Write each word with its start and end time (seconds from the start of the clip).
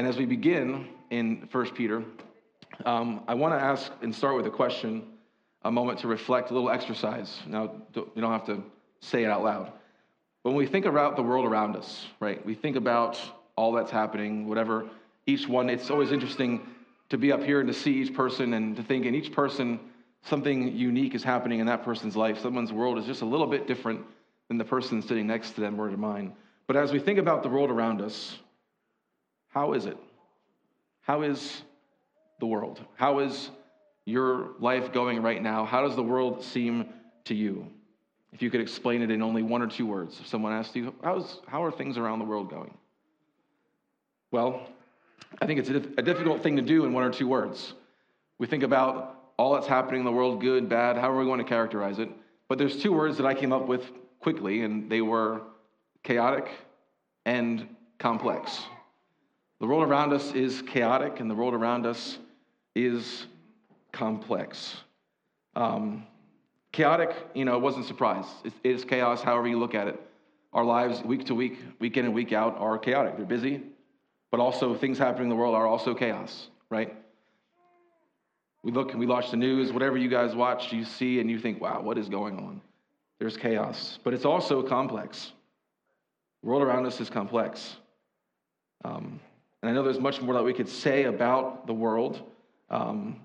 And 0.00 0.08
as 0.08 0.16
we 0.16 0.24
begin 0.24 0.88
in 1.10 1.46
1 1.52 1.70
Peter, 1.72 2.02
um, 2.86 3.22
I 3.28 3.34
want 3.34 3.52
to 3.52 3.60
ask 3.60 3.92
and 4.00 4.14
start 4.14 4.34
with 4.34 4.46
a 4.46 4.50
question, 4.50 5.02
a 5.62 5.70
moment 5.70 5.98
to 5.98 6.08
reflect, 6.08 6.50
a 6.50 6.54
little 6.54 6.70
exercise. 6.70 7.38
Now, 7.46 7.70
you 7.94 8.10
don't 8.16 8.32
have 8.32 8.46
to 8.46 8.62
say 9.00 9.24
it 9.24 9.26
out 9.26 9.44
loud. 9.44 9.72
When 10.40 10.54
we 10.54 10.64
think 10.64 10.86
about 10.86 11.16
the 11.16 11.22
world 11.22 11.44
around 11.44 11.76
us, 11.76 12.06
right, 12.18 12.42
we 12.46 12.54
think 12.54 12.76
about 12.76 13.20
all 13.56 13.72
that's 13.72 13.90
happening, 13.90 14.48
whatever 14.48 14.88
each 15.26 15.46
one, 15.46 15.68
it's 15.68 15.90
always 15.90 16.12
interesting 16.12 16.66
to 17.10 17.18
be 17.18 17.30
up 17.30 17.42
here 17.42 17.60
and 17.60 17.68
to 17.68 17.74
see 17.74 17.92
each 17.92 18.14
person 18.14 18.54
and 18.54 18.76
to 18.76 18.82
think 18.82 19.04
in 19.04 19.14
each 19.14 19.32
person 19.32 19.78
something 20.22 20.74
unique 20.74 21.14
is 21.14 21.22
happening 21.22 21.60
in 21.60 21.66
that 21.66 21.84
person's 21.84 22.16
life. 22.16 22.38
Someone's 22.38 22.72
world 22.72 22.96
is 22.96 23.04
just 23.04 23.20
a 23.20 23.26
little 23.26 23.46
bit 23.46 23.66
different 23.66 24.00
than 24.48 24.56
the 24.56 24.64
person 24.64 25.02
sitting 25.02 25.26
next 25.26 25.50
to 25.56 25.60
them 25.60 25.78
or 25.78 25.90
to 25.90 25.96
mine. 25.98 26.32
But 26.66 26.76
as 26.76 26.90
we 26.90 27.00
think 27.00 27.18
about 27.18 27.42
the 27.42 27.50
world 27.50 27.68
around 27.70 28.00
us, 28.00 28.38
how 29.50 29.74
is 29.74 29.86
it? 29.86 29.96
How 31.02 31.22
is 31.22 31.62
the 32.38 32.46
world? 32.46 32.80
How 32.94 33.18
is 33.18 33.50
your 34.04 34.50
life 34.58 34.92
going 34.92 35.22
right 35.22 35.42
now? 35.42 35.64
How 35.64 35.86
does 35.86 35.96
the 35.96 36.02
world 36.02 36.42
seem 36.42 36.88
to 37.24 37.34
you? 37.34 37.66
If 38.32 38.42
you 38.42 38.50
could 38.50 38.60
explain 38.60 39.02
it 39.02 39.10
in 39.10 39.22
only 39.22 39.42
one 39.42 39.60
or 39.60 39.66
two 39.66 39.86
words, 39.86 40.18
if 40.20 40.26
someone 40.26 40.52
asked 40.52 40.74
you, 40.76 40.94
How's, 41.02 41.40
how 41.46 41.64
are 41.64 41.72
things 41.72 41.98
around 41.98 42.20
the 42.20 42.24
world 42.24 42.48
going? 42.48 42.76
Well, 44.30 44.68
I 45.42 45.46
think 45.46 45.58
it's 45.58 45.68
a, 45.68 45.76
a 45.98 46.02
difficult 46.02 46.42
thing 46.42 46.56
to 46.56 46.62
do 46.62 46.84
in 46.84 46.92
one 46.92 47.02
or 47.02 47.10
two 47.10 47.26
words. 47.26 47.74
We 48.38 48.46
think 48.46 48.62
about 48.62 49.32
all 49.36 49.54
that's 49.54 49.66
happening 49.66 50.00
in 50.00 50.04
the 50.04 50.12
world 50.12 50.40
good, 50.40 50.68
bad, 50.68 50.96
how 50.96 51.10
are 51.10 51.18
we 51.18 51.24
going 51.24 51.38
to 51.38 51.44
characterize 51.44 51.98
it? 51.98 52.08
But 52.48 52.58
there's 52.58 52.80
two 52.80 52.92
words 52.92 53.16
that 53.16 53.26
I 53.26 53.34
came 53.34 53.52
up 53.52 53.66
with 53.66 53.84
quickly, 54.20 54.62
and 54.62 54.90
they 54.90 55.00
were 55.00 55.42
chaotic 56.04 56.48
and 57.24 57.66
complex. 57.98 58.62
The 59.60 59.66
world 59.66 59.82
around 59.82 60.14
us 60.14 60.32
is 60.32 60.62
chaotic, 60.62 61.20
and 61.20 61.30
the 61.30 61.34
world 61.34 61.52
around 61.52 61.84
us 61.84 62.18
is 62.74 63.26
complex. 63.92 64.74
Um, 65.54 66.06
chaotic, 66.72 67.14
you 67.34 67.44
know, 67.44 67.58
wasn't 67.58 67.84
surprised. 67.84 68.30
It 68.44 68.54
is 68.64 68.84
chaos, 68.84 69.20
however 69.22 69.48
you 69.48 69.58
look 69.58 69.74
at 69.74 69.86
it. 69.86 70.00
Our 70.54 70.64
lives, 70.64 71.02
week 71.02 71.26
to 71.26 71.34
week, 71.34 71.58
week 71.78 71.98
in 71.98 72.06
and 72.06 72.14
week 72.14 72.32
out, 72.32 72.56
are 72.58 72.78
chaotic. 72.78 73.18
They're 73.18 73.26
busy, 73.26 73.62
but 74.30 74.40
also 74.40 74.74
things 74.74 74.96
happening 74.96 75.24
in 75.24 75.28
the 75.28 75.36
world 75.36 75.54
are 75.54 75.66
also 75.66 75.94
chaos, 75.94 76.48
right? 76.70 76.96
We 78.62 78.72
look 78.72 78.92
and 78.92 79.00
we 79.00 79.06
watch 79.06 79.30
the 79.30 79.36
news, 79.36 79.72
whatever 79.72 79.98
you 79.98 80.08
guys 80.08 80.34
watch, 80.34 80.72
you 80.72 80.84
see, 80.84 81.20
and 81.20 81.30
you 81.30 81.38
think, 81.38 81.60
wow, 81.60 81.82
what 81.82 81.98
is 81.98 82.08
going 82.08 82.38
on? 82.38 82.62
There's 83.18 83.36
chaos. 83.36 83.98
But 84.02 84.14
it's 84.14 84.24
also 84.24 84.62
complex. 84.62 85.32
The 86.42 86.48
world 86.48 86.62
around 86.62 86.86
us 86.86 87.00
is 87.00 87.10
complex. 87.10 87.76
Um, 88.84 89.20
and 89.62 89.70
I 89.70 89.74
know 89.74 89.82
there's 89.82 90.00
much 90.00 90.20
more 90.20 90.34
that 90.34 90.44
we 90.44 90.54
could 90.54 90.68
say 90.68 91.04
about 91.04 91.66
the 91.66 91.74
world 91.74 92.22
um, 92.70 93.20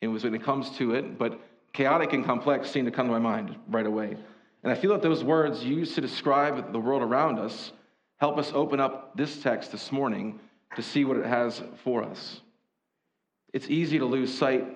when 0.00 0.34
it 0.34 0.42
comes 0.42 0.70
to 0.76 0.94
it, 0.94 1.18
but 1.18 1.40
chaotic 1.72 2.12
and 2.12 2.24
complex 2.24 2.70
seem 2.70 2.84
to 2.84 2.90
come 2.90 3.06
to 3.06 3.12
my 3.12 3.18
mind 3.18 3.56
right 3.68 3.86
away. 3.86 4.16
And 4.62 4.72
I 4.72 4.74
feel 4.74 4.92
that 4.92 5.02
those 5.02 5.22
words 5.22 5.64
used 5.64 5.94
to 5.96 6.00
describe 6.00 6.72
the 6.72 6.78
world 6.78 7.02
around 7.02 7.38
us 7.38 7.72
help 8.16 8.38
us 8.38 8.52
open 8.54 8.80
up 8.80 9.16
this 9.16 9.42
text 9.42 9.72
this 9.72 9.92
morning 9.92 10.38
to 10.76 10.82
see 10.82 11.04
what 11.04 11.16
it 11.16 11.26
has 11.26 11.62
for 11.82 12.02
us. 12.02 12.40
It's 13.52 13.68
easy 13.68 13.98
to 13.98 14.06
lose 14.06 14.32
sight 14.32 14.66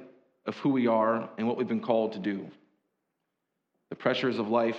of 0.45 0.57
who 0.59 0.71
we 0.71 0.87
are 0.87 1.29
and 1.39 1.47
what 1.47 1.57
we've 1.57 1.69
been 1.69 1.81
called 1.81 2.13
to 2.13 2.19
do. 2.19 2.47
The 3.91 3.97
pressures 3.97 4.39
of 4.39 4.49
life, 4.49 4.79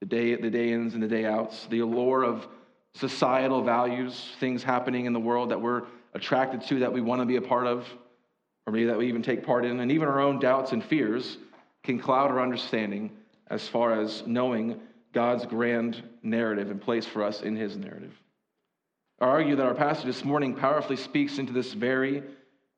the 0.00 0.06
day, 0.06 0.34
the 0.36 0.50
day 0.50 0.72
ins 0.72 0.94
and 0.94 1.02
the 1.02 1.08
day 1.08 1.24
outs, 1.24 1.66
the 1.66 1.80
allure 1.80 2.22
of 2.22 2.46
societal 2.94 3.62
values, 3.62 4.32
things 4.40 4.62
happening 4.62 5.06
in 5.06 5.12
the 5.12 5.20
world 5.20 5.50
that 5.50 5.60
we're 5.60 5.82
attracted 6.14 6.62
to, 6.68 6.80
that 6.80 6.92
we 6.92 7.00
want 7.00 7.20
to 7.20 7.26
be 7.26 7.36
a 7.36 7.42
part 7.42 7.66
of, 7.66 7.86
or 8.66 8.72
maybe 8.72 8.86
that 8.86 8.98
we 8.98 9.08
even 9.08 9.22
take 9.22 9.44
part 9.44 9.64
in, 9.64 9.80
and 9.80 9.92
even 9.92 10.08
our 10.08 10.20
own 10.20 10.38
doubts 10.38 10.72
and 10.72 10.84
fears 10.84 11.38
can 11.84 11.98
cloud 11.98 12.30
our 12.30 12.40
understanding 12.40 13.10
as 13.48 13.66
far 13.68 14.00
as 14.00 14.26
knowing 14.26 14.80
God's 15.12 15.46
grand 15.46 16.02
narrative 16.22 16.70
and 16.70 16.80
place 16.80 17.06
for 17.06 17.22
us 17.22 17.42
in 17.42 17.56
His 17.56 17.76
narrative. 17.76 18.12
I 19.20 19.26
argue 19.26 19.56
that 19.56 19.66
our 19.66 19.74
passage 19.74 20.04
this 20.04 20.24
morning 20.24 20.54
powerfully 20.54 20.96
speaks 20.96 21.38
into 21.38 21.52
this 21.52 21.72
very 21.72 22.22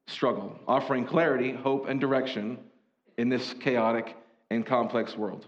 struggle, 0.07 0.59
offering 0.67 1.05
clarity, 1.05 1.53
hope, 1.53 1.89
and 1.89 2.01
direction 2.01 2.59
in 3.19 3.29
this 3.29 3.55
chaotic 3.61 4.17
and 4.51 4.65
complex 4.65 5.17
world. 5.17 5.47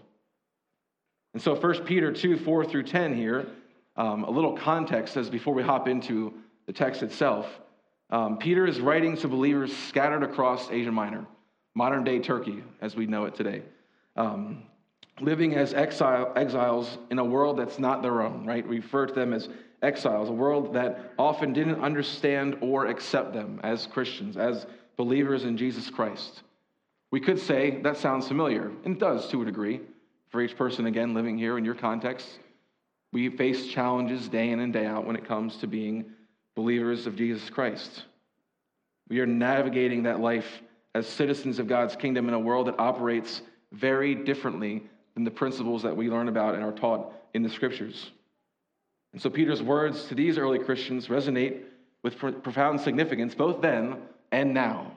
And 1.33 1.41
so, 1.41 1.55
1 1.55 1.85
Peter 1.85 2.11
2 2.11 2.37
4 2.37 2.65
through 2.65 2.83
10 2.83 3.15
here 3.15 3.47
um, 3.95 4.23
a 4.23 4.29
little 4.29 4.57
context 4.57 5.17
as 5.17 5.29
before 5.29 5.53
we 5.53 5.63
hop 5.63 5.87
into 5.87 6.33
the 6.65 6.73
text 6.73 7.03
itself. 7.03 7.47
Um, 8.09 8.37
Peter 8.37 8.65
is 8.65 8.79
writing 8.79 9.17
to 9.17 9.27
believers 9.27 9.75
scattered 9.75 10.23
across 10.23 10.69
Asia 10.69 10.91
Minor, 10.91 11.25
modern 11.75 12.03
day 12.03 12.19
Turkey 12.19 12.63
as 12.81 12.95
we 12.95 13.05
know 13.05 13.25
it 13.25 13.35
today, 13.35 13.63
um, 14.15 14.63
living 15.19 15.55
as 15.55 15.73
exile, 15.73 16.31
exiles 16.35 16.97
in 17.09 17.19
a 17.19 17.25
world 17.25 17.57
that's 17.57 17.79
not 17.79 18.01
their 18.01 18.21
own, 18.21 18.45
right? 18.45 18.67
We 18.67 18.77
refer 18.77 19.07
to 19.07 19.13
them 19.13 19.33
as 19.33 19.49
exiles, 19.81 20.29
a 20.29 20.33
world 20.33 20.73
that 20.73 21.13
often 21.17 21.53
didn't 21.53 21.81
understand 21.81 22.57
or 22.61 22.87
accept 22.87 23.33
them 23.33 23.59
as 23.63 23.87
Christians, 23.87 24.37
as 24.37 24.65
believers 24.95 25.43
in 25.43 25.57
Jesus 25.57 25.89
Christ. 25.89 26.43
We 27.11 27.19
could 27.19 27.39
say 27.39 27.81
that 27.81 27.97
sounds 27.97 28.27
familiar, 28.27 28.71
and 28.85 28.95
it 28.95 28.99
does 28.99 29.27
to 29.29 29.41
a 29.41 29.45
degree 29.45 29.81
for 30.29 30.41
each 30.41 30.57
person, 30.57 30.87
again, 30.87 31.13
living 31.13 31.37
here 31.37 31.57
in 31.57 31.65
your 31.65 31.75
context. 31.75 32.39
We 33.13 33.29
face 33.29 33.67
challenges 33.67 34.27
day 34.27 34.49
in 34.49 34.59
and 34.59 34.73
day 34.73 34.87
out 34.87 35.05
when 35.05 35.15
it 35.15 35.27
comes 35.27 35.57
to 35.57 35.67
being 35.67 36.05
believers 36.55 37.05
of 37.05 37.15
Jesus 37.15 37.47
Christ. 37.47 38.05
We 39.07 39.19
are 39.19 39.27
navigating 39.27 40.03
that 40.03 40.19
life 40.19 40.63
as 40.95 41.07
citizens 41.07 41.59
of 41.59 41.67
God's 41.67 41.95
kingdom 41.95 42.27
in 42.27 42.33
a 42.33 42.39
world 42.39 42.67
that 42.67 42.79
operates 42.79 43.43
very 43.71 44.15
differently 44.15 44.83
than 45.13 45.23
the 45.23 45.31
principles 45.31 45.83
that 45.83 45.95
we 45.95 46.09
learn 46.09 46.27
about 46.27 46.55
and 46.55 46.63
are 46.63 46.71
taught 46.71 47.13
in 47.35 47.43
the 47.43 47.49
scriptures. 47.49 48.09
And 49.13 49.21
so 49.21 49.29
Peter's 49.29 49.61
words 49.61 50.05
to 50.05 50.15
these 50.15 50.39
early 50.39 50.57
Christians 50.57 51.07
resonate 51.07 51.61
with 52.01 52.17
profound 52.17 52.81
significance 52.81 53.35
both 53.35 53.61
then 53.61 53.97
and 54.31 54.55
now. 54.55 54.91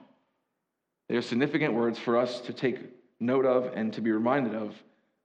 They 1.10 1.16
are 1.16 1.22
significant 1.22 1.75
words 1.75 1.98
for 1.98 2.16
us 2.16 2.41
to 2.43 2.54
take 2.54 2.78
note 3.21 3.44
of 3.44 3.72
and 3.75 3.93
to 3.93 4.00
be 4.00 4.10
reminded 4.10 4.54
of, 4.54 4.75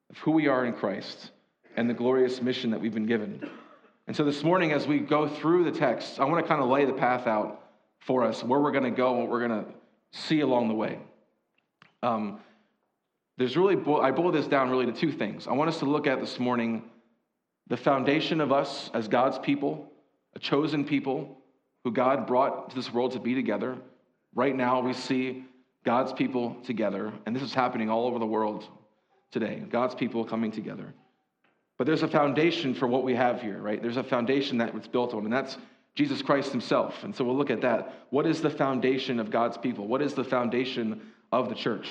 of 0.10 0.18
who 0.18 0.32
we 0.32 0.48
are 0.48 0.66
in 0.66 0.74
Christ 0.74 1.32
and 1.76 1.90
the 1.90 1.94
glorious 1.94 2.42
mission 2.42 2.72
that 2.72 2.82
we've 2.82 2.94
been 2.94 3.06
given. 3.06 3.50
And 4.08 4.16
so 4.16 4.24
this 4.24 4.44
morning, 4.44 4.72
as 4.72 4.88
we 4.88 5.00
go 5.00 5.28
through 5.28 5.64
the 5.64 5.72
text, 5.72 6.20
I 6.20 6.26
want 6.26 6.44
to 6.44 6.48
kind 6.48 6.62
of 6.62 6.70
lay 6.70 6.86
the 6.86 6.94
path 6.94 7.28
out 7.28 7.62
for 8.00 8.24
us, 8.24 8.44
where 8.44 8.60
we're 8.60 8.72
going 8.72 8.84
to 8.84 8.92
go 8.92 9.14
what 9.14 9.30
we're 9.30 9.48
going 9.48 9.64
to 9.64 9.72
see 10.12 10.42
along 10.42 10.68
the 10.68 10.74
way. 10.74 11.00
Um, 12.04 12.40
there's 13.38 13.56
really, 13.56 13.76
I 14.02 14.12
boil 14.12 14.32
this 14.32 14.48
down 14.48 14.70
really 14.70 14.86
to 14.86 14.92
two 14.92 15.12
things. 15.12 15.48
I 15.48 15.54
want 15.54 15.70
us 15.70 15.80
to 15.80 15.86
look 15.86 16.08
at 16.08 16.20
this 16.20 16.40
morning 16.40 16.84
the 17.68 17.78
foundation 17.78 18.42
of 18.42 18.52
us 18.52 18.90
as 18.94 19.08
God's 19.08 19.40
people, 19.40 19.92
a 20.36 20.40
chosen 20.40 20.84
people 20.84 21.38
who 21.84 21.92
God 21.92 22.28
brought 22.28 22.72
to 22.72 22.76
this 22.76 22.92
world 22.92 23.14
to 23.14 23.20
be 23.20 23.34
together. 23.34 23.78
Right 24.36 24.56
now, 24.56 24.82
we 24.82 24.94
see 24.94 25.46
God's 25.86 26.12
people 26.12 26.58
together, 26.66 27.14
and 27.26 27.36
this 27.36 27.44
is 27.44 27.54
happening 27.54 27.90
all 27.90 28.08
over 28.08 28.20
the 28.20 28.26
world 28.26 28.68
today. 29.32 29.64
God's 29.70 29.96
people 29.96 30.26
coming 30.26 30.52
together. 30.52 30.94
But 31.82 31.88
there's 31.88 32.04
a 32.04 32.08
foundation 32.08 32.76
for 32.76 32.88
what 32.88 33.04
we 33.04 33.16
have 33.16 33.42
here, 33.42 33.58
right? 33.58 33.82
There's 33.82 33.98
a 33.98 34.04
foundation 34.04 34.60
that 34.60 34.76
it's 34.76 34.86
built 34.86 35.16
on, 35.16 35.24
and 35.24 35.34
that's 35.34 35.58
Jesus 35.96 36.22
Christ 36.22 36.52
himself. 36.52 37.04
And 37.04 37.16
so 37.16 37.26
we'll 37.26 37.36
look 37.36 37.50
at 37.50 37.62
that. 37.62 38.06
What 38.12 38.28
is 38.28 38.40
the 38.40 38.52
foundation 38.52 39.20
of 39.20 39.32
God's 39.32 39.58
people? 39.58 39.88
What 39.88 40.04
is 40.04 40.14
the 40.14 40.24
foundation 40.24 41.02
of 41.32 41.50
the 41.50 41.56
church? 41.56 41.90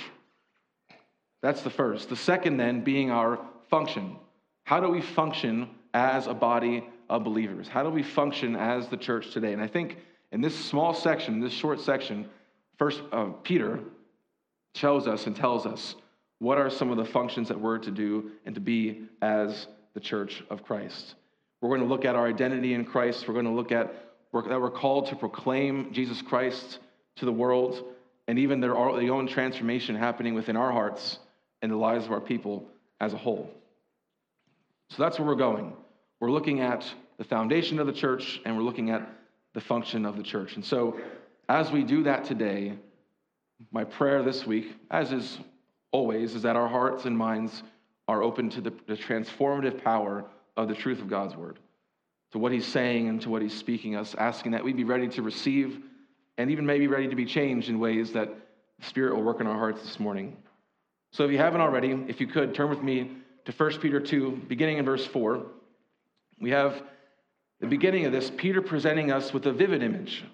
That's 1.42 1.62
the 1.62 1.70
first. 1.70 2.08
The 2.08 2.14
second, 2.14 2.56
then, 2.56 2.84
being 2.84 3.10
our 3.10 3.40
function. 3.68 4.14
How 4.62 4.78
do 4.78 4.88
we 4.88 5.00
function 5.00 5.68
as 5.92 6.28
a 6.28 6.34
body 6.34 6.86
of 7.08 7.24
believers? 7.24 7.66
How 7.66 7.82
do 7.82 7.90
we 7.90 8.04
function 8.04 8.54
as 8.54 8.86
the 8.86 8.96
church 8.96 9.32
today? 9.32 9.52
And 9.52 9.60
I 9.60 9.66
think 9.66 9.98
in 10.30 10.40
this 10.40 10.56
small 10.56 10.94
section, 10.94 11.40
this 11.40 11.52
short 11.52 11.80
section, 11.80 12.28
first 12.78 13.02
uh, 13.10 13.30
Peter 13.42 13.80
shows 14.76 15.08
us 15.08 15.26
and 15.26 15.34
tells 15.34 15.66
us 15.66 15.96
what 16.38 16.58
are 16.58 16.70
some 16.70 16.92
of 16.92 16.96
the 16.96 17.04
functions 17.04 17.48
that 17.48 17.60
we're 17.60 17.78
to 17.78 17.90
do 17.90 18.30
and 18.46 18.54
to 18.54 18.60
be 18.60 19.08
as 19.20 19.66
the 19.94 20.00
church 20.00 20.42
of 20.50 20.62
Christ. 20.62 21.14
We're 21.60 21.70
going 21.70 21.82
to 21.82 21.86
look 21.86 22.04
at 22.04 22.14
our 22.14 22.26
identity 22.26 22.74
in 22.74 22.84
Christ. 22.84 23.28
We're 23.28 23.34
going 23.34 23.46
to 23.46 23.52
look 23.52 23.72
at 23.72 23.94
that 24.32 24.60
we're 24.60 24.70
called 24.70 25.08
to 25.08 25.16
proclaim 25.16 25.92
Jesus 25.92 26.22
Christ 26.22 26.78
to 27.16 27.24
the 27.24 27.32
world, 27.32 27.84
and 28.28 28.38
even 28.38 28.60
their, 28.60 28.76
own 28.76 29.26
transformation 29.26 29.96
happening 29.96 30.34
within 30.34 30.56
our 30.56 30.70
hearts 30.70 31.18
and 31.62 31.72
the 31.72 31.76
lives 31.76 32.06
of 32.06 32.12
our 32.12 32.20
people 32.20 32.64
as 33.00 33.12
a 33.12 33.16
whole. 33.16 33.50
So 34.90 35.02
that's 35.02 35.18
where 35.18 35.26
we're 35.26 35.34
going. 35.34 35.72
We're 36.20 36.30
looking 36.30 36.60
at 36.60 36.84
the 37.18 37.24
foundation 37.24 37.78
of 37.80 37.86
the 37.86 37.92
church, 37.92 38.40
and 38.44 38.56
we're 38.56 38.62
looking 38.62 38.90
at 38.90 39.06
the 39.52 39.60
function 39.60 40.06
of 40.06 40.16
the 40.16 40.22
church. 40.22 40.54
And 40.54 40.64
so, 40.64 40.98
as 41.48 41.72
we 41.72 41.82
do 41.82 42.04
that 42.04 42.24
today, 42.24 42.74
my 43.72 43.84
prayer 43.84 44.22
this 44.22 44.46
week, 44.46 44.72
as 44.90 45.12
is 45.12 45.38
always, 45.90 46.34
is 46.34 46.42
that 46.42 46.54
our 46.56 46.68
hearts 46.68 47.04
and 47.04 47.18
minds 47.18 47.62
are 48.10 48.24
open 48.24 48.50
to 48.50 48.60
the, 48.60 48.72
the 48.88 48.96
transformative 48.96 49.82
power 49.84 50.24
of 50.56 50.66
the 50.66 50.74
truth 50.74 51.00
of 51.00 51.08
God's 51.08 51.36
word. 51.36 51.60
to 52.32 52.38
what 52.38 52.50
he's 52.50 52.66
saying 52.66 53.08
and 53.08 53.20
to 53.22 53.30
what 53.30 53.40
he's 53.40 53.54
speaking 53.54 53.94
us, 53.94 54.16
asking 54.18 54.52
that 54.52 54.64
we 54.64 54.72
be 54.72 54.84
ready 54.84 55.08
to 55.08 55.22
receive 55.22 55.80
and 56.36 56.50
even 56.50 56.66
maybe 56.66 56.88
ready 56.88 57.08
to 57.08 57.14
be 57.14 57.24
changed 57.24 57.68
in 57.68 57.78
ways 57.78 58.12
that 58.12 58.28
the 58.80 58.86
Spirit 58.86 59.14
will 59.14 59.22
work 59.22 59.40
in 59.40 59.46
our 59.46 59.56
hearts 59.56 59.82
this 59.82 60.00
morning. 60.00 60.36
So 61.12 61.24
if 61.24 61.30
you 61.30 61.38
haven't 61.38 61.60
already, 61.60 61.92
if 62.08 62.20
you 62.20 62.26
could, 62.26 62.52
turn 62.52 62.68
with 62.68 62.82
me 62.82 63.12
to 63.44 63.52
1 63.52 63.78
Peter 63.78 64.00
2, 64.00 64.42
beginning 64.48 64.78
in 64.78 64.84
verse 64.84 65.06
4. 65.06 65.46
We 66.40 66.50
have 66.50 66.82
the 67.60 67.66
beginning 67.66 68.06
of 68.06 68.12
this, 68.12 68.30
Peter 68.36 68.60
presenting 68.60 69.12
us 69.12 69.32
with 69.32 69.46
a 69.46 69.52
vivid 69.52 69.82
image. 69.82 70.24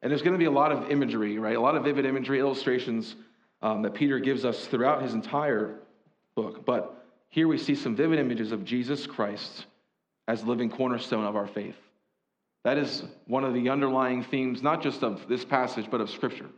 And 0.00 0.10
there's 0.10 0.22
going 0.22 0.34
to 0.34 0.38
be 0.38 0.46
a 0.46 0.50
lot 0.50 0.72
of 0.72 0.90
imagery, 0.90 1.38
right? 1.38 1.56
A 1.56 1.60
lot 1.60 1.74
of 1.74 1.84
vivid 1.84 2.06
imagery, 2.06 2.38
illustrations 2.38 3.14
um, 3.60 3.82
that 3.82 3.92
Peter 3.92 4.18
gives 4.18 4.44
us 4.44 4.66
throughout 4.66 5.02
his 5.02 5.12
entire 5.12 5.80
book. 6.34 6.64
But 6.64 6.99
here 7.30 7.48
we 7.48 7.58
see 7.58 7.74
some 7.74 7.96
vivid 7.96 8.18
images 8.18 8.52
of 8.52 8.64
Jesus 8.64 9.06
Christ 9.06 9.66
as 10.28 10.44
living 10.44 10.70
cornerstone 10.70 11.24
of 11.24 11.36
our 11.36 11.46
faith. 11.46 11.76
That 12.64 12.76
is 12.76 13.04
one 13.26 13.44
of 13.44 13.54
the 13.54 13.70
underlying 13.70 14.22
themes, 14.22 14.62
not 14.62 14.82
just 14.82 15.02
of 15.02 15.26
this 15.28 15.44
passage, 15.44 15.86
but 15.90 16.00
of 16.00 16.10
Scripture. 16.10 16.48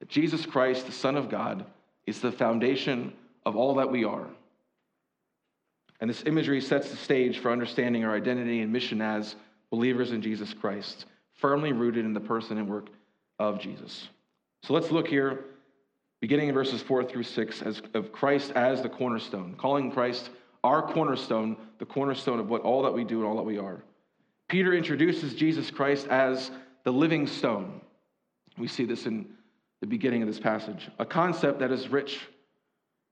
That 0.00 0.08
Jesus 0.08 0.46
Christ, 0.46 0.86
the 0.86 0.92
Son 0.92 1.16
of 1.16 1.28
God, 1.28 1.66
is 2.06 2.20
the 2.20 2.32
foundation 2.32 3.12
of 3.44 3.56
all 3.56 3.74
that 3.74 3.90
we 3.90 4.04
are. 4.04 4.26
And 6.00 6.08
this 6.08 6.24
imagery 6.26 6.60
sets 6.60 6.90
the 6.90 6.96
stage 6.96 7.38
for 7.38 7.50
understanding 7.50 8.04
our 8.04 8.14
identity 8.14 8.60
and 8.60 8.72
mission 8.72 9.00
as 9.00 9.36
believers 9.70 10.12
in 10.12 10.22
Jesus 10.22 10.54
Christ, 10.54 11.06
firmly 11.34 11.72
rooted 11.72 12.04
in 12.04 12.14
the 12.14 12.20
person 12.20 12.58
and 12.58 12.68
work 12.68 12.86
of 13.38 13.60
Jesus. 13.60 14.08
So 14.62 14.72
let's 14.74 14.90
look 14.90 15.08
here, 15.08 15.44
beginning 16.24 16.48
in 16.48 16.54
verses 16.54 16.80
4 16.80 17.04
through 17.04 17.22
6, 17.22 17.60
as, 17.60 17.82
of 17.92 18.10
Christ 18.10 18.50
as 18.52 18.80
the 18.80 18.88
cornerstone, 18.88 19.56
calling 19.58 19.90
Christ 19.90 20.30
our 20.62 20.80
cornerstone, 20.80 21.54
the 21.76 21.84
cornerstone 21.84 22.40
of 22.40 22.48
what 22.48 22.62
all 22.62 22.84
that 22.84 22.94
we 22.94 23.04
do 23.04 23.18
and 23.18 23.26
all 23.26 23.36
that 23.36 23.42
we 23.42 23.58
are. 23.58 23.84
Peter 24.48 24.72
introduces 24.72 25.34
Jesus 25.34 25.70
Christ 25.70 26.08
as 26.08 26.50
the 26.84 26.90
living 26.90 27.26
stone. 27.26 27.82
We 28.56 28.68
see 28.68 28.86
this 28.86 29.04
in 29.04 29.26
the 29.82 29.86
beginning 29.86 30.22
of 30.22 30.26
this 30.26 30.40
passage, 30.40 30.88
a 30.98 31.04
concept 31.04 31.58
that 31.58 31.70
is 31.70 31.90
rich 31.90 32.18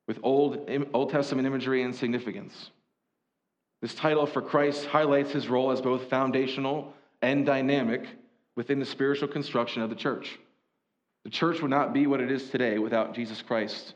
with 0.09 0.19
Old, 0.23 0.71
Old 0.95 1.11
Testament 1.11 1.47
imagery 1.47 1.83
and 1.83 1.95
significance. 1.95 2.71
This 3.83 3.95
title 3.95 4.25
for 4.25 4.41
Christ 4.41 4.87
highlights 4.87 5.33
his 5.33 5.49
role 5.49 5.71
as 5.71 5.83
both 5.83 6.09
foundational 6.09 6.95
and 7.21 7.45
dynamic 7.45 8.07
within 8.57 8.79
the 8.79 8.87
spiritual 8.87 9.29
construction 9.29 9.83
of 9.83 9.91
the 9.91 9.97
church. 9.97 10.39
The 11.25 11.31
church 11.31 11.61
would 11.61 11.71
not 11.71 11.93
be 11.93 12.07
what 12.07 12.21
it 12.21 12.31
is 12.31 12.51
today 12.51 12.79
without 12.79 13.15
Jesus 13.15 13.43
Christ 13.43 13.95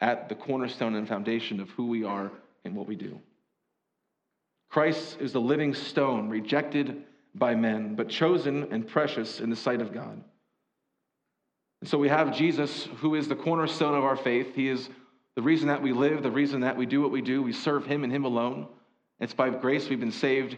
at 0.00 0.28
the 0.28 0.34
cornerstone 0.34 0.94
and 0.94 1.08
foundation 1.08 1.60
of 1.60 1.70
who 1.70 1.86
we 1.86 2.04
are 2.04 2.30
and 2.64 2.76
what 2.76 2.86
we 2.86 2.96
do. 2.96 3.18
Christ 4.70 5.18
is 5.20 5.32
the 5.32 5.40
living 5.40 5.74
stone, 5.74 6.28
rejected 6.28 7.04
by 7.34 7.54
men, 7.54 7.94
but 7.94 8.08
chosen 8.08 8.68
and 8.72 8.86
precious 8.86 9.40
in 9.40 9.50
the 9.50 9.56
sight 9.56 9.80
of 9.80 9.92
God. 9.92 10.22
And 11.80 11.88
so 11.88 11.98
we 11.98 12.08
have 12.08 12.36
Jesus, 12.36 12.88
who 12.96 13.14
is 13.14 13.28
the 13.28 13.36
cornerstone 13.36 13.94
of 13.94 14.04
our 14.04 14.16
faith. 14.16 14.54
He 14.54 14.68
is 14.68 14.88
the 15.34 15.42
reason 15.42 15.68
that 15.68 15.82
we 15.82 15.92
live, 15.92 16.22
the 16.22 16.30
reason 16.30 16.60
that 16.60 16.76
we 16.76 16.86
do 16.86 17.00
what 17.00 17.10
we 17.10 17.20
do. 17.20 17.42
We 17.42 17.52
serve 17.52 17.86
Him 17.86 18.04
and 18.04 18.12
Him 18.12 18.24
alone. 18.24 18.66
It's 19.20 19.34
by 19.34 19.50
grace 19.50 19.88
we've 19.88 20.00
been 20.00 20.12
saved 20.12 20.56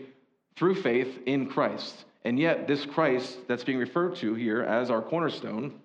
through 0.57 0.77
faith 0.77 1.21
in 1.27 1.47
Christ. 1.47 2.05
And 2.25 2.39
yet, 2.39 2.67
this 2.67 2.85
Christ 2.87 3.39
that's 3.47 3.65
being 3.65 3.79
referred 3.79 4.17
to 4.17 4.35
here 4.35 4.63
as 4.63 4.91
our 4.91 5.03
cornerstone 5.03 5.81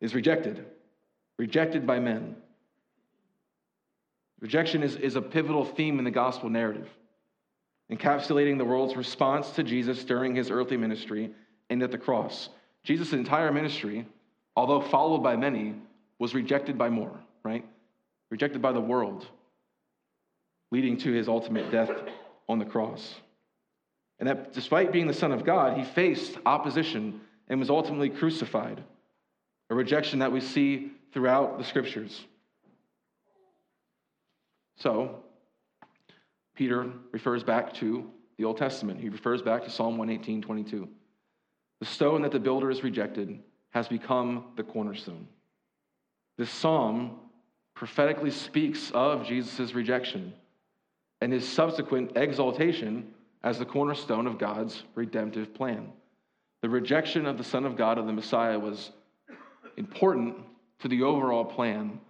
is 0.00 0.14
rejected, 0.14 0.64
rejected 1.38 1.86
by 1.86 1.98
men. 1.98 2.36
Rejection 4.40 4.82
is, 4.82 4.96
is 4.96 5.16
a 5.16 5.22
pivotal 5.22 5.64
theme 5.64 5.98
in 5.98 6.04
the 6.04 6.10
gospel 6.10 6.50
narrative, 6.50 6.88
encapsulating 7.90 8.58
the 8.58 8.64
world's 8.64 8.96
response 8.96 9.50
to 9.50 9.62
Jesus 9.62 10.04
during 10.04 10.34
his 10.34 10.50
earthly 10.50 10.76
ministry 10.76 11.30
and 11.70 11.82
at 11.82 11.90
the 11.90 11.98
cross. 11.98 12.50
Jesus' 12.84 13.12
entire 13.12 13.50
ministry, 13.50 14.06
although 14.54 14.80
followed 14.80 15.22
by 15.22 15.36
many, 15.36 15.74
was 16.18 16.34
rejected 16.34 16.78
by 16.78 16.88
more, 16.88 17.18
right? 17.42 17.64
Rejected 18.30 18.60
by 18.60 18.72
the 18.72 18.80
world, 18.80 19.26
leading 20.70 20.96
to 20.98 21.12
his 21.12 21.28
ultimate 21.28 21.70
death 21.70 21.90
on 22.48 22.58
the 22.58 22.64
cross. 22.64 23.14
And 24.18 24.28
that 24.28 24.52
despite 24.52 24.92
being 24.92 25.06
the 25.06 25.14
Son 25.14 25.32
of 25.32 25.44
God, 25.44 25.76
he 25.76 25.84
faced 25.84 26.38
opposition 26.46 27.20
and 27.48 27.60
was 27.60 27.70
ultimately 27.70 28.08
crucified, 28.08 28.82
a 29.70 29.74
rejection 29.74 30.20
that 30.20 30.32
we 30.32 30.40
see 30.40 30.92
throughout 31.12 31.58
the 31.58 31.64
scriptures. 31.64 32.24
So, 34.76 35.22
Peter 36.54 36.90
refers 37.12 37.42
back 37.42 37.72
to 37.74 38.10
the 38.38 38.44
Old 38.44 38.58
Testament. 38.58 39.00
He 39.00 39.08
refers 39.08 39.42
back 39.42 39.64
to 39.64 39.70
Psalm 39.70 39.96
118 39.96 40.42
22. 40.42 40.88
The 41.80 41.86
stone 41.86 42.22
that 42.22 42.32
the 42.32 42.40
builders 42.40 42.82
rejected 42.82 43.40
has 43.70 43.88
become 43.88 44.44
the 44.56 44.62
cornerstone. 44.62 45.26
This 46.38 46.50
psalm 46.50 47.18
prophetically 47.74 48.30
speaks 48.30 48.90
of 48.92 49.26
Jesus' 49.26 49.74
rejection 49.74 50.32
and 51.20 51.32
his 51.32 51.46
subsequent 51.46 52.12
exaltation 52.16 53.12
as 53.42 53.58
the 53.58 53.64
cornerstone 53.64 54.26
of 54.26 54.38
God's 54.38 54.82
redemptive 54.94 55.54
plan. 55.54 55.92
The 56.62 56.68
rejection 56.68 57.26
of 57.26 57.38
the 57.38 57.44
Son 57.44 57.64
of 57.64 57.76
God 57.76 57.98
of 57.98 58.06
the 58.06 58.12
Messiah 58.12 58.58
was 58.58 58.90
important 59.76 60.36
to 60.80 60.88
the 60.88 61.02
overall 61.02 61.44
plan 61.44 62.00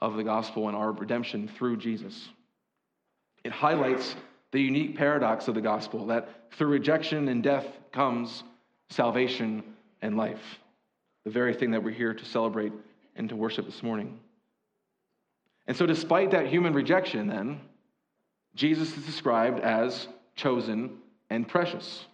of 0.00 0.16
the 0.16 0.24
gospel 0.24 0.68
and 0.68 0.76
our 0.76 0.92
redemption 0.92 1.48
through 1.56 1.76
Jesus. 1.76 2.28
It 3.44 3.52
highlights 3.52 4.16
the 4.52 4.60
unique 4.60 4.96
paradox 4.96 5.48
of 5.48 5.54
the 5.54 5.60
gospel 5.60 6.06
that 6.06 6.28
through 6.52 6.68
rejection 6.68 7.28
and 7.28 7.42
death 7.42 7.66
comes 7.92 8.42
salvation 8.88 9.62
and 10.02 10.16
life, 10.16 10.58
the 11.24 11.30
very 11.30 11.54
thing 11.54 11.70
that 11.70 11.82
we're 11.82 11.90
here 11.90 12.14
to 12.14 12.24
celebrate 12.24 12.72
and 13.16 13.28
to 13.28 13.36
worship 13.36 13.66
this 13.66 13.82
morning. 13.82 14.18
And 15.66 15.76
so, 15.76 15.86
despite 15.86 16.32
that 16.32 16.46
human 16.46 16.72
rejection, 16.72 17.28
then, 17.28 17.60
Jesus 18.54 18.96
is 18.96 19.04
described 19.04 19.60
as 19.60 20.08
chosen 20.34 20.98
and 21.28 21.46
precious. 21.46 22.06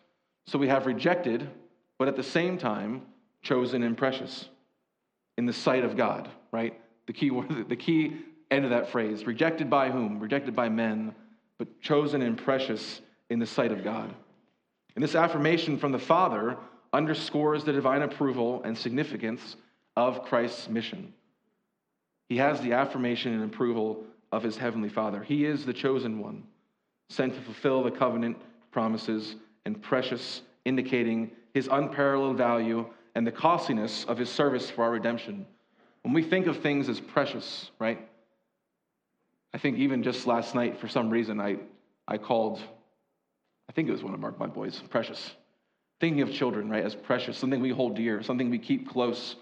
So 0.46 0.58
we 0.58 0.68
have 0.68 0.86
rejected, 0.86 1.48
but 1.98 2.08
at 2.08 2.16
the 2.16 2.22
same 2.22 2.58
time, 2.58 3.02
chosen 3.42 3.82
and 3.82 3.96
precious 3.96 4.48
in 5.36 5.46
the 5.46 5.52
sight 5.52 5.84
of 5.84 5.96
God, 5.96 6.28
right? 6.52 6.78
The 7.06 7.12
key 7.12 7.30
word, 7.30 7.66
the 7.68 7.76
key 7.76 8.16
end 8.50 8.64
of 8.64 8.70
that 8.70 8.90
phrase 8.90 9.26
rejected 9.26 9.68
by 9.70 9.90
whom? 9.90 10.20
Rejected 10.20 10.54
by 10.54 10.68
men, 10.68 11.14
but 11.58 11.80
chosen 11.80 12.22
and 12.22 12.36
precious 12.36 13.00
in 13.30 13.38
the 13.38 13.46
sight 13.46 13.72
of 13.72 13.82
God. 13.82 14.14
And 14.94 15.02
this 15.02 15.14
affirmation 15.14 15.78
from 15.78 15.92
the 15.92 15.98
Father 15.98 16.56
underscores 16.92 17.64
the 17.64 17.72
divine 17.72 18.02
approval 18.02 18.62
and 18.64 18.76
significance 18.76 19.56
of 19.96 20.22
Christ's 20.24 20.68
mission. 20.68 21.12
He 22.28 22.38
has 22.38 22.60
the 22.60 22.72
affirmation 22.72 23.34
and 23.34 23.44
approval 23.44 24.04
of 24.32 24.42
his 24.42 24.56
heavenly 24.56 24.88
Father. 24.88 25.22
He 25.22 25.44
is 25.44 25.64
the 25.64 25.72
chosen 25.72 26.18
one, 26.18 26.44
sent 27.08 27.34
to 27.34 27.40
fulfill 27.42 27.82
the 27.82 27.90
covenant 27.90 28.36
promises 28.72 29.36
and 29.64 29.80
precious, 29.82 30.42
indicating 30.64 31.30
his 31.54 31.68
unparalleled 31.70 32.36
value 32.36 32.86
and 33.16 33.26
the 33.26 33.32
costliness 33.32 34.04
of 34.04 34.18
his 34.18 34.28
service 34.28 34.68
for 34.68 34.84
our 34.84 34.90
redemption. 34.90 35.46
When 36.02 36.12
we 36.12 36.22
think 36.22 36.46
of 36.46 36.58
things 36.58 36.86
as 36.90 37.00
precious, 37.00 37.70
right? 37.78 38.06
I 39.54 39.58
think 39.58 39.78
even 39.78 40.02
just 40.02 40.26
last 40.26 40.54
night, 40.54 40.78
for 40.78 40.86
some 40.86 41.08
reason, 41.08 41.40
I, 41.40 41.56
I 42.06 42.18
called, 42.18 42.60
I 43.70 43.72
think 43.72 43.88
it 43.88 43.92
was 43.92 44.02
one 44.02 44.12
of 44.12 44.20
my 44.20 44.46
boys, 44.46 44.82
precious. 44.90 45.34
Thinking 45.98 46.20
of 46.20 46.30
children, 46.30 46.68
right, 46.68 46.84
as 46.84 46.94
precious, 46.94 47.38
something 47.38 47.62
we 47.62 47.70
hold 47.70 47.96
dear, 47.96 48.22
something 48.22 48.50
we 48.50 48.58
keep 48.58 48.86
close, 48.86 49.36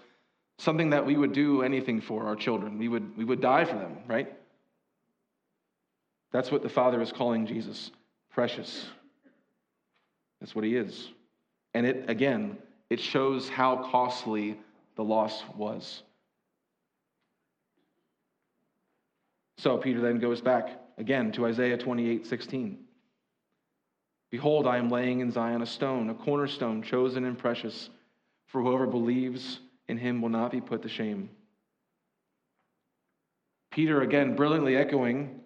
something 0.57 0.91
that 0.91 1.05
we 1.05 1.17
would 1.17 1.33
do 1.33 1.61
anything 1.61 1.99
for 1.99 2.27
our 2.27 2.37
children. 2.37 2.77
We 2.77 2.87
would, 2.87 3.17
we 3.17 3.25
would 3.25 3.41
die 3.41 3.65
for 3.65 3.75
them, 3.75 3.97
right? 4.07 4.33
That's 6.31 6.49
what 6.49 6.63
the 6.63 6.69
Father 6.69 7.01
is 7.01 7.11
calling 7.11 7.45
Jesus 7.45 7.91
precious. 8.31 8.85
That's 10.39 10.55
what 10.55 10.63
he 10.63 10.77
is. 10.77 11.09
And 11.73 11.85
it, 11.85 12.09
again, 12.09 12.57
it 12.89 12.99
shows 12.99 13.49
how 13.49 13.89
costly 13.91 14.57
the 14.95 15.03
loss 15.03 15.43
was. 15.55 16.03
So 19.57 19.77
Peter 19.77 20.01
then 20.01 20.19
goes 20.19 20.41
back 20.41 20.79
again 20.97 21.31
to 21.33 21.45
Isaiah 21.45 21.77
28 21.77 22.25
16. 22.25 22.79
Behold, 24.31 24.67
I 24.67 24.77
am 24.77 24.89
laying 24.89 25.21
in 25.21 25.31
Zion 25.31 25.61
a 25.61 25.65
stone, 25.65 26.09
a 26.09 26.13
cornerstone, 26.13 26.81
chosen 26.83 27.25
and 27.25 27.37
precious, 27.37 27.89
for 28.47 28.61
whoever 28.61 28.85
believes 28.85 29.59
in 29.87 29.97
him 29.97 30.21
will 30.21 30.29
not 30.29 30.51
be 30.51 30.61
put 30.61 30.81
to 30.81 30.89
shame. 30.89 31.29
Peter, 33.71 34.01
again, 34.01 34.35
brilliantly 34.35 34.75
echoing 34.75 35.39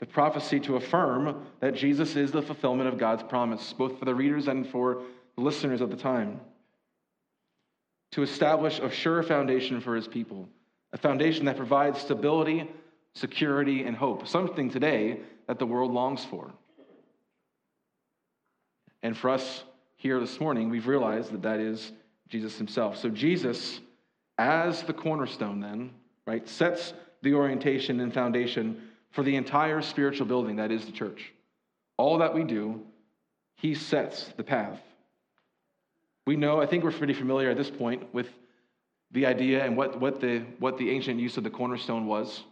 the 0.00 0.06
prophecy 0.06 0.60
to 0.60 0.76
affirm 0.76 1.44
that 1.60 1.74
Jesus 1.74 2.14
is 2.14 2.30
the 2.30 2.42
fulfillment 2.42 2.88
of 2.88 2.98
God's 2.98 3.22
promise, 3.22 3.72
both 3.72 3.98
for 3.98 4.04
the 4.04 4.14
readers 4.14 4.48
and 4.48 4.66
for 4.68 5.02
the 5.38 5.44
listeners 5.44 5.80
of 5.80 5.90
the 5.90 5.96
time. 5.96 6.40
To 8.12 8.22
establish 8.22 8.78
a 8.78 8.90
sure 8.90 9.22
foundation 9.22 9.80
for 9.80 9.96
his 9.96 10.08
people, 10.08 10.48
a 10.92 10.98
foundation 10.98 11.46
that 11.46 11.56
provides 11.56 12.00
stability 12.00 12.68
security, 13.18 13.84
and 13.84 13.96
hope, 13.96 14.26
something 14.26 14.70
today 14.70 15.20
that 15.46 15.58
the 15.58 15.66
world 15.66 15.92
longs 15.92 16.24
for. 16.24 16.50
And 19.02 19.16
for 19.16 19.30
us 19.30 19.64
here 19.96 20.20
this 20.20 20.40
morning, 20.40 20.70
we've 20.70 20.86
realized 20.86 21.32
that 21.32 21.42
that 21.42 21.60
is 21.60 21.92
Jesus 22.28 22.56
himself. 22.56 22.96
So 22.96 23.08
Jesus, 23.08 23.80
as 24.38 24.82
the 24.82 24.92
cornerstone, 24.92 25.60
then, 25.60 25.90
right, 26.26 26.48
sets 26.48 26.92
the 27.22 27.34
orientation 27.34 28.00
and 28.00 28.12
foundation 28.12 28.82
for 29.10 29.22
the 29.22 29.36
entire 29.36 29.82
spiritual 29.82 30.26
building 30.26 30.56
that 30.56 30.70
is 30.70 30.84
the 30.84 30.92
church. 30.92 31.32
All 31.96 32.18
that 32.18 32.34
we 32.34 32.44
do, 32.44 32.82
he 33.56 33.74
sets 33.74 34.30
the 34.36 34.44
path. 34.44 34.80
We 36.28 36.36
know, 36.36 36.60
I 36.60 36.66
think 36.66 36.84
we're 36.84 36.92
pretty 36.92 37.14
familiar 37.14 37.48
at 37.48 37.56
this 37.56 37.70
point 37.70 38.12
with 38.12 38.28
the 39.12 39.24
idea 39.24 39.64
and 39.64 39.78
what, 39.78 39.98
what, 39.98 40.20
the, 40.20 40.40
what 40.58 40.76
the 40.76 40.90
ancient 40.90 41.18
use 41.18 41.38
of 41.38 41.42
the 41.42 41.48
cornerstone 41.48 42.04
was. 42.04 42.44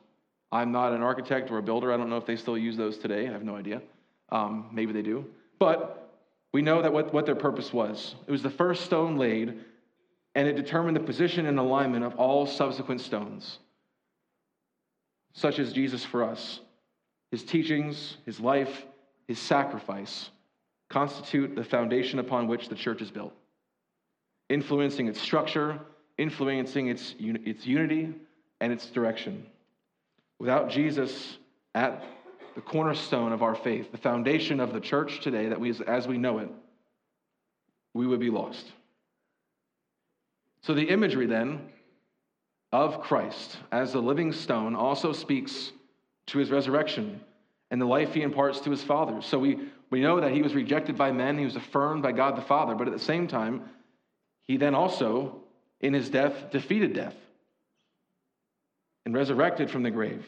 I'm 0.50 0.72
not 0.72 0.94
an 0.94 1.02
architect 1.02 1.50
or 1.50 1.58
a 1.58 1.62
builder. 1.62 1.92
I 1.92 1.98
don't 1.98 2.08
know 2.08 2.16
if 2.16 2.24
they 2.24 2.36
still 2.36 2.56
use 2.56 2.78
those 2.78 2.96
today. 2.96 3.28
I 3.28 3.32
have 3.32 3.44
no 3.44 3.54
idea. 3.54 3.82
Um, 4.30 4.70
maybe 4.72 4.94
they 4.94 5.02
do. 5.02 5.26
But 5.58 6.10
we 6.54 6.62
know 6.62 6.80
that 6.80 6.90
what, 6.90 7.12
what 7.12 7.26
their 7.26 7.34
purpose 7.34 7.70
was. 7.70 8.14
It 8.26 8.30
was 8.30 8.42
the 8.42 8.48
first 8.48 8.86
stone 8.86 9.18
laid, 9.18 9.58
and 10.34 10.48
it 10.48 10.56
determined 10.56 10.96
the 10.96 11.00
position 11.00 11.44
and 11.44 11.58
alignment 11.58 12.02
of 12.02 12.14
all 12.14 12.46
subsequent 12.46 13.02
stones, 13.02 13.58
such 15.34 15.58
as 15.58 15.74
Jesus 15.74 16.02
for 16.02 16.24
us. 16.24 16.60
His 17.30 17.44
teachings, 17.44 18.16
his 18.24 18.40
life, 18.40 18.86
his 19.28 19.38
sacrifice 19.38 20.30
constitute 20.88 21.54
the 21.54 21.64
foundation 21.64 22.18
upon 22.20 22.48
which 22.48 22.70
the 22.70 22.74
church 22.74 23.02
is 23.02 23.10
built, 23.10 23.34
influencing 24.48 25.08
its 25.08 25.20
structure, 25.20 25.78
influencing 26.18 26.88
its, 26.88 27.14
its 27.18 27.66
unity 27.66 28.14
and 28.60 28.72
its 28.72 28.86
direction. 28.86 29.46
Without 30.38 30.70
Jesus 30.70 31.38
at 31.74 32.04
the 32.54 32.60
cornerstone 32.60 33.32
of 33.32 33.42
our 33.42 33.54
faith, 33.54 33.92
the 33.92 33.98
foundation 33.98 34.60
of 34.60 34.72
the 34.72 34.80
church 34.80 35.20
today, 35.20 35.48
that 35.48 35.60
we, 35.60 35.74
as 35.86 36.08
we 36.08 36.16
know 36.16 36.38
it, 36.38 36.48
we 37.92 38.06
would 38.06 38.20
be 38.20 38.30
lost. 38.30 38.72
So 40.62 40.74
the 40.74 40.88
imagery 40.88 41.26
then 41.26 41.68
of 42.72 43.00
Christ 43.00 43.56
as 43.70 43.92
the 43.92 44.00
living 44.00 44.32
stone 44.32 44.74
also 44.74 45.12
speaks 45.12 45.72
to 46.26 46.38
his 46.38 46.50
resurrection 46.50 47.20
and 47.70 47.80
the 47.80 47.86
life 47.86 48.14
he 48.14 48.22
imparts 48.22 48.60
to 48.60 48.70
his 48.70 48.82
Father. 48.82 49.22
So 49.22 49.38
we, 49.38 49.58
we 49.90 50.00
know 50.00 50.20
that 50.20 50.32
he 50.32 50.42
was 50.42 50.54
rejected 50.54 50.96
by 50.96 51.12
men, 51.12 51.38
he 51.38 51.44
was 51.44 51.56
affirmed 51.56 52.02
by 52.02 52.12
God 52.12 52.36
the 52.36 52.42
Father, 52.42 52.74
but 52.74 52.86
at 52.86 52.92
the 52.92 52.98
same 52.98 53.26
time, 53.26 53.62
he 54.46 54.56
then 54.56 54.74
also, 54.74 55.40
in 55.80 55.92
his 55.92 56.08
death, 56.08 56.50
defeated 56.50 56.92
death 56.92 57.16
and 59.04 59.14
resurrected 59.14 59.70
from 59.70 59.82
the 59.82 59.90
grave. 59.90 60.26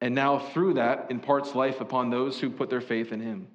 And 0.00 0.14
now, 0.14 0.38
through 0.38 0.74
that, 0.74 1.06
imparts 1.10 1.54
life 1.54 1.80
upon 1.80 2.10
those 2.10 2.38
who 2.38 2.50
put 2.50 2.68
their 2.68 2.80
faith 2.80 3.12
in 3.12 3.20
him. 3.20 3.48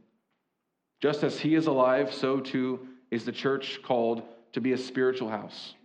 Just 1.02 1.24
as 1.24 1.40
he 1.40 1.56
is 1.56 1.68
alive, 1.68 2.14
so 2.14 2.40
too 2.40 2.88
is 3.12 3.26
the 3.26 3.32
church 3.32 3.80
called 3.84 4.24
to 4.54 4.62
be 4.62 4.74
a 4.74 4.78
spiritual 4.78 5.30
house. 5.30 5.76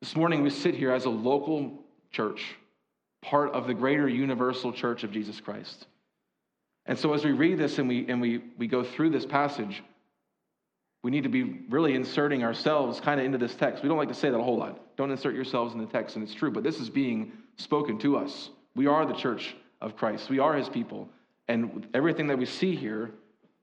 This 0.00 0.16
morning, 0.16 0.42
we 0.42 0.50
sit 0.50 0.74
here 0.74 0.92
as 0.92 1.04
a 1.04 1.10
local 1.10 1.72
church, 2.10 2.56
part 3.22 3.52
of 3.52 3.66
the 3.66 3.74
greater 3.74 4.08
universal 4.08 4.72
church 4.72 5.04
of 5.04 5.12
Jesus 5.12 5.40
Christ. 5.40 5.86
And 6.86 6.98
so, 6.98 7.12
as 7.14 7.24
we 7.24 7.32
read 7.32 7.58
this 7.58 7.78
and 7.78 7.88
we, 7.88 8.06
and 8.08 8.20
we, 8.20 8.42
we 8.56 8.66
go 8.66 8.82
through 8.82 9.10
this 9.10 9.26
passage, 9.26 9.82
we 11.02 11.10
need 11.10 11.22
to 11.22 11.28
be 11.28 11.60
really 11.68 11.94
inserting 11.94 12.42
ourselves 12.42 13.00
kind 13.00 13.20
of 13.20 13.26
into 13.26 13.38
this 13.38 13.54
text. 13.54 13.82
We 13.82 13.88
don't 13.88 13.98
like 13.98 14.08
to 14.08 14.14
say 14.14 14.30
that 14.30 14.38
a 14.38 14.42
whole 14.42 14.58
lot. 14.58 14.96
Don't 14.96 15.10
insert 15.10 15.34
yourselves 15.34 15.74
in 15.74 15.80
the 15.80 15.86
text, 15.86 16.16
and 16.16 16.24
it's 16.24 16.34
true, 16.34 16.50
but 16.50 16.64
this 16.64 16.80
is 16.80 16.90
being 16.90 17.32
spoken 17.56 17.98
to 17.98 18.16
us. 18.16 18.50
We 18.74 18.86
are 18.86 19.06
the 19.06 19.14
church 19.14 19.56
of 19.80 19.96
Christ, 19.96 20.28
we 20.28 20.38
are 20.38 20.54
his 20.54 20.68
people. 20.68 21.08
And 21.46 21.86
everything 21.94 22.26
that 22.26 22.36
we 22.36 22.44
see 22.44 22.74
here 22.74 23.10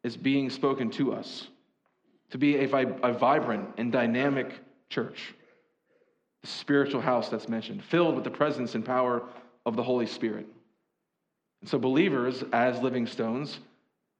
is 0.04 0.18
being 0.18 0.50
spoken 0.50 0.90
to 0.92 1.14
us 1.14 1.48
to 2.32 2.38
be 2.38 2.56
a, 2.56 2.70
a 3.04 3.14
vibrant 3.14 3.70
and 3.78 3.92
dynamic 3.92 4.52
church, 4.90 5.36
the 6.42 6.48
spiritual 6.48 7.02
house 7.02 7.30
that's 7.30 7.48
mentioned, 7.48 7.84
filled 7.84 8.16
with 8.16 8.24
the 8.24 8.32
presence 8.32 8.76
and 8.76 8.84
power 8.84 9.24
of 9.66 9.76
the 9.76 9.84
Holy 9.84 10.08
Spirit. 10.08 10.48
And 11.62 11.70
so, 11.70 11.78
believers, 11.78 12.44
as 12.54 12.80
living 12.82 13.06
stones, 13.06 13.60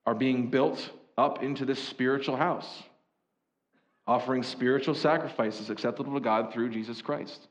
are 0.06 0.14
being 0.14 0.50
built 0.50 0.92
up 1.18 1.42
into 1.42 1.66
this 1.66 1.82
spiritual 1.82 2.36
house 2.36 2.84
offering 4.08 4.44
spiritual 4.44 4.96
sacrifices 4.96 5.70
acceptable 5.70 6.14
to 6.14 6.20
God 6.20 6.54
through 6.54 6.70
Jesus 6.70 7.02
Christ. 7.02 7.48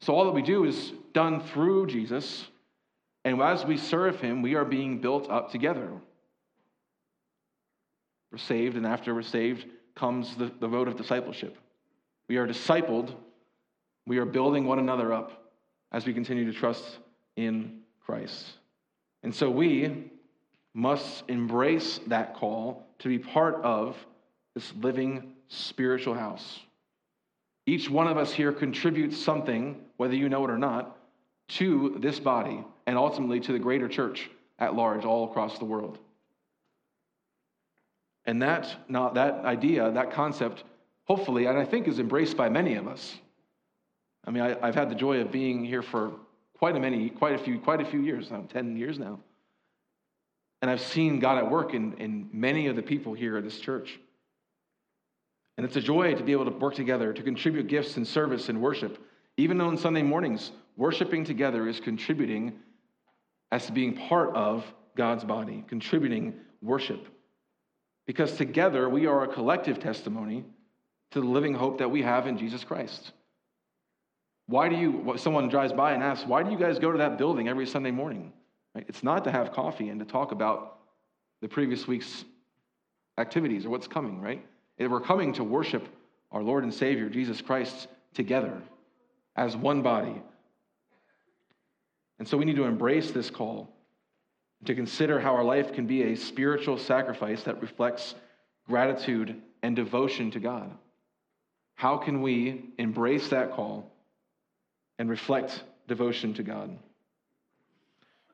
So 0.00 0.14
all 0.14 0.24
that 0.24 0.32
we 0.32 0.42
do 0.42 0.64
is 0.64 0.92
done 1.12 1.40
through 1.40 1.86
Jesus, 1.86 2.46
and 3.24 3.40
as 3.40 3.64
we 3.64 3.76
serve 3.76 4.20
him, 4.20 4.42
we 4.42 4.54
are 4.54 4.64
being 4.64 5.00
built 5.00 5.30
up 5.30 5.50
together. 5.50 5.88
We're 8.30 8.38
saved, 8.38 8.76
and 8.76 8.86
after 8.86 9.14
we're 9.14 9.22
saved 9.22 9.66
comes 9.94 10.34
the, 10.36 10.50
the 10.60 10.68
road 10.68 10.88
of 10.88 10.96
discipleship. 10.96 11.56
We 12.28 12.36
are 12.36 12.46
discipled, 12.46 13.14
we 14.06 14.18
are 14.18 14.24
building 14.24 14.66
one 14.66 14.78
another 14.78 15.12
up 15.12 15.52
as 15.92 16.04
we 16.04 16.12
continue 16.12 16.44
to 16.50 16.58
trust 16.58 16.84
in 17.36 17.80
Christ. 18.04 18.44
And 19.22 19.34
so 19.34 19.48
we 19.48 20.10
must 20.74 21.22
embrace 21.28 22.00
that 22.08 22.34
call 22.34 22.84
to 22.98 23.08
be 23.08 23.18
part 23.18 23.62
of 23.62 23.96
this 24.54 24.72
living 24.80 25.33
spiritual 25.48 26.14
house. 26.14 26.60
Each 27.66 27.88
one 27.88 28.06
of 28.06 28.16
us 28.16 28.32
here 28.32 28.52
contributes 28.52 29.16
something, 29.16 29.80
whether 29.96 30.14
you 30.14 30.28
know 30.28 30.44
it 30.44 30.50
or 30.50 30.58
not, 30.58 30.98
to 31.48 31.96
this 31.98 32.20
body 32.20 32.64
and 32.86 32.96
ultimately 32.98 33.40
to 33.40 33.52
the 33.52 33.58
greater 33.58 33.88
church 33.88 34.30
at 34.58 34.74
large 34.74 35.04
all 35.04 35.30
across 35.30 35.58
the 35.58 35.64
world. 35.64 35.98
And 38.26 38.42
that, 38.42 38.74
not, 38.88 39.14
that 39.14 39.44
idea, 39.44 39.90
that 39.90 40.12
concept, 40.12 40.64
hopefully, 41.04 41.46
and 41.46 41.58
I 41.58 41.64
think 41.64 41.88
is 41.88 41.98
embraced 41.98 42.36
by 42.36 42.48
many 42.48 42.74
of 42.74 42.88
us. 42.88 43.16
I 44.26 44.30
mean, 44.30 44.42
I, 44.42 44.66
have 44.66 44.74
had 44.74 44.90
the 44.90 44.94
joy 44.94 45.20
of 45.20 45.30
being 45.30 45.64
here 45.64 45.82
for 45.82 46.12
quite 46.56 46.76
a 46.76 46.80
many, 46.80 47.10
quite 47.10 47.34
a 47.34 47.38
few, 47.38 47.58
quite 47.58 47.80
a 47.80 47.84
few 47.84 48.00
years 48.00 48.30
now, 48.30 48.44
10 48.48 48.76
years 48.76 48.98
now. 48.98 49.20
And 50.62 50.70
I've 50.70 50.80
seen 50.80 51.20
God 51.20 51.36
at 51.36 51.50
work 51.50 51.74
in, 51.74 51.92
in 51.98 52.30
many 52.32 52.68
of 52.68 52.76
the 52.76 52.82
people 52.82 53.12
here 53.12 53.36
at 53.36 53.44
this 53.44 53.58
church. 53.58 54.00
And 55.56 55.64
it's 55.64 55.76
a 55.76 55.80
joy 55.80 56.14
to 56.14 56.22
be 56.22 56.32
able 56.32 56.46
to 56.46 56.50
work 56.50 56.74
together, 56.74 57.12
to 57.12 57.22
contribute 57.22 57.68
gifts 57.68 57.96
and 57.96 58.06
service 58.06 58.48
and 58.48 58.60
worship. 58.60 58.98
Even 59.36 59.60
on 59.60 59.76
Sunday 59.76 60.02
mornings, 60.02 60.52
worshiping 60.76 61.24
together 61.24 61.68
is 61.68 61.80
contributing 61.80 62.54
as 63.52 63.70
being 63.70 63.96
part 63.96 64.34
of 64.34 64.64
God's 64.96 65.24
body, 65.24 65.64
contributing 65.68 66.34
worship. 66.60 67.06
Because 68.06 68.36
together 68.36 68.88
we 68.88 69.06
are 69.06 69.24
a 69.24 69.28
collective 69.28 69.78
testimony 69.78 70.44
to 71.12 71.20
the 71.20 71.26
living 71.26 71.54
hope 71.54 71.78
that 71.78 71.90
we 71.90 72.02
have 72.02 72.26
in 72.26 72.36
Jesus 72.36 72.64
Christ. 72.64 73.12
Why 74.46 74.68
do 74.68 74.76
you, 74.76 75.14
someone 75.16 75.48
drives 75.48 75.72
by 75.72 75.92
and 75.92 76.02
asks, 76.02 76.26
why 76.26 76.42
do 76.42 76.50
you 76.50 76.58
guys 76.58 76.78
go 76.78 76.92
to 76.92 76.98
that 76.98 77.16
building 77.16 77.48
every 77.48 77.66
Sunday 77.66 77.92
morning? 77.92 78.32
Right? 78.74 78.84
It's 78.88 79.02
not 79.02 79.24
to 79.24 79.30
have 79.30 79.52
coffee 79.52 79.88
and 79.88 80.00
to 80.00 80.06
talk 80.06 80.32
about 80.32 80.78
the 81.40 81.48
previous 81.48 81.86
week's 81.86 82.24
activities 83.16 83.64
or 83.64 83.70
what's 83.70 83.86
coming, 83.86 84.20
right? 84.20 84.44
We're 84.78 85.00
coming 85.00 85.32
to 85.34 85.44
worship 85.44 85.86
our 86.32 86.42
Lord 86.42 86.64
and 86.64 86.74
Savior, 86.74 87.08
Jesus 87.08 87.40
Christ, 87.40 87.88
together 88.14 88.60
as 89.36 89.56
one 89.56 89.82
body. 89.82 90.20
And 92.18 92.26
so 92.26 92.36
we 92.36 92.44
need 92.44 92.56
to 92.56 92.64
embrace 92.64 93.10
this 93.10 93.30
call 93.30 93.68
to 94.64 94.74
consider 94.74 95.20
how 95.20 95.34
our 95.34 95.44
life 95.44 95.72
can 95.72 95.86
be 95.86 96.02
a 96.02 96.16
spiritual 96.16 96.78
sacrifice 96.78 97.42
that 97.42 97.60
reflects 97.60 98.14
gratitude 98.66 99.40
and 99.62 99.76
devotion 99.76 100.30
to 100.32 100.40
God. 100.40 100.70
How 101.74 101.96
can 101.96 102.22
we 102.22 102.70
embrace 102.78 103.28
that 103.28 103.52
call 103.52 103.92
and 104.98 105.10
reflect 105.10 105.62
devotion 105.86 106.34
to 106.34 106.42
God? 106.42 106.78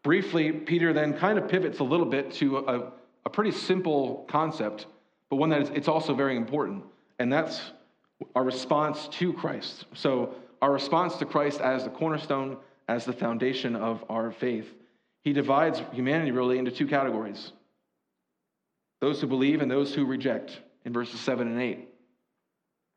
Briefly, 0.02 0.52
Peter 0.52 0.92
then 0.92 1.18
kind 1.18 1.38
of 1.38 1.48
pivots 1.48 1.80
a 1.80 1.84
little 1.84 2.06
bit 2.06 2.32
to 2.34 2.58
a, 2.58 2.92
a 3.26 3.30
pretty 3.30 3.50
simple 3.50 4.24
concept 4.28 4.86
but 5.30 5.36
one 5.36 5.48
that 5.50 5.62
is, 5.62 5.70
it's 5.70 5.88
also 5.88 6.12
very 6.12 6.36
important, 6.36 6.84
and 7.18 7.32
that's 7.32 7.60
our 8.34 8.44
response 8.44 9.08
to 9.08 9.32
Christ. 9.32 9.86
So, 9.94 10.34
our 10.60 10.72
response 10.72 11.16
to 11.16 11.24
Christ 11.24 11.60
as 11.60 11.84
the 11.84 11.90
cornerstone, 11.90 12.58
as 12.86 13.06
the 13.06 13.14
foundation 13.14 13.76
of 13.76 14.04
our 14.10 14.30
faith. 14.30 14.68
He 15.22 15.32
divides 15.32 15.80
humanity 15.92 16.32
really 16.32 16.58
into 16.58 16.70
two 16.70 16.86
categories 16.86 17.52
those 19.00 19.20
who 19.20 19.26
believe 19.26 19.62
and 19.62 19.70
those 19.70 19.94
who 19.94 20.04
reject, 20.04 20.60
in 20.84 20.92
verses 20.92 21.20
7 21.20 21.48
and 21.48 21.58
8. 21.58 21.88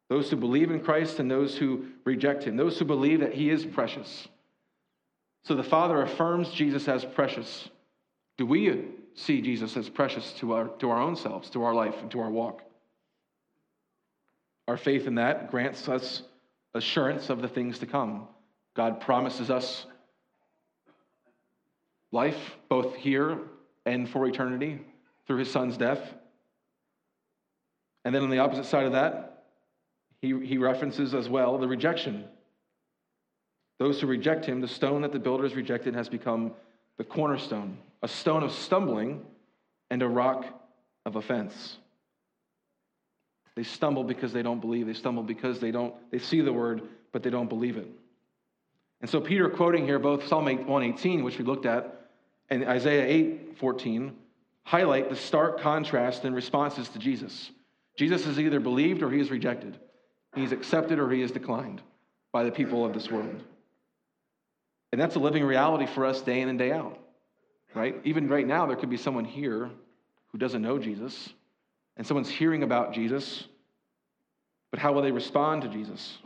Those 0.09 0.29
who 0.29 0.35
believe 0.35 0.69
in 0.69 0.81
Christ 0.81 1.19
and 1.19 1.31
those 1.31 1.57
who 1.57 1.85
reject 2.03 2.43
him, 2.43 2.57
those 2.57 2.77
who 2.77 2.83
believe 2.83 3.21
that 3.21 3.33
he 3.33 3.49
is 3.49 3.65
precious. 3.65 4.27
So 5.45 5.55
the 5.55 5.63
Father 5.63 6.01
affirms 6.01 6.49
Jesus 6.49 6.89
as 6.89 7.05
precious. 7.05 7.69
Do 8.37 8.45
we 8.45 8.67
see 9.15 9.41
Jesus 9.41 9.77
as 9.77 9.89
precious 9.89 10.31
to 10.33 10.53
our, 10.53 10.67
to 10.79 10.89
our 10.89 11.01
own 11.01 11.15
selves, 11.15 11.49
to 11.51 11.63
our 11.63 11.73
life, 11.73 11.95
and 12.01 12.09
to 12.11 12.19
our 12.19 12.29
walk. 12.29 12.63
Our 14.67 14.77
faith 14.77 15.07
in 15.07 15.15
that 15.15 15.51
grants 15.51 15.87
us 15.87 16.23
assurance 16.73 17.29
of 17.29 17.41
the 17.41 17.47
things 17.47 17.79
to 17.79 17.85
come. 17.85 18.27
God 18.75 19.01
promises 19.01 19.49
us 19.49 19.85
life, 22.11 22.55
both 22.69 22.95
here 22.95 23.39
and 23.85 24.09
for 24.09 24.25
eternity, 24.27 24.79
through 25.27 25.37
his 25.37 25.51
son's 25.51 25.77
death. 25.77 26.01
And 28.05 28.13
then 28.13 28.23
on 28.23 28.29
the 28.29 28.39
opposite 28.39 28.65
side 28.65 28.85
of 28.85 28.93
that, 28.93 29.45
he, 30.21 30.39
he 30.45 30.57
references 30.57 31.13
as 31.13 31.29
well 31.29 31.57
the 31.57 31.67
rejection. 31.67 32.25
Those 33.79 33.99
who 33.99 34.07
reject 34.07 34.45
him, 34.45 34.61
the 34.61 34.67
stone 34.67 35.01
that 35.01 35.11
the 35.11 35.19
builders 35.19 35.55
rejected 35.55 35.93
has 35.95 36.07
become 36.07 36.53
the 36.97 37.03
cornerstone, 37.03 37.77
a 38.03 38.07
stone 38.07 38.43
of 38.43 38.51
stumbling 38.51 39.25
and 39.89 40.03
a 40.03 40.07
rock 40.07 40.45
of 41.05 41.15
offense. 41.15 41.77
They 43.55 43.63
stumble 43.63 44.03
because 44.03 44.33
they 44.33 44.43
don't 44.43 44.59
believe. 44.59 44.87
They 44.87 44.93
stumble 44.93 45.23
because 45.23 45.59
they 45.59 45.71
don't 45.71 45.95
they 46.11 46.19
see 46.19 46.41
the 46.41 46.53
word 46.53 46.83
but 47.11 47.23
they 47.23 47.29
don't 47.29 47.49
believe 47.49 47.77
it. 47.77 47.87
And 49.01 49.09
so 49.09 49.21
Peter 49.21 49.49
quoting 49.49 49.85
here 49.85 49.99
both 49.99 50.27
Psalm 50.27 50.45
118 50.45 51.23
which 51.23 51.37
we 51.37 51.45
looked 51.45 51.65
at 51.65 52.09
and 52.49 52.65
Isaiah 52.65 53.07
8:14 53.59 54.11
highlight 54.63 55.09
the 55.09 55.15
stark 55.15 55.61
contrast 55.61 56.25
in 56.25 56.33
responses 56.33 56.89
to 56.89 56.99
Jesus. 56.99 57.51
Jesus 57.95 58.25
is 58.25 58.39
either 58.39 58.59
believed 58.59 59.01
or 59.01 59.09
he 59.09 59.19
is 59.19 59.31
rejected. 59.31 59.79
He's 60.35 60.51
accepted 60.51 60.99
or 60.99 61.09
he 61.09 61.21
is 61.21 61.31
declined 61.31 61.81
by 62.31 62.43
the 62.43 62.51
people 62.51 62.83
of 62.85 62.93
this 62.93 63.09
world. 63.09 63.43
And 64.91 64.99
that's 64.99 65.15
a 65.15 65.19
living 65.19 65.43
reality 65.43 65.85
for 65.85 66.05
us 66.05 66.21
day 66.21 66.41
in 66.41 66.49
and 66.49 66.57
day 66.57 66.71
out. 66.71 66.97
Right? 67.75 67.95
Even 68.03 68.27
right 68.27 68.45
now 68.45 68.65
there 68.65 68.75
could 68.75 68.89
be 68.89 68.97
someone 68.97 69.25
here 69.25 69.69
who 70.31 70.37
doesn't 70.37 70.61
know 70.61 70.77
Jesus 70.77 71.29
and 71.97 72.05
someone's 72.05 72.29
hearing 72.29 72.63
about 72.63 72.93
Jesus, 72.93 73.45
but 74.71 74.79
how 74.79 74.93
will 74.93 75.01
they 75.01 75.11
respond 75.11 75.61
to 75.63 75.67
Jesus? 75.67 76.17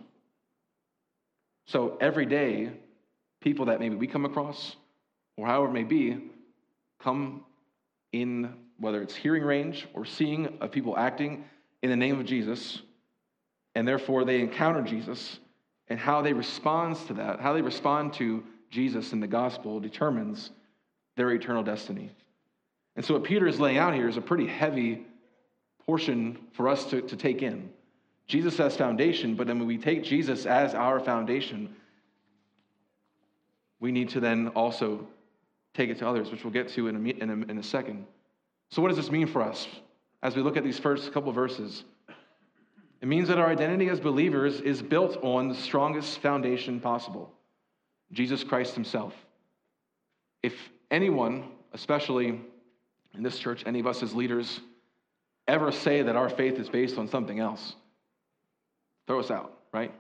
So 1.66 1.98
every 2.00 2.26
day, 2.26 2.72
people 3.42 3.66
that 3.66 3.80
maybe 3.80 3.96
we 3.96 4.08
come 4.08 4.26
across, 4.26 4.76
or 5.36 5.46
however 5.46 5.68
it 5.70 5.74
may 5.74 5.84
be, 5.84 6.18
come 7.00 7.44
in 8.14 8.54
whether 8.80 9.02
it's 9.02 9.16
hearing 9.16 9.44
range 9.44 9.88
or 9.94 10.06
seeing 10.06 10.58
of 10.62 10.72
people 10.72 10.98
acting 10.98 11.44
in 11.82 11.90
the 11.90 11.96
name 11.96 12.20
of 12.20 12.26
Jesus, 12.26 12.82
and 13.76 13.88
therefore 13.88 14.24
they 14.24 14.40
encounter 14.40 14.82
Jesus, 14.82 15.40
and 15.90 16.00
how 16.00 16.22
they 16.22 16.34
respond 16.34 16.96
to 17.08 17.14
that, 17.16 17.40
how 17.40 17.54
they 17.54 17.62
respond 17.62 18.14
to 18.14 18.44
Jesus 18.70 19.14
in 19.14 19.20
the 19.20 19.28
gospel 19.28 19.80
determines 19.80 20.52
their 21.18 21.32
eternal 21.32 21.64
destiny. 21.64 22.10
And 22.96 23.04
so, 23.04 23.16
what 23.16 23.26
Peter 23.26 23.48
is 23.48 23.60
laying 23.60 23.78
out 23.78 23.94
here 23.94 24.08
is 24.08 24.16
a 24.16 24.22
pretty 24.22 24.48
heavy 24.48 25.06
portion 25.86 26.38
for 26.54 26.70
us 26.70 26.86
to, 26.86 27.02
to 27.02 27.18
take 27.18 27.42
in. 27.42 27.70
Jesus 28.28 28.60
as 28.60 28.76
foundation, 28.76 29.36
but 29.36 29.48
then 29.48 29.60
when 29.60 29.68
we 29.68 29.78
take 29.78 30.04
Jesus 30.04 30.46
as 30.46 30.74
our 30.74 31.00
foundation, 31.00 31.76
we 33.80 33.92
need 33.92 34.10
to 34.10 34.20
then 34.20 34.50
also 34.50 35.08
take 35.74 35.90
it 35.90 36.00
to 36.00 36.08
others, 36.08 36.32
which 36.32 36.44
we'll 36.44 36.54
get 36.54 36.70
to 36.70 36.88
in 36.88 36.96
a, 36.96 37.10
in 37.10 37.30
a, 37.30 37.52
in 37.52 37.58
a 37.58 37.64
second. 37.64 38.06
So, 38.70 38.82
what 38.82 38.90
does 38.90 38.98
this 38.98 39.12
mean 39.12 39.28
for 39.28 39.42
us 39.42 39.68
as 40.24 40.36
we 40.36 40.42
look 40.42 40.58
at 40.58 40.64
these 40.64 40.80
first 40.80 41.12
couple 41.14 41.32
verses? 41.32 41.84
It 43.02 43.08
means 43.08 43.28
that 43.28 43.38
our 43.38 43.48
identity 43.48 43.90
as 43.90 44.00
believers 44.00 44.60
is 44.62 44.82
built 44.82 45.24
on 45.24 45.50
the 45.50 45.56
strongest 45.56 46.20
foundation 46.20 46.80
possible 46.80 47.32
Jesus 48.12 48.44
Christ 48.44 48.74
Himself. 48.74 49.14
If 50.42 50.54
anyone, 50.92 51.50
especially 51.74 52.42
in 53.14 53.24
this 53.24 53.40
church, 53.40 53.64
any 53.66 53.80
of 53.80 53.88
us 53.88 54.04
as 54.04 54.14
leaders, 54.14 54.60
ever 55.48 55.72
say 55.72 56.02
that 56.02 56.16
our 56.16 56.30
faith 56.30 56.60
is 56.60 56.70
based 56.70 56.98
on 56.98 57.08
something 57.08 57.40
else, 57.40 57.76
throw 59.08 59.20
us 59.20 59.32
out, 59.32 59.58
right? 59.74 59.94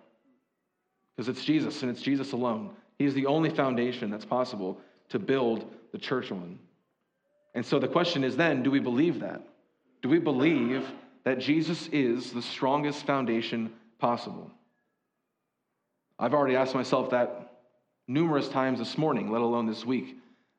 Because 1.15 1.29
it's 1.29 1.43
Jesus 1.43 1.81
and 1.81 1.91
it's 1.91 2.01
Jesus 2.01 2.33
alone. 2.33 2.71
He's 2.99 3.13
the 3.13 3.25
only 3.25 3.49
foundation 3.49 4.09
that's 4.09 4.25
possible 4.25 4.79
to 5.09 5.19
build 5.19 5.71
the 5.91 5.97
church 5.97 6.31
on. 6.31 6.59
And 7.53 7.65
so 7.65 7.79
the 7.79 7.87
question 7.87 8.23
is 8.23 8.35
then 8.35 8.61
do 8.61 8.69
we 8.69 8.79
believe 8.79 9.21
that? 9.21 9.41
Do 10.01 10.09
we 10.09 10.19
believe 10.19 10.85
that 11.23 11.39
Jesus 11.39 11.87
is 11.91 12.31
the 12.31 12.41
strongest 12.41 13.05
foundation 13.05 13.73
possible? 13.99 14.51
I've 16.19 16.33
already 16.33 16.55
asked 16.55 16.75
myself 16.75 17.11
that 17.11 17.51
numerous 18.07 18.47
times 18.47 18.79
this 18.79 18.97
morning, 18.97 19.31
let 19.31 19.41
alone 19.41 19.65
this 19.65 19.85
week, 19.85 20.16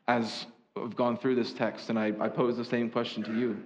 as 0.08 0.46
I've 0.74 0.96
gone 0.96 1.18
through 1.18 1.34
this 1.34 1.52
text, 1.52 1.90
and 1.90 1.98
I, 1.98 2.12
I 2.18 2.28
pose 2.28 2.56
the 2.56 2.64
same 2.64 2.90
question 2.90 3.22
to 3.24 3.38
you. 3.38 3.62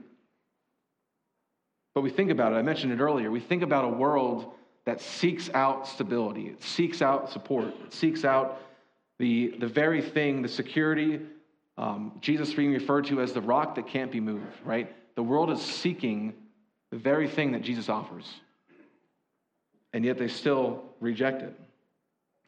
But 1.94 2.00
we 2.02 2.10
think 2.10 2.30
about 2.30 2.52
it, 2.52 2.56
I 2.56 2.62
mentioned 2.62 2.92
it 2.92 3.00
earlier, 3.00 3.30
we 3.30 3.40
think 3.40 3.62
about 3.62 3.84
a 3.84 3.88
world 3.88 4.52
that 4.84 5.00
seeks 5.00 5.48
out 5.54 5.86
stability, 5.86 6.48
it 6.48 6.62
seeks 6.62 7.00
out 7.00 7.30
support, 7.30 7.72
it 7.84 7.92
seeks 7.92 8.24
out 8.24 8.60
the, 9.18 9.54
the 9.58 9.68
very 9.68 10.02
thing, 10.02 10.42
the 10.42 10.48
security, 10.48 11.20
um, 11.78 12.12
Jesus 12.20 12.52
being 12.52 12.72
referred 12.72 13.06
to 13.06 13.20
as 13.20 13.32
the 13.32 13.40
rock 13.40 13.76
that 13.76 13.86
can't 13.86 14.10
be 14.10 14.20
moved, 14.20 14.56
right? 14.64 14.92
The 15.14 15.22
world 15.22 15.50
is 15.50 15.62
seeking 15.62 16.34
the 16.90 16.98
very 16.98 17.28
thing 17.28 17.52
that 17.52 17.62
Jesus 17.62 17.88
offers, 17.88 18.40
and 19.92 20.04
yet 20.04 20.18
they 20.18 20.28
still 20.28 20.82
reject 21.00 21.42
it. 21.42 21.54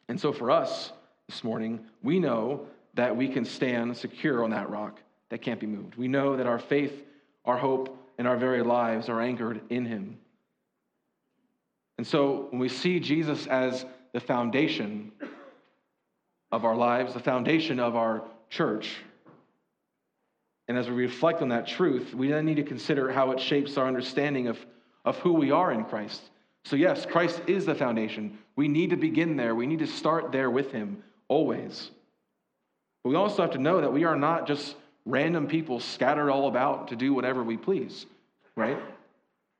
And 0.09 0.20
so 0.20 0.33
for 0.33 0.50
us 0.50 0.92
this 1.28 1.44
morning, 1.44 1.80
we 2.02 2.18
know 2.18 2.66
that 2.94 3.16
we 3.16 3.28
can 3.28 3.44
stand 3.44 3.96
secure 3.96 4.44
on 4.44 4.50
that 4.50 4.70
rock 4.70 5.00
that 5.30 5.42
can't 5.42 5.61
be 5.61 5.66
moved. 5.66 5.96
We 5.96 6.09
know 6.09 6.37
that 6.37 6.46
our 6.46 6.59
faith, 6.59 7.02
our 7.44 7.57
hope, 7.57 7.96
and 8.18 8.28
our 8.28 8.37
very 8.37 8.62
lives 8.62 9.09
are 9.09 9.20
anchored 9.20 9.61
in 9.70 9.85
Him. 9.85 10.18
And 11.98 12.07
so 12.07 12.48
when 12.50 12.59
we 12.59 12.68
see 12.68 13.00
Jesus 13.00 13.46
as 13.46 13.85
the 14.12 14.20
foundation 14.20 15.12
of 16.52 16.64
our 16.64 16.76
lives, 16.76 17.14
the 17.14 17.20
foundation 17.20 17.80
of 17.80 17.96
our 17.96 18.22
church, 18.50 18.96
and 20.68 20.78
as 20.78 20.88
we 20.88 20.94
reflect 20.94 21.42
on 21.42 21.50
that 21.50 21.66
truth, 21.66 22.14
we 22.14 22.28
then 22.28 22.46
need 22.46 22.57
to 22.57 22.62
consider 22.62 23.12
how 23.12 23.33
it 23.33 23.40
shapes 23.40 23.76
our 23.76 23.87
understanding 23.87 24.48
of, 24.48 24.59
of 25.04 25.18
who 25.18 25.35
we 25.35 25.50
are 25.50 25.72
in 25.72 25.85
Christ. 25.85 26.22
So, 26.64 26.76
yes, 26.76 27.04
Christ 27.04 27.42
is 27.46 27.66
the 27.66 27.74
foundation. 27.74 28.38
We 28.57 28.68
need 28.68 28.90
to 28.90 28.96
begin 28.96 29.37
there. 29.37 29.54
We 29.54 29.66
need 29.66 29.80
to 29.80 29.87
start 29.87 30.33
there 30.33 30.50
with 30.50 30.72
Him 30.72 31.02
always. 31.28 31.90
But 33.05 33.11
we 33.11 33.17
also 33.17 33.43
have 33.43 33.53
to 33.53 33.59
know 33.59 33.83
that 33.83 33.93
we 33.93 34.05
are 34.05 34.17
not 34.17 34.49
just 34.49 34.75
random 35.05 35.47
people 35.47 35.79
scattered 35.79 36.31
all 36.31 36.49
about 36.49 36.88
to 36.88 36.97
do 36.97 37.12
whatever 37.12 37.45
we 37.45 37.59
please, 37.59 38.07
right? 38.57 38.79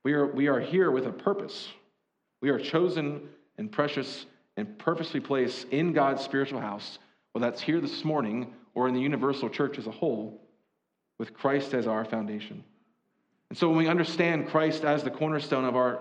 We 0.03 0.15
are, 0.15 0.27
we 0.27 0.49
are 0.49 0.59
here 0.59 0.91
with 0.91 1.07
a 1.07 1.13
purpose. 1.13 1.69
We 2.41 2.49
are 2.49 2.59
chosen 2.59 3.29
and 3.59 3.71
precious 3.71 4.25
and 4.57 4.79
purposely 4.79 5.21
placed 5.21 5.69
in 5.69 5.93
God's 5.93 6.23
spiritual 6.23 6.61
house, 6.61 6.99
whether 7.33 7.47
that's 7.47 7.61
here 7.61 7.81
this 7.81 8.03
morning 8.03 8.55
or 8.75 8.89
in 8.89 8.95
the 8.95 9.01
universal 9.01 9.51
church 9.51 9.79
as 9.79 9.87
a 9.87 9.91
whole, 9.91 10.41
with 11.19 11.35
Christ 11.35 11.75
as 11.75 11.87
our 11.87 12.05
foundation. 12.05 12.65
And 13.51 13.59
so 13.59 13.69
when 13.69 13.77
we 13.77 13.89
understand 13.89 14.49
Christ 14.49 14.85
as 14.85 15.05
the 15.05 15.11
cornerstone 15.11 15.65
of 15.65 15.77
our 15.77 16.01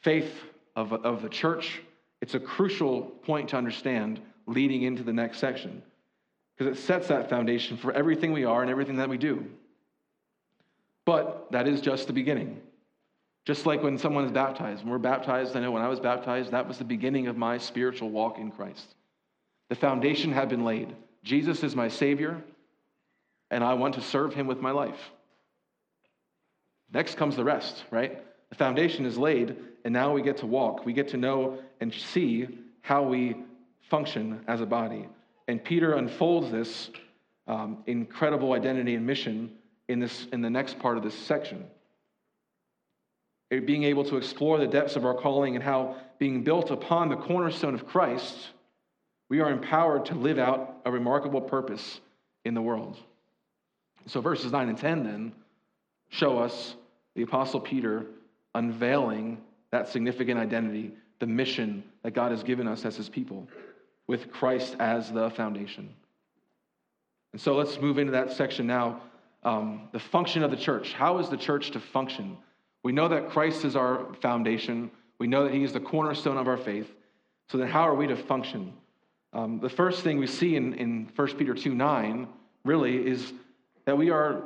faith 0.00 0.32
of, 0.74 0.92
of 0.92 1.22
the 1.22 1.28
church, 1.28 1.82
it's 2.22 2.34
a 2.34 2.40
crucial 2.40 3.02
point 3.02 3.50
to 3.50 3.56
understand 3.56 4.20
leading 4.46 4.82
into 4.82 5.02
the 5.02 5.12
next 5.12 5.38
section 5.38 5.82
because 6.56 6.78
it 6.78 6.80
sets 6.80 7.08
that 7.08 7.28
foundation 7.28 7.76
for 7.76 7.92
everything 7.92 8.32
we 8.32 8.44
are 8.44 8.62
and 8.62 8.70
everything 8.70 8.96
that 8.96 9.08
we 9.08 9.18
do. 9.18 9.44
But 11.04 11.50
that 11.52 11.68
is 11.68 11.80
just 11.80 12.06
the 12.06 12.12
beginning. 12.12 12.60
Just 13.44 13.66
like 13.66 13.82
when 13.82 13.98
someone 13.98 14.24
is 14.24 14.32
baptized. 14.32 14.82
When 14.82 14.90
we're 14.90 14.98
baptized, 14.98 15.54
I 15.56 15.60
know 15.60 15.70
when 15.70 15.82
I 15.82 15.88
was 15.88 16.00
baptized, 16.00 16.52
that 16.52 16.66
was 16.66 16.78
the 16.78 16.84
beginning 16.84 17.26
of 17.26 17.36
my 17.36 17.58
spiritual 17.58 18.10
walk 18.10 18.38
in 18.38 18.50
Christ. 18.50 18.94
The 19.68 19.74
foundation 19.74 20.32
had 20.32 20.48
been 20.48 20.64
laid. 20.64 20.94
Jesus 21.22 21.62
is 21.62 21.74
my 21.74 21.88
Savior, 21.88 22.42
and 23.50 23.62
I 23.62 23.74
want 23.74 23.94
to 23.94 24.00
serve 24.00 24.34
Him 24.34 24.46
with 24.46 24.60
my 24.60 24.70
life. 24.70 25.10
Next 26.92 27.16
comes 27.16 27.36
the 27.36 27.44
rest, 27.44 27.84
right? 27.90 28.22
The 28.50 28.54
foundation 28.54 29.04
is 29.04 29.18
laid, 29.18 29.56
and 29.84 29.92
now 29.92 30.12
we 30.12 30.22
get 30.22 30.38
to 30.38 30.46
walk. 30.46 30.86
We 30.86 30.92
get 30.92 31.08
to 31.08 31.16
know 31.16 31.58
and 31.80 31.92
see 31.92 32.48
how 32.82 33.02
we 33.02 33.36
function 33.90 34.40
as 34.46 34.60
a 34.60 34.66
body. 34.66 35.08
And 35.46 35.62
Peter 35.62 35.94
unfolds 35.94 36.50
this 36.50 36.90
um, 37.46 37.78
incredible 37.86 38.52
identity 38.52 38.94
and 38.94 39.06
mission 39.06 39.52
in, 39.88 40.00
this, 40.00 40.26
in 40.32 40.40
the 40.40 40.50
next 40.50 40.78
part 40.78 40.96
of 40.96 41.02
this 41.02 41.14
section. 41.14 41.64
Being 43.50 43.84
able 43.84 44.04
to 44.04 44.16
explore 44.16 44.58
the 44.58 44.66
depths 44.66 44.96
of 44.96 45.04
our 45.04 45.14
calling 45.14 45.54
and 45.54 45.62
how, 45.62 45.96
being 46.18 46.42
built 46.42 46.70
upon 46.70 47.08
the 47.08 47.16
cornerstone 47.16 47.74
of 47.74 47.86
Christ, 47.86 48.34
we 49.28 49.40
are 49.40 49.50
empowered 49.50 50.06
to 50.06 50.14
live 50.14 50.38
out 50.38 50.80
a 50.84 50.90
remarkable 50.90 51.40
purpose 51.40 52.00
in 52.44 52.54
the 52.54 52.62
world. 52.62 52.96
So, 54.06 54.20
verses 54.20 54.50
9 54.50 54.70
and 54.70 54.78
10 54.78 55.04
then 55.04 55.32
show 56.08 56.38
us 56.38 56.74
the 57.14 57.22
Apostle 57.22 57.60
Peter 57.60 58.06
unveiling 58.54 59.38
that 59.70 59.88
significant 59.88 60.40
identity, 60.40 60.92
the 61.20 61.26
mission 61.26 61.84
that 62.02 62.12
God 62.12 62.32
has 62.32 62.42
given 62.42 62.66
us 62.66 62.84
as 62.84 62.96
his 62.96 63.08
people 63.08 63.46
with 64.06 64.30
Christ 64.30 64.76
as 64.78 65.10
the 65.12 65.30
foundation. 65.30 65.94
And 67.32 67.40
so 67.40 67.56
let's 67.56 67.80
move 67.80 67.98
into 67.98 68.12
that 68.12 68.32
section 68.32 68.66
now. 68.66 69.02
Um, 69.42 69.88
the 69.92 69.98
function 69.98 70.42
of 70.42 70.50
the 70.50 70.56
church. 70.56 70.92
How 70.92 71.18
is 71.18 71.28
the 71.28 71.36
church 71.36 71.72
to 71.72 71.80
function? 71.80 72.36
We 72.82 72.92
know 72.92 73.08
that 73.08 73.30
Christ 73.30 73.64
is 73.64 73.76
our 73.76 74.14
foundation. 74.20 74.90
We 75.18 75.26
know 75.26 75.44
that 75.44 75.52
He 75.52 75.62
is 75.62 75.72
the 75.72 75.80
cornerstone 75.80 76.36
of 76.36 76.48
our 76.48 76.56
faith. 76.56 76.90
So 77.50 77.58
then, 77.58 77.68
how 77.68 77.82
are 77.82 77.94
we 77.94 78.06
to 78.06 78.16
function? 78.16 78.72
Um, 79.32 79.60
the 79.60 79.68
first 79.68 80.02
thing 80.02 80.18
we 80.18 80.26
see 80.26 80.56
in, 80.56 80.74
in 80.74 81.10
1 81.14 81.36
Peter 81.36 81.54
2 81.54 81.74
9 81.74 82.28
really 82.64 83.06
is 83.06 83.32
that 83.84 83.98
we 83.98 84.10
are, 84.10 84.44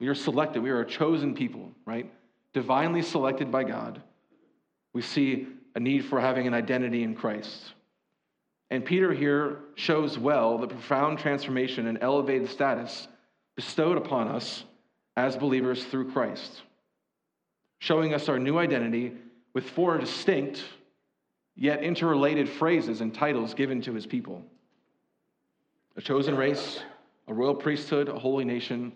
we 0.00 0.08
are 0.08 0.14
selected. 0.14 0.62
We 0.62 0.70
are 0.70 0.80
a 0.80 0.86
chosen 0.86 1.34
people, 1.34 1.70
right? 1.86 2.10
divinely 2.54 3.02
selected 3.02 3.50
by 3.50 3.64
God. 3.64 4.00
We 4.94 5.02
see 5.02 5.48
a 5.74 5.80
need 5.80 6.06
for 6.06 6.20
having 6.20 6.46
an 6.46 6.54
identity 6.54 7.02
in 7.02 7.14
Christ. 7.14 7.74
And 8.70 8.84
Peter 8.84 9.12
here 9.12 9.58
shows 9.76 10.18
well 10.18 10.58
the 10.58 10.66
profound 10.66 11.18
transformation 11.18 11.86
and 11.86 11.98
elevated 12.00 12.48
status 12.48 13.08
bestowed 13.56 13.96
upon 13.96 14.28
us 14.28 14.64
as 15.16 15.36
believers 15.36 15.84
through 15.84 16.10
Christ, 16.10 16.62
showing 17.78 18.14
us 18.14 18.28
our 18.28 18.38
new 18.38 18.58
identity 18.58 19.12
with 19.52 19.70
four 19.70 19.98
distinct 19.98 20.64
yet 21.56 21.84
interrelated 21.84 22.48
phrases 22.48 23.00
and 23.00 23.14
titles 23.14 23.54
given 23.54 23.80
to 23.82 23.92
his 23.92 24.06
people 24.06 24.42
a 25.96 26.02
chosen 26.02 26.36
race, 26.36 26.80
a 27.28 27.34
royal 27.34 27.54
priesthood, 27.54 28.08
a 28.08 28.18
holy 28.18 28.44
nation, 28.44 28.92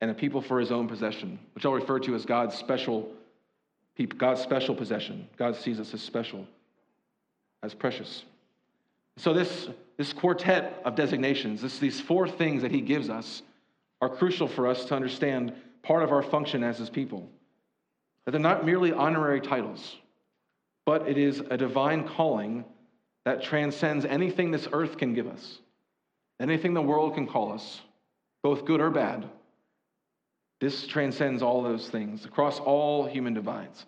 and 0.00 0.10
a 0.10 0.14
people 0.14 0.40
for 0.40 0.60
his 0.60 0.70
own 0.70 0.86
possession, 0.86 1.38
which 1.54 1.64
I'll 1.64 1.72
refer 1.72 1.98
to 2.00 2.14
as 2.14 2.24
God's 2.24 2.54
special 2.54 3.08
God's 4.16 4.40
special 4.40 4.74
possession. 4.74 5.28
God 5.36 5.54
sees 5.54 5.78
us 5.78 5.92
as 5.92 6.00
special, 6.00 6.46
as 7.62 7.74
precious. 7.74 8.24
So 9.18 9.32
this, 9.32 9.68
this 9.98 10.12
quartet 10.12 10.80
of 10.84 10.94
designations, 10.94 11.62
this, 11.62 11.78
these 11.78 12.00
four 12.00 12.28
things 12.28 12.62
that 12.62 12.70
he 12.70 12.80
gives 12.80 13.10
us, 13.10 13.42
are 14.00 14.08
crucial 14.08 14.48
for 14.48 14.66
us 14.66 14.84
to 14.86 14.96
understand 14.96 15.52
part 15.82 16.02
of 16.02 16.10
our 16.12 16.22
function 16.22 16.64
as 16.64 16.78
his 16.78 16.90
people. 16.90 17.28
That 18.24 18.32
they're 18.32 18.40
not 18.40 18.64
merely 18.64 18.92
honorary 18.92 19.40
titles, 19.40 19.96
but 20.86 21.08
it 21.08 21.18
is 21.18 21.40
a 21.50 21.56
divine 21.56 22.08
calling 22.08 22.64
that 23.24 23.42
transcends 23.42 24.04
anything 24.04 24.50
this 24.50 24.68
earth 24.72 24.96
can 24.96 25.14
give 25.14 25.28
us, 25.28 25.58
anything 26.40 26.74
the 26.74 26.82
world 26.82 27.14
can 27.14 27.26
call 27.26 27.52
us, 27.52 27.80
both 28.42 28.64
good 28.64 28.80
or 28.80 28.90
bad. 28.90 29.28
This 30.60 30.86
transcends 30.86 31.42
all 31.42 31.62
those 31.62 31.88
things 31.88 32.24
across 32.24 32.58
all 32.60 33.06
human 33.06 33.34
divides. 33.34 33.84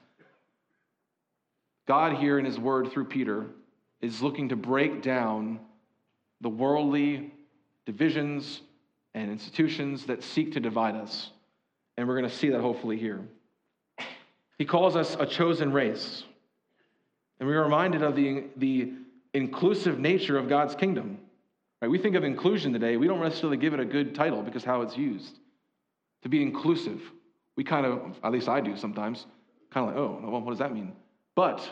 God, 1.86 2.16
here 2.16 2.38
in 2.38 2.44
his 2.44 2.58
word 2.58 2.90
through 2.90 3.06
Peter, 3.06 3.46
is 4.04 4.20
looking 4.20 4.50
to 4.50 4.56
break 4.56 5.02
down 5.02 5.58
the 6.42 6.48
worldly 6.48 7.32
divisions 7.86 8.60
and 9.14 9.30
institutions 9.30 10.06
that 10.06 10.22
seek 10.22 10.52
to 10.52 10.60
divide 10.60 10.94
us. 10.94 11.30
And 11.96 12.06
we're 12.06 12.18
going 12.18 12.28
to 12.28 12.36
see 12.36 12.50
that 12.50 12.60
hopefully 12.60 12.98
here. 12.98 13.20
He 14.58 14.66
calls 14.66 14.94
us 14.94 15.16
a 15.18 15.26
chosen 15.26 15.72
race. 15.72 16.22
And 17.40 17.48
we're 17.48 17.62
reminded 17.62 18.02
of 18.02 18.14
the, 18.14 18.44
the 18.56 18.92
inclusive 19.32 19.98
nature 19.98 20.36
of 20.36 20.48
God's 20.48 20.74
kingdom. 20.74 21.18
Right? 21.80 21.90
We 21.90 21.98
think 21.98 22.14
of 22.14 22.24
inclusion 22.24 22.72
today, 22.72 22.96
we 22.96 23.06
don't 23.06 23.20
necessarily 23.20 23.56
give 23.56 23.72
it 23.72 23.80
a 23.80 23.84
good 23.84 24.14
title 24.14 24.42
because 24.42 24.64
how 24.64 24.82
it's 24.82 24.96
used. 24.96 25.38
To 26.22 26.28
be 26.28 26.42
inclusive, 26.42 27.00
we 27.56 27.64
kind 27.64 27.86
of, 27.86 28.18
at 28.22 28.32
least 28.32 28.48
I 28.48 28.60
do 28.60 28.76
sometimes, 28.76 29.26
kind 29.70 29.88
of 29.88 29.94
like, 29.94 30.02
oh, 30.02 30.30
well, 30.30 30.40
what 30.40 30.50
does 30.50 30.58
that 30.58 30.72
mean? 30.72 30.92
But 31.34 31.66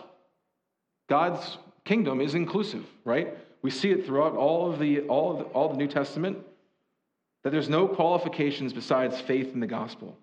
God's 1.09 1.59
kingdom 1.85 2.21
is 2.21 2.35
inclusive, 2.35 2.85
right? 3.05 3.37
We 3.63 3.71
see 3.71 3.91
it 3.91 4.07
throughout 4.07 4.35
all 4.35 4.73
of 4.73 4.79
the 4.79 5.01
all 5.01 5.33
of 5.33 5.39
the, 5.39 5.45
all 5.45 5.69
the 5.69 5.77
New 5.77 5.89
Testament 5.89 6.39
that 7.45 7.51
there's 7.51 7.69
no 7.69 7.89
qualifications 7.89 8.73
besides 8.73 9.21
faith 9.21 9.53
in 9.53 9.61
the 9.61 9.67
gospel. 9.67 10.17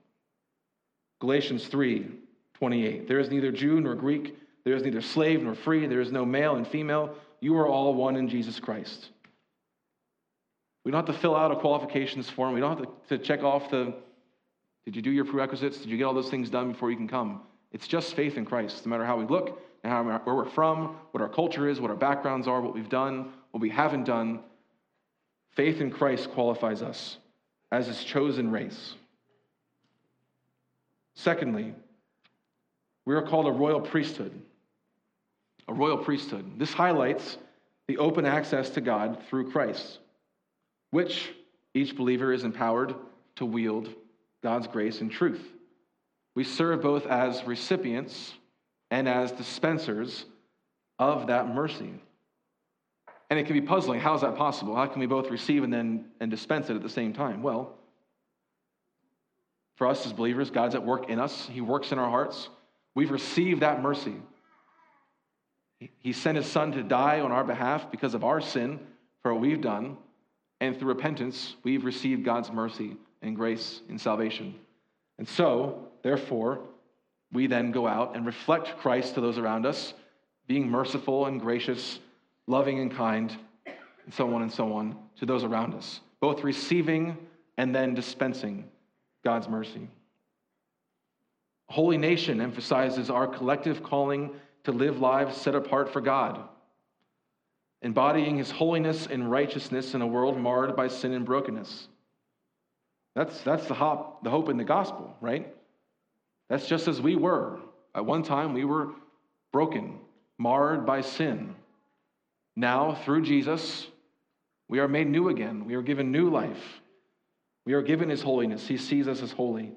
Galatians 1.20 1.68
3, 1.68 2.08
28. 2.54 3.08
There 3.08 3.20
is 3.20 3.30
neither 3.30 3.52
Jew 3.52 3.82
nor 3.82 3.96
Greek, 3.96 4.38
there 4.64 4.76
is 4.76 4.84
neither 4.84 5.02
slave 5.02 5.44
nor 5.44 5.56
free, 5.56 5.86
there 5.86 6.02
is 6.02 6.12
no 6.12 6.26
male 6.26 6.56
and 6.56 6.68
female. 6.68 7.16
You 7.42 7.58
are 7.58 7.68
all 7.68 7.94
one 7.94 8.16
in 8.16 8.30
Jesus 8.30 8.60
Christ. 8.60 9.10
We 10.86 10.92
don't 10.92 11.06
have 11.06 11.16
to 11.16 11.22
fill 11.22 11.36
out 11.36 11.52
a 11.52 11.58
qualifications 11.58 12.30
form. 12.30 12.54
We 12.54 12.62
don't 12.62 12.78
have 12.78 12.88
to, 13.08 13.18
to 13.18 13.24
check 13.24 13.44
off 13.44 13.70
the 13.70 13.94
did 14.86 14.96
you 14.96 15.02
do 15.04 15.12
your 15.12 15.26
prerequisites? 15.26 15.78
Did 15.78 15.90
you 15.90 15.98
get 15.98 16.06
all 16.06 16.16
those 16.16 16.32
things 16.32 16.50
done 16.50 16.72
before 16.72 16.90
you 16.90 16.98
can 16.98 17.08
come? 17.08 17.42
It's 17.72 17.88
just 17.88 18.16
faith 18.16 18.38
in 18.38 18.46
Christ, 18.46 18.86
no 18.86 18.90
matter 18.90 19.06
how 19.06 19.18
we 19.18 19.26
look, 19.26 19.62
and 19.84 19.92
how, 19.92 20.04
where 20.04 20.36
we're 20.36 20.50
from, 20.50 20.98
what 21.12 21.22
our 21.22 21.30
culture 21.30 21.68
is, 21.68 21.80
what 21.80 21.92
our 21.92 21.98
backgrounds 21.98 22.48
are, 22.48 22.62
what 22.62 22.74
we've 22.74 22.90
done, 22.90 23.32
what 23.52 23.62
we 23.62 23.70
haven't 23.70 24.04
done. 24.04 24.42
Faith 25.52 25.82
in 25.82 25.92
Christ 25.92 26.30
qualifies 26.32 26.82
us 26.82 27.18
as 27.72 27.88
his 27.88 28.04
chosen 28.04 28.52
race. 28.52 28.96
Secondly, 31.16 31.74
we 33.06 33.16
are 33.16 33.22
called 33.22 33.48
a 33.48 33.52
royal 33.52 33.82
priesthood. 33.82 34.32
A 35.68 35.74
royal 35.74 35.98
priesthood. 35.98 36.58
This 36.58 36.74
highlights 36.74 37.38
the 37.88 37.98
open 37.98 38.26
access 38.26 38.70
to 38.72 38.82
God 38.82 39.22
through 39.30 39.52
Christ, 39.52 40.00
which 40.92 41.32
each 41.74 41.96
believer 41.96 42.32
is 42.34 42.44
empowered 42.44 42.96
to 43.36 43.46
wield 43.46 43.90
God's 44.42 44.68
grace 44.68 45.02
and 45.02 45.12
truth. 45.12 45.42
We 46.36 46.44
serve 46.44 46.82
both 46.82 47.06
as 47.06 47.44
recipients 47.44 48.34
and 48.92 49.08
as 49.08 49.32
dispensers 49.32 50.26
of 50.98 51.28
that 51.28 51.54
mercy. 51.54 51.94
And 53.30 53.38
it 53.38 53.46
can 53.46 53.54
be 53.54 53.62
puzzling. 53.62 54.00
How 54.00 54.16
is 54.16 54.22
that 54.22 54.36
possible? 54.36 54.76
How 54.76 54.88
can 54.88 55.00
we 55.00 55.06
both 55.06 55.30
receive 55.30 55.64
and 55.64 55.72
then 55.72 56.06
and 56.20 56.32
dispense 56.32 56.70
it 56.70 56.76
at 56.76 56.82
the 56.82 56.90
same 56.90 57.14
time? 57.14 57.44
Well, 57.44 57.78
for 59.76 59.88
us 59.88 60.06
as 60.06 60.14
believers, 60.14 60.50
God's 60.50 60.76
at 60.76 60.86
work 60.86 61.10
in 61.10 61.20
us. 61.20 61.48
He 61.52 61.62
works 61.62 61.92
in 61.92 62.00
our 62.00 62.10
hearts. 62.10 62.50
We've 62.96 63.12
received 63.12 63.62
that 63.62 63.82
mercy. 63.82 64.16
He 66.00 66.12
sent 66.12 66.36
his 66.36 66.48
son 66.48 66.74
to 66.74 66.84
die 66.84 67.22
on 67.22 67.32
our 67.32 67.44
behalf 67.44 67.90
because 67.90 68.14
of 68.14 68.24
our 68.24 68.42
sin 68.42 68.80
for 69.22 69.34
what 69.34 69.42
we've 69.42 69.62
done. 69.62 69.96
And 70.60 70.78
through 70.78 70.90
repentance, 70.90 71.56
we've 71.64 71.86
received 71.86 72.26
God's 72.26 72.52
mercy 72.52 72.98
and 73.22 73.36
grace 73.36 73.80
in 73.88 73.98
salvation. 73.98 74.56
And 75.18 75.28
so, 75.28 75.88
therefore, 76.04 76.60
we 77.32 77.48
then 77.48 77.72
go 77.72 77.88
out 77.88 78.16
and 78.16 78.26
reflect 78.26 78.78
Christ 78.78 79.16
to 79.16 79.22
those 79.22 79.38
around 79.38 79.66
us, 79.66 79.94
being 80.48 80.70
merciful 80.70 81.28
and 81.28 81.40
gracious, 81.40 82.00
loving 82.48 82.80
and 82.80 82.92
kind, 82.92 83.36
and 83.66 84.14
so 84.14 84.34
on 84.34 84.42
and 84.42 84.52
so 84.52 84.74
on 84.74 84.98
to 85.20 85.26
those 85.26 85.44
around 85.44 85.76
us, 85.76 86.00
both 86.20 86.44
receiving 86.44 87.18
and 87.58 87.76
then 87.76 87.94
dispensing 87.94 88.68
God's 89.24 89.48
mercy. 89.48 89.88
Holy 91.68 91.98
Nation 91.98 92.42
emphasizes 92.42 93.12
our 93.12 93.28
collective 93.28 93.84
calling 93.84 94.32
to 94.64 94.72
live 94.72 95.00
lives 95.00 95.38
set 95.38 95.54
apart 95.54 95.94
for 95.94 96.02
God, 96.02 96.42
embodying 97.84 98.38
his 98.38 98.50
holiness 98.50 99.06
and 99.06 99.30
righteousness 99.30 99.94
in 99.94 100.02
a 100.02 100.08
world 100.08 100.38
marred 100.38 100.76
by 100.76 100.88
sin 100.88 101.14
and 101.14 101.26
brokenness. 101.26 101.88
That's, 103.16 103.40
that's 103.42 103.68
the, 103.68 103.76
hope, 103.76 104.24
the 104.24 104.30
hope 104.30 104.50
in 104.50 104.58
the 104.58 104.64
gospel, 104.64 105.16
right? 105.22 105.54
That's 106.50 106.68
just 106.68 106.88
as 106.88 107.00
we 107.00 107.16
were. 107.16 107.60
At 107.94 108.06
one 108.06 108.24
time, 108.24 108.54
we 108.54 108.66
were 108.66 108.90
broken, 109.52 110.00
marred 110.38 110.86
by 110.86 111.02
sin. 111.02 111.56
Now, 112.56 112.96
through 113.06 113.22
Jesus, 113.22 113.88
we 114.68 114.80
are 114.80 114.88
made 114.88 115.08
new 115.08 115.30
again. 115.30 115.66
We 115.66 115.76
are 115.76 115.82
given 115.82 116.12
new 116.12 116.30
life. 116.30 116.82
We 117.66 117.74
are 117.74 117.82
given 117.82 118.10
his 118.10 118.22
holiness. 118.22 118.68
He 118.68 118.78
sees 118.78 119.08
us 119.08 119.22
as 119.22 119.32
holy. 119.32 119.72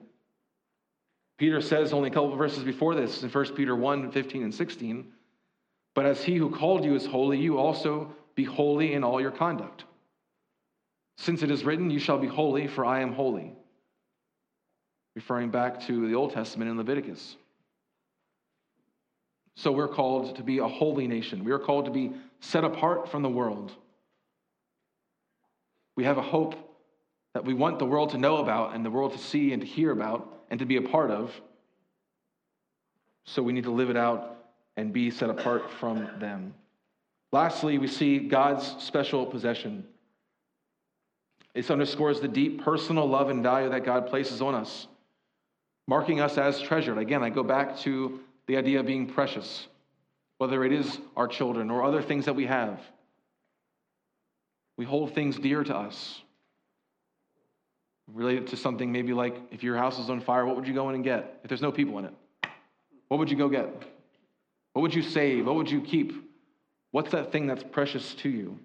Peter 1.39 1.61
says 1.61 1.93
only 1.93 2.09
a 2.09 2.13
couple 2.13 2.33
of 2.33 2.39
verses 2.39 2.65
before 2.65 2.95
this 2.95 3.23
in 3.23 3.29
1 3.29 3.55
Peter 3.55 3.75
1 3.75 4.13
15 4.13 4.43
and 4.45 4.55
16, 4.55 5.13
but 5.95 6.07
as 6.07 6.23
he 6.23 6.37
who 6.37 6.51
called 6.51 6.85
you 6.85 6.95
is 6.95 7.05
holy, 7.05 7.39
you 7.39 7.59
also 7.59 8.15
be 8.35 8.45
holy 8.45 8.95
in 8.95 9.05
all 9.05 9.21
your 9.21 9.31
conduct. 9.31 9.85
Since 11.19 11.43
it 11.43 11.51
is 11.51 11.65
written, 11.65 11.91
You 11.91 11.99
shall 11.99 12.19
be 12.19 12.29
holy, 12.29 12.67
for 12.67 12.85
I 12.85 13.01
am 13.01 13.13
holy 13.13 13.53
referring 15.15 15.51
back 15.51 15.81
to 15.87 16.09
the 16.09 16.15
Old 16.15 16.33
Testament 16.33 16.71
in 16.71 16.77
Leviticus. 16.77 17.37
So 19.57 19.71
we're 19.71 19.89
called 19.89 20.37
to 20.37 20.43
be 20.43 20.59
a 20.59 20.69
holy 20.69 21.07
nation. 21.07 21.45
We 21.45 21.53
are 21.53 21.59
called 21.59 21.85
to 21.85 21.91
be 21.91 22.13
set 22.41 22.65
apart 22.65 23.11
from 23.11 23.23
the 23.23 23.29
world. 23.29 23.73
We 25.95 26.05
have 26.05 26.17
a 26.17 26.23
hope 26.23 26.55
that 27.35 27.45
we 27.45 27.55
want 27.55 27.79
the 27.79 27.87
world 27.87 28.11
to 28.11 28.19
know 28.19 28.39
about 28.39 28.75
and 28.75 28.85
the 28.85 28.91
world 28.91 29.13
to 29.13 29.19
see 29.19 29.53
and 29.53 29.61
to 29.61 29.69
hear 29.69 29.91
about 29.91 30.27
and 30.51 30.59
to 30.61 30.67
be 30.67 30.77
a 30.77 30.83
part 30.83 31.11
of. 31.11 31.33
So 33.25 33.43
we 33.43 33.53
need 33.53 33.65
to 33.65 33.71
live 33.71 33.91
it 33.91 33.97
out 33.97 34.37
and 34.77 34.93
be 34.93 35.11
set 35.11 35.29
apart 35.29 35.71
from 35.71 36.09
them. 36.19 36.55
Lastly, 37.31 37.79
we 37.79 37.87
see 37.87 38.19
God's 38.19 38.67
special 38.83 39.27
possession. 39.27 39.87
This 41.55 41.71
underscores 41.71 42.21
the 42.21 42.29
deep 42.29 42.65
personal 42.65 43.07
love 43.07 43.29
and 43.29 43.43
value 43.43 43.69
that 43.69 43.85
God 43.85 44.07
places 44.07 44.41
on 44.41 44.55
us 44.55 44.87
marking 45.93 46.23
us 46.23 46.39
as 46.39 46.59
treasured. 46.59 46.97
Again, 46.97 47.23
I 47.23 47.29
go 47.29 47.43
back 47.43 47.77
to 47.81 48.19
the 48.47 48.57
idea 48.57 48.81
of 48.81 48.87
being 48.87 49.07
precious, 49.07 49.67
whether 50.39 50.65
it 50.65 50.73
is 50.73 50.99
our 51.19 51.29
children 51.29 51.71
or 51.71 51.85
other 51.85 52.01
things 52.01 52.25
that 52.25 52.35
we 52.35 52.47
have. 52.47 52.81
We 54.79 54.87
hold 54.87 55.15
things 55.15 55.39
dear 55.39 55.63
to 55.63 55.77
us. 55.77 56.23
Related 58.11 58.47
to 58.47 58.57
something 58.57 58.91
maybe 58.91 59.13
like 59.13 59.37
if 59.51 59.63
your 59.63 59.77
house 59.77 59.99
is 59.99 60.09
on 60.09 60.23
fire, 60.23 60.47
what 60.47 60.57
would 60.57 60.67
you 60.67 60.73
go 60.73 60.89
in 60.89 60.95
and 60.95 61.05
get 61.05 61.41
if 61.43 61.51
there's 61.51 61.61
no 61.61 61.71
people 61.71 61.99
in 61.99 62.07
it? 62.07 62.15
What 63.09 63.19
would 63.19 63.31
you 63.31 63.37
go 63.37 63.51
get? 63.51 63.69
What 64.73 64.81
would 64.81 64.95
you 64.95 65.03
save? 65.03 65.45
What 65.45 65.57
would 65.57 65.71
you 65.71 65.83
keep? 65.83 66.15
What's 66.93 67.11
that 67.11 67.33
thing 67.33 67.47
that's 67.47 67.65
precious 67.65 68.15
to 68.23 68.31
you? 68.31 68.59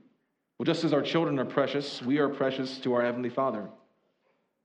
Well, 0.57 0.65
just 0.65 0.85
as 0.85 0.93
our 0.93 1.01
children 1.01 1.39
are 1.39 1.45
precious, 1.59 2.01
we 2.01 2.19
are 2.19 2.29
precious 2.29 2.77
to 2.79 2.93
our 2.93 3.01
Heavenly 3.01 3.29
Father. 3.29 3.67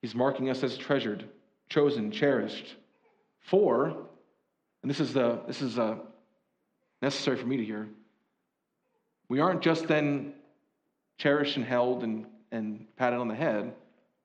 He's 0.01 0.15
marking 0.15 0.49
us 0.49 0.63
as 0.63 0.79
treasured 0.79 1.29
chosen, 1.73 2.11
cherished 2.11 2.77
For, 3.41 3.87
and 4.83 4.91
this 4.91 5.01
is, 5.01 5.13
the, 5.15 5.41
this 5.47 5.63
is 5.63 5.79
uh, 5.79 5.97
necessary 7.01 7.37
for 7.37 7.47
me 7.47 7.57
to 7.57 7.65
hear, 7.65 7.89
we 9.29 9.41
aren't 9.41 9.63
just 9.63 9.89
then 9.89 10.35
cherished 11.17 11.57
and 11.57 11.65
held 11.65 12.05
and, 12.05 12.27
and 12.51 12.87
patted 12.97 13.17
on 13.17 13.29
the 13.29 13.35
head. 13.35 13.73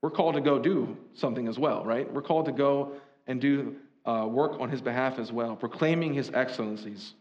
We're 0.02 0.12
called 0.12 0.36
to 0.36 0.42
go 0.42 0.60
do 0.60 0.98
something 1.14 1.48
as 1.48 1.58
well, 1.58 1.86
right? 1.86 2.12
We're 2.12 2.22
called 2.22 2.46
to 2.46 2.52
go 2.52 2.94
and 3.26 3.40
do 3.40 3.76
uh, 4.06 4.28
work 4.30 4.60
on 4.60 4.70
his 4.70 4.82
behalf 4.82 5.18
as 5.18 5.32
well, 5.32 5.56
proclaiming 5.56 6.14
his 6.14 6.30
excellencies. 6.34 7.14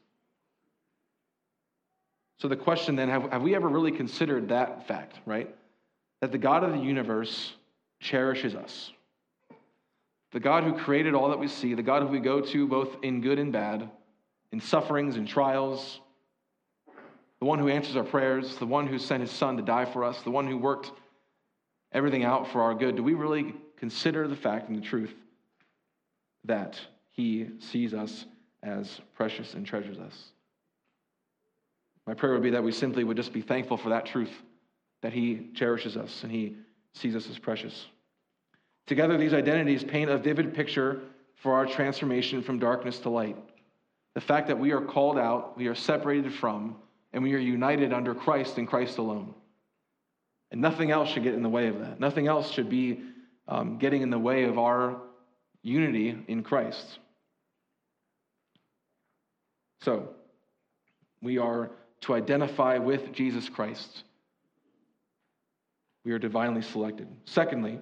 So 2.38 2.48
the 2.48 2.56
question 2.56 2.96
then 2.96 3.08
have, 3.08 3.30
have 3.30 3.42
we 3.42 3.54
ever 3.54 3.68
really 3.68 3.92
considered 3.92 4.48
that 4.48 4.86
fact, 4.88 5.18
right? 5.24 5.54
That 6.20 6.32
the 6.32 6.38
God 6.38 6.64
of 6.64 6.72
the 6.72 6.78
universe 6.78 7.52
cherishes 8.00 8.54
us. 8.54 8.92
The 10.36 10.40
God 10.40 10.64
who 10.64 10.74
created 10.74 11.14
all 11.14 11.30
that 11.30 11.38
we 11.38 11.48
see, 11.48 11.72
the 11.72 11.82
God 11.82 12.02
who 12.02 12.08
we 12.08 12.20
go 12.20 12.42
to 12.42 12.68
both 12.68 12.98
in 13.02 13.22
good 13.22 13.38
and 13.38 13.50
bad, 13.50 13.90
in 14.52 14.60
sufferings 14.60 15.16
and 15.16 15.26
trials, 15.26 15.98
the 17.38 17.46
one 17.46 17.58
who 17.58 17.68
answers 17.68 17.96
our 17.96 18.04
prayers, 18.04 18.58
the 18.58 18.66
one 18.66 18.86
who 18.86 18.98
sent 18.98 19.22
his 19.22 19.30
son 19.30 19.56
to 19.56 19.62
die 19.62 19.86
for 19.86 20.04
us, 20.04 20.20
the 20.20 20.30
one 20.30 20.46
who 20.46 20.58
worked 20.58 20.92
everything 21.90 22.22
out 22.22 22.52
for 22.52 22.60
our 22.60 22.74
good. 22.74 22.96
Do 22.96 23.02
we 23.02 23.14
really 23.14 23.54
consider 23.78 24.28
the 24.28 24.36
fact 24.36 24.68
and 24.68 24.76
the 24.76 24.86
truth 24.86 25.14
that 26.44 26.78
he 27.12 27.48
sees 27.58 27.94
us 27.94 28.26
as 28.62 29.00
precious 29.14 29.54
and 29.54 29.64
treasures 29.64 29.98
us? 29.98 30.32
My 32.06 32.12
prayer 32.12 32.34
would 32.34 32.42
be 32.42 32.50
that 32.50 32.62
we 32.62 32.72
simply 32.72 33.04
would 33.04 33.16
just 33.16 33.32
be 33.32 33.40
thankful 33.40 33.78
for 33.78 33.88
that 33.88 34.04
truth 34.04 34.42
that 35.00 35.14
he 35.14 35.48
cherishes 35.54 35.96
us 35.96 36.24
and 36.24 36.30
he 36.30 36.58
sees 36.92 37.16
us 37.16 37.26
as 37.30 37.38
precious. 37.38 37.86
Together, 38.86 39.18
these 39.18 39.34
identities 39.34 39.82
paint 39.82 40.10
a 40.10 40.18
vivid 40.18 40.54
picture 40.54 41.00
for 41.36 41.54
our 41.54 41.66
transformation 41.66 42.42
from 42.42 42.58
darkness 42.58 42.98
to 43.00 43.10
light. 43.10 43.36
The 44.14 44.20
fact 44.20 44.48
that 44.48 44.58
we 44.58 44.72
are 44.72 44.80
called 44.80 45.18
out, 45.18 45.56
we 45.56 45.66
are 45.66 45.74
separated 45.74 46.32
from, 46.32 46.76
and 47.12 47.22
we 47.22 47.34
are 47.34 47.38
united 47.38 47.92
under 47.92 48.14
Christ 48.14 48.58
and 48.58 48.66
Christ 48.66 48.98
alone. 48.98 49.34
And 50.50 50.60
nothing 50.60 50.90
else 50.90 51.10
should 51.10 51.24
get 51.24 51.34
in 51.34 51.42
the 51.42 51.48
way 51.48 51.66
of 51.66 51.80
that. 51.80 51.98
Nothing 51.98 52.28
else 52.28 52.50
should 52.50 52.70
be 52.70 53.02
um, 53.48 53.78
getting 53.78 54.02
in 54.02 54.10
the 54.10 54.18
way 54.18 54.44
of 54.44 54.58
our 54.58 55.00
unity 55.62 56.16
in 56.28 56.42
Christ. 56.42 56.98
So, 59.82 60.10
we 61.20 61.38
are 61.38 61.70
to 62.02 62.14
identify 62.14 62.78
with 62.78 63.12
Jesus 63.12 63.48
Christ. 63.48 64.04
We 66.04 66.12
are 66.12 66.18
divinely 66.18 66.62
selected. 66.62 67.08
Secondly, 67.24 67.80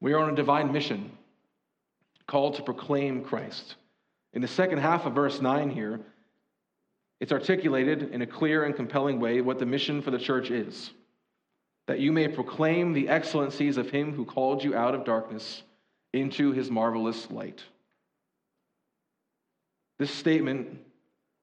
we 0.00 0.12
are 0.12 0.18
on 0.18 0.30
a 0.30 0.36
divine 0.36 0.72
mission, 0.72 1.10
called 2.26 2.54
to 2.54 2.62
proclaim 2.62 3.22
Christ. 3.22 3.74
In 4.32 4.42
the 4.42 4.48
second 4.48 4.78
half 4.78 5.06
of 5.06 5.14
verse 5.14 5.40
9 5.40 5.70
here, 5.70 6.00
it's 7.20 7.32
articulated 7.32 8.10
in 8.12 8.22
a 8.22 8.26
clear 8.26 8.64
and 8.64 8.74
compelling 8.74 9.20
way 9.20 9.40
what 9.40 9.58
the 9.58 9.66
mission 9.66 10.00
for 10.00 10.10
the 10.10 10.18
church 10.18 10.50
is 10.50 10.90
that 11.86 11.98
you 11.98 12.12
may 12.12 12.28
proclaim 12.28 12.92
the 12.92 13.08
excellencies 13.08 13.76
of 13.76 13.90
him 13.90 14.12
who 14.12 14.24
called 14.24 14.62
you 14.62 14.76
out 14.76 14.94
of 14.94 15.04
darkness 15.04 15.64
into 16.12 16.52
his 16.52 16.70
marvelous 16.70 17.28
light. 17.32 17.64
This 19.98 20.12
statement 20.12 20.78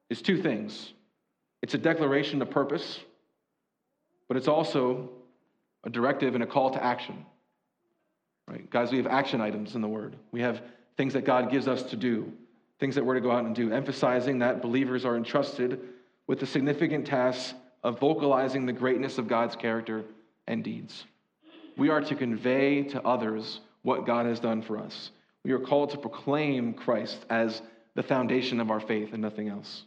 is 0.08 0.22
two 0.22 0.40
things 0.40 0.94
it's 1.62 1.74
a 1.74 1.78
declaration 1.78 2.40
of 2.40 2.50
purpose, 2.50 2.98
but 4.26 4.38
it's 4.38 4.48
also 4.48 5.10
a 5.84 5.90
directive 5.90 6.34
and 6.34 6.42
a 6.42 6.46
call 6.46 6.70
to 6.70 6.82
action. 6.82 7.26
Right? 8.48 8.68
Guys, 8.70 8.90
we 8.90 8.96
have 8.96 9.06
action 9.06 9.40
items 9.40 9.74
in 9.74 9.82
the 9.82 9.88
Word. 9.88 10.16
We 10.32 10.40
have 10.40 10.62
things 10.96 11.12
that 11.12 11.24
God 11.24 11.50
gives 11.50 11.68
us 11.68 11.82
to 11.84 11.96
do, 11.96 12.32
things 12.80 12.94
that 12.94 13.04
we're 13.04 13.14
to 13.14 13.20
go 13.20 13.30
out 13.30 13.44
and 13.44 13.54
do, 13.54 13.72
emphasizing 13.72 14.38
that 14.38 14.62
believers 14.62 15.04
are 15.04 15.16
entrusted 15.16 15.80
with 16.26 16.40
the 16.40 16.46
significant 16.46 17.06
task 17.06 17.54
of 17.84 18.00
vocalizing 18.00 18.66
the 18.66 18.72
greatness 18.72 19.18
of 19.18 19.28
God's 19.28 19.54
character 19.54 20.04
and 20.46 20.64
deeds. 20.64 21.04
We 21.76 21.90
are 21.90 22.00
to 22.00 22.14
convey 22.14 22.82
to 22.84 23.02
others 23.06 23.60
what 23.82 24.06
God 24.06 24.26
has 24.26 24.40
done 24.40 24.62
for 24.62 24.78
us. 24.78 25.10
We 25.44 25.52
are 25.52 25.58
called 25.58 25.90
to 25.90 25.98
proclaim 25.98 26.74
Christ 26.74 27.24
as 27.30 27.62
the 27.94 28.02
foundation 28.02 28.60
of 28.60 28.70
our 28.70 28.80
faith 28.80 29.12
and 29.12 29.22
nothing 29.22 29.48
else. 29.48 29.84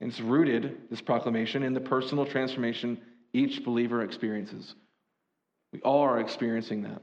And 0.00 0.10
it's 0.10 0.20
rooted, 0.20 0.76
this 0.90 1.00
proclamation, 1.00 1.62
in 1.62 1.72
the 1.72 1.80
personal 1.80 2.26
transformation 2.26 3.00
each 3.32 3.64
believer 3.64 4.02
experiences. 4.02 4.74
We 5.72 5.80
all 5.80 6.02
are 6.02 6.20
experiencing 6.20 6.82
that. 6.82 7.02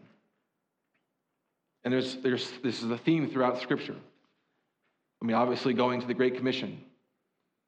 And 1.83 1.93
there's, 1.93 2.15
there's, 2.17 2.49
this 2.63 2.81
is 2.81 2.89
a 2.89 2.97
theme 2.97 3.29
throughout 3.29 3.61
Scripture. 3.61 3.95
I 5.21 5.25
mean, 5.25 5.35
obviously, 5.35 5.73
going 5.73 6.01
to 6.01 6.07
the 6.07 6.13
Great 6.13 6.37
Commission 6.37 6.81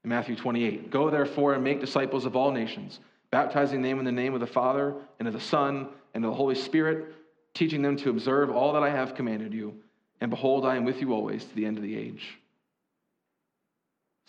in 0.03 0.10
Matthew 0.10 0.36
28. 0.36 0.89
Go, 0.89 1.10
therefore, 1.10 1.53
and 1.53 1.63
make 1.63 1.79
disciples 1.79 2.25
of 2.25 2.36
all 2.36 2.51
nations, 2.51 2.99
baptizing 3.31 3.81
them 3.81 3.99
in 3.99 4.05
the 4.05 4.12
name 4.12 4.34
of 4.34 4.39
the 4.39 4.47
Father, 4.47 4.95
and 5.19 5.27
of 5.27 5.34
the 5.34 5.39
Son, 5.39 5.88
and 6.13 6.23
of 6.23 6.31
the 6.31 6.38
Holy 6.38 6.55
Spirit, 6.55 7.13
teaching 7.53 7.81
them 7.81 7.97
to 7.97 8.10
observe 8.10 8.49
all 8.49 8.73
that 8.73 8.84
I 8.84 8.89
have 8.89 9.15
commanded 9.15 9.53
you. 9.53 9.75
And 10.21 10.29
behold, 10.29 10.65
I 10.65 10.75
am 10.75 10.86
with 10.86 11.01
you 11.01 11.13
always 11.13 11.43
to 11.43 11.55
the 11.55 11.65
end 11.65 11.77
of 11.77 11.84
the 11.84 11.97
age. 11.97 12.38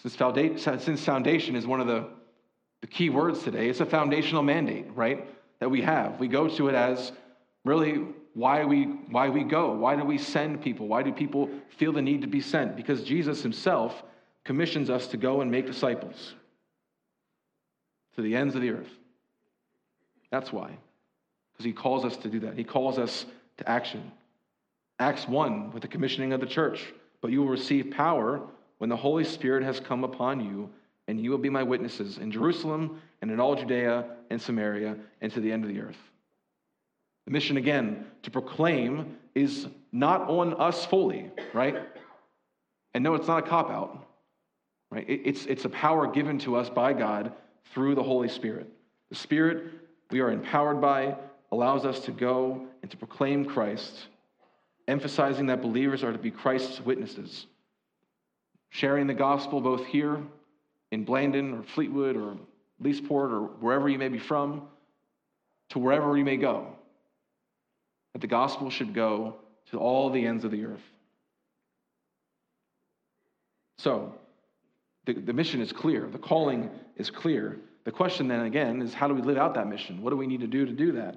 Since 0.02 0.16
foundation 0.16 1.56
is 1.56 1.66
one 1.66 1.80
of 1.80 1.86
the, 1.86 2.06
the 2.80 2.86
key 2.86 3.10
words 3.10 3.42
today, 3.42 3.68
it's 3.68 3.80
a 3.80 3.86
foundational 3.86 4.42
mandate, 4.42 4.86
right? 4.94 5.26
That 5.60 5.70
we 5.70 5.82
have. 5.82 6.18
We 6.20 6.28
go 6.28 6.48
to 6.48 6.68
it 6.68 6.74
as 6.74 7.12
really 7.64 8.04
why 8.34 8.64
we 8.64 8.84
why 8.84 9.28
we 9.28 9.44
go. 9.44 9.72
Why 9.72 9.96
do 9.96 10.04
we 10.04 10.18
send 10.18 10.62
people? 10.62 10.86
Why 10.86 11.02
do 11.02 11.12
people 11.12 11.48
feel 11.78 11.92
the 11.92 12.02
need 12.02 12.20
to 12.20 12.26
be 12.26 12.40
sent? 12.40 12.76
Because 12.76 13.02
Jesus 13.02 13.42
himself 13.42 14.02
commissions 14.44 14.90
us 14.90 15.06
to 15.08 15.16
go 15.16 15.40
and 15.40 15.50
make 15.50 15.66
disciples 15.66 16.34
to 18.14 18.22
the 18.22 18.36
ends 18.36 18.54
of 18.54 18.62
the 18.62 18.70
earth. 18.70 18.90
That's 20.30 20.52
why. 20.52 20.76
Because 21.52 21.64
he 21.64 21.72
calls 21.72 22.04
us 22.04 22.16
to 22.18 22.28
do 22.28 22.40
that. 22.40 22.54
He 22.54 22.64
calls 22.64 22.98
us 22.98 23.26
to 23.58 23.68
action. 23.68 24.12
Acts 24.98 25.26
1 25.26 25.72
with 25.72 25.82
the 25.82 25.88
commissioning 25.88 26.32
of 26.32 26.40
the 26.40 26.46
church. 26.46 26.92
But 27.20 27.30
you 27.30 27.40
will 27.40 27.48
receive 27.48 27.90
power 27.90 28.42
when 28.78 28.90
the 28.90 28.96
Holy 28.96 29.24
Spirit 29.24 29.62
has 29.64 29.80
come 29.80 30.04
upon 30.04 30.40
you, 30.40 30.70
and 31.08 31.20
you 31.20 31.30
will 31.30 31.38
be 31.38 31.50
my 31.50 31.62
witnesses 31.62 32.18
in 32.18 32.30
Jerusalem 32.30 33.00
and 33.22 33.30
in 33.30 33.40
all 33.40 33.54
Judea 33.54 34.04
and 34.30 34.40
Samaria 34.40 34.96
and 35.20 35.32
to 35.32 35.40
the 35.40 35.52
end 35.52 35.64
of 35.64 35.70
the 35.70 35.80
earth. 35.80 35.98
The 37.26 37.32
mission, 37.32 37.56
again, 37.56 38.06
to 38.22 38.30
proclaim 38.30 39.16
is 39.34 39.66
not 39.92 40.28
on 40.28 40.54
us 40.54 40.84
fully, 40.86 41.30
right? 41.52 41.76
And 42.94 43.02
no, 43.02 43.14
it's 43.14 43.26
not 43.26 43.38
a 43.38 43.48
cop 43.48 43.70
out, 43.70 44.06
right? 44.90 45.04
It's, 45.08 45.44
it's 45.46 45.64
a 45.64 45.68
power 45.68 46.06
given 46.06 46.38
to 46.40 46.56
us 46.56 46.70
by 46.70 46.92
God 46.92 47.32
through 47.72 47.94
the 47.94 48.02
Holy 48.02 48.28
Spirit. 48.28 48.68
The 49.10 49.16
Spirit 49.16 49.64
we 50.10 50.20
are 50.20 50.30
empowered 50.30 50.80
by 50.80 51.16
allows 51.50 51.84
us 51.84 52.00
to 52.00 52.12
go 52.12 52.66
and 52.82 52.90
to 52.90 52.96
proclaim 52.96 53.44
Christ, 53.44 54.06
emphasizing 54.86 55.46
that 55.46 55.62
believers 55.62 56.04
are 56.04 56.12
to 56.12 56.18
be 56.18 56.30
Christ's 56.30 56.80
witnesses 56.80 57.46
sharing 58.70 59.06
the 59.06 59.14
gospel 59.14 59.60
both 59.60 59.86
here 59.86 60.20
in 60.90 61.04
Blandon 61.04 61.58
or 61.58 61.62
Fleetwood 61.62 62.16
or 62.16 62.36
Leesport 62.80 63.32
or 63.32 63.40
wherever 63.60 63.88
you 63.88 63.98
may 63.98 64.08
be 64.08 64.18
from 64.18 64.62
to 65.70 65.78
wherever 65.78 66.16
you 66.16 66.24
may 66.24 66.36
go. 66.36 66.68
That 68.12 68.20
the 68.20 68.26
gospel 68.26 68.70
should 68.70 68.94
go 68.94 69.36
to 69.70 69.78
all 69.78 70.10
the 70.10 70.24
ends 70.24 70.44
of 70.44 70.50
the 70.50 70.64
earth. 70.64 70.82
So, 73.78 74.14
the, 75.04 75.14
the 75.14 75.32
mission 75.32 75.60
is 75.60 75.72
clear, 75.72 76.08
the 76.10 76.18
calling 76.18 76.70
is 76.96 77.10
clear. 77.10 77.58
The 77.84 77.92
question 77.92 78.26
then 78.26 78.40
again 78.40 78.82
is 78.82 78.94
how 78.94 79.06
do 79.06 79.14
we 79.14 79.22
live 79.22 79.36
out 79.36 79.54
that 79.54 79.68
mission? 79.68 80.02
What 80.02 80.10
do 80.10 80.16
we 80.16 80.26
need 80.26 80.40
to 80.40 80.46
do 80.46 80.66
to 80.66 80.72
do 80.72 80.92
that? 80.92 81.16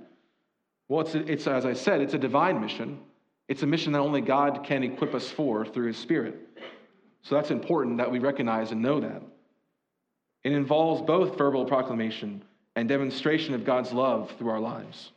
Well, 0.87 1.01
it's, 1.01 1.15
it's 1.15 1.47
as 1.47 1.65
I 1.65 1.73
said, 1.73 2.01
it's 2.01 2.13
a 2.13 2.19
divine 2.19 2.61
mission. 2.61 2.99
It's 3.47 3.63
a 3.63 3.67
mission 3.67 3.93
that 3.93 3.99
only 3.99 4.21
God 4.21 4.63
can 4.63 4.83
equip 4.83 5.15
us 5.15 5.29
for 5.29 5.65
through 5.65 5.87
His 5.87 5.97
Spirit. 5.97 6.35
So 7.23 7.35
that's 7.35 7.49
important 7.49 7.97
that 7.97 8.11
we 8.11 8.19
recognize 8.19 8.71
and 8.71 8.81
know 8.81 8.99
that. 8.99 9.21
It 10.43 10.53
involves 10.53 11.01
both 11.01 11.37
verbal 11.37 11.65
proclamation 11.65 12.43
and 12.75 12.87
demonstration 12.87 13.53
of 13.53 13.65
God's 13.65 13.91
love 13.91 14.31
through 14.37 14.49
our 14.49 14.59
lives. 14.59 15.11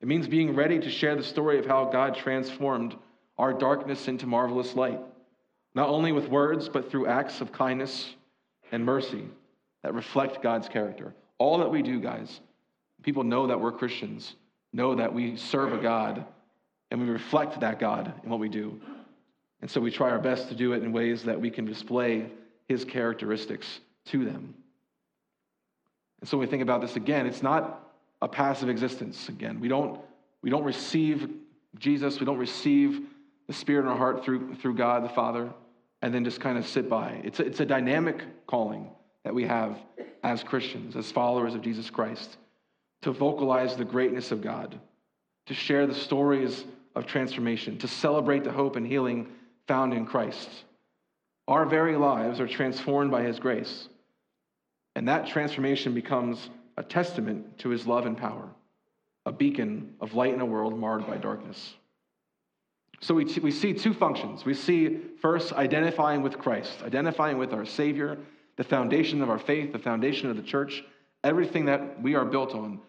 It 0.00 0.08
means 0.08 0.26
being 0.26 0.54
ready 0.54 0.78
to 0.78 0.90
share 0.90 1.16
the 1.16 1.22
story 1.22 1.58
of 1.58 1.66
how 1.66 1.86
God 1.86 2.16
transformed 2.16 2.96
our 3.38 3.54
darkness 3.54 4.08
into 4.08 4.26
marvelous 4.26 4.74
light, 4.74 5.00
not 5.74 5.88
only 5.88 6.12
with 6.12 6.28
words, 6.28 6.68
but 6.68 6.90
through 6.90 7.06
acts 7.06 7.40
of 7.40 7.52
kindness 7.52 8.14
and 8.72 8.84
mercy 8.84 9.24
that 9.82 9.94
reflect 9.94 10.42
God's 10.42 10.68
character. 10.68 11.14
All 11.38 11.58
that 11.58 11.70
we 11.70 11.82
do, 11.82 12.00
guys, 12.00 12.40
people 13.02 13.24
know 13.24 13.46
that 13.46 13.60
we're 13.60 13.72
Christians, 13.72 14.34
know 14.72 14.94
that 14.96 15.14
we 15.14 15.36
serve 15.36 15.72
a 15.72 15.78
God, 15.78 16.24
and 16.90 17.00
we 17.00 17.08
reflect 17.08 17.60
that 17.60 17.78
God 17.78 18.12
in 18.22 18.30
what 18.30 18.40
we 18.40 18.48
do. 18.48 18.80
And 19.60 19.70
so 19.70 19.80
we 19.80 19.90
try 19.90 20.10
our 20.10 20.18
best 20.18 20.48
to 20.48 20.54
do 20.54 20.72
it 20.72 20.82
in 20.82 20.92
ways 20.92 21.22
that 21.22 21.40
we 21.40 21.50
can 21.50 21.64
display 21.64 22.26
his 22.68 22.84
characteristics 22.84 23.80
to 24.06 24.24
them. 24.24 24.54
And 26.20 26.28
so 26.28 26.36
when 26.36 26.46
we 26.46 26.50
think 26.50 26.62
about 26.62 26.80
this 26.80 26.96
again, 26.96 27.26
it's 27.26 27.42
not 27.42 27.92
a 28.20 28.28
passive 28.28 28.68
existence 28.68 29.28
again. 29.28 29.60
We 29.60 29.68
don't, 29.68 30.00
we 30.42 30.50
don't 30.50 30.64
receive 30.64 31.28
Jesus, 31.78 32.20
we 32.20 32.26
don't 32.26 32.38
receive 32.38 33.00
the 33.46 33.52
Spirit 33.52 33.82
in 33.82 33.88
our 33.88 33.96
heart 33.96 34.24
through, 34.24 34.54
through 34.56 34.74
God 34.74 35.04
the 35.04 35.08
Father, 35.08 35.52
and 36.00 36.14
then 36.14 36.24
just 36.24 36.40
kind 36.40 36.58
of 36.58 36.66
sit 36.66 36.88
by. 36.88 37.20
It's 37.24 37.40
a, 37.40 37.46
it's 37.46 37.60
a 37.60 37.66
dynamic 37.66 38.22
calling 38.46 38.90
that 39.24 39.34
we 39.34 39.44
have 39.44 39.78
as 40.22 40.42
Christians, 40.42 40.96
as 40.96 41.10
followers 41.10 41.54
of 41.54 41.62
Jesus 41.62 41.90
Christ, 41.90 42.36
to 43.02 43.12
vocalize 43.12 43.76
the 43.76 43.84
greatness 43.84 44.30
of 44.30 44.42
God, 44.42 44.78
to 45.46 45.54
share 45.54 45.86
the 45.86 45.94
stories 45.94 46.64
of 46.94 47.06
transformation, 47.06 47.78
to 47.78 47.88
celebrate 47.88 48.44
the 48.44 48.52
hope 48.52 48.76
and 48.76 48.86
healing 48.86 49.28
found 49.66 49.94
in 49.94 50.06
Christ. 50.06 50.48
Our 51.48 51.66
very 51.66 51.96
lives 51.96 52.40
are 52.40 52.46
transformed 52.46 53.10
by 53.10 53.22
His 53.22 53.38
grace, 53.38 53.88
and 54.94 55.08
that 55.08 55.26
transformation 55.26 55.94
becomes 55.94 56.50
a 56.76 56.82
testament 56.82 57.58
to 57.58 57.70
His 57.70 57.86
love 57.86 58.06
and 58.06 58.16
power, 58.16 58.48
a 59.26 59.32
beacon 59.32 59.94
of 60.00 60.14
light 60.14 60.34
in 60.34 60.40
a 60.40 60.46
world 60.46 60.78
marred 60.78 61.06
by 61.06 61.16
darkness. 61.16 61.74
So 63.00 63.14
we, 63.14 63.24
we 63.42 63.50
see 63.50 63.74
two 63.74 63.94
functions. 63.94 64.44
We 64.44 64.54
see 64.54 65.00
first 65.20 65.52
identifying 65.52 66.22
with 66.22 66.38
Christ, 66.38 66.82
identifying 66.82 67.36
with 67.36 67.52
our 67.52 67.64
Savior, 67.64 68.16
the 68.56 68.64
foundation 68.64 69.22
of 69.22 69.30
our 69.30 69.40
faith, 69.40 69.72
the 69.72 69.78
foundation 69.78 70.30
of 70.30 70.36
the 70.36 70.42
church, 70.42 70.84
everything 71.24 71.66
that 71.66 72.00
we 72.00 72.14
are 72.14 72.24
built 72.24 72.54
on, 72.54 72.80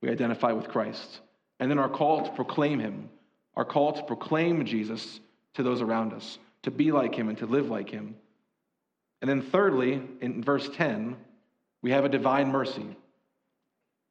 we 0.00 0.10
identify 0.10 0.52
with 0.52 0.68
Christ. 0.68 1.20
And 1.60 1.70
then 1.70 1.78
our 1.78 1.88
call 1.88 2.24
to 2.24 2.32
proclaim 2.32 2.80
Him, 2.80 3.08
our 3.54 3.64
call 3.64 3.92
to 3.92 4.02
proclaim 4.02 4.64
Jesus 4.64 5.20
to 5.54 5.62
those 5.62 5.80
around 5.80 6.12
us, 6.12 6.38
to 6.62 6.72
be 6.72 6.90
like 6.90 7.14
Him 7.14 7.28
and 7.28 7.38
to 7.38 7.46
live 7.46 7.68
like 7.68 7.90
Him. 7.90 8.16
And 9.20 9.30
then 9.30 9.42
thirdly, 9.42 10.02
in 10.20 10.42
verse 10.42 10.68
10, 10.74 11.16
we 11.82 11.90
have 11.90 12.04
a 12.04 12.08
divine 12.08 12.50
mercy 12.50 12.96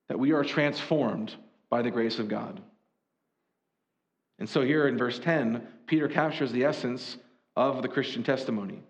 that 0.10 0.20
we 0.20 0.34
are 0.34 0.44
transformed 0.44 1.34
by 1.70 1.82
the 1.82 1.92
grace 1.92 2.20
of 2.20 2.28
God. 2.28 2.62
And 4.40 4.50
so, 4.50 4.62
here 4.62 4.88
in 4.88 4.98
verse 4.98 5.20
10, 5.20 5.66
Peter 5.88 6.08
captures 6.08 6.52
the 6.52 6.66
essence 6.66 7.18
of 7.56 7.82
the 7.82 7.88
Christian 7.88 8.24
testimony. 8.24 8.82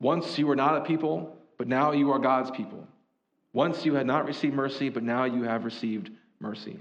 Once 0.00 0.38
you 0.38 0.46
were 0.46 0.56
not 0.56 0.76
a 0.76 0.82
people, 0.82 1.36
but 1.58 1.68
now 1.68 1.92
you 1.92 2.12
are 2.12 2.18
God's 2.18 2.50
people. 2.50 2.86
Once 3.52 3.84
you 3.84 3.94
had 3.94 4.06
not 4.06 4.26
received 4.26 4.54
mercy, 4.54 4.88
but 4.88 5.02
now 5.02 5.24
you 5.24 5.44
have 5.44 5.64
received 5.64 6.10
mercy. 6.40 6.78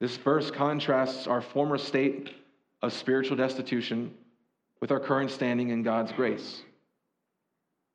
This 0.00 0.16
verse 0.16 0.50
contrasts 0.50 1.26
our 1.26 1.40
former 1.40 1.78
state 1.78 2.30
of 2.82 2.92
spiritual 2.92 3.36
destitution 3.36 4.14
with 4.80 4.90
our 4.90 5.00
current 5.00 5.30
standing 5.30 5.70
in 5.70 5.82
God's 5.82 6.12
grace, 6.12 6.62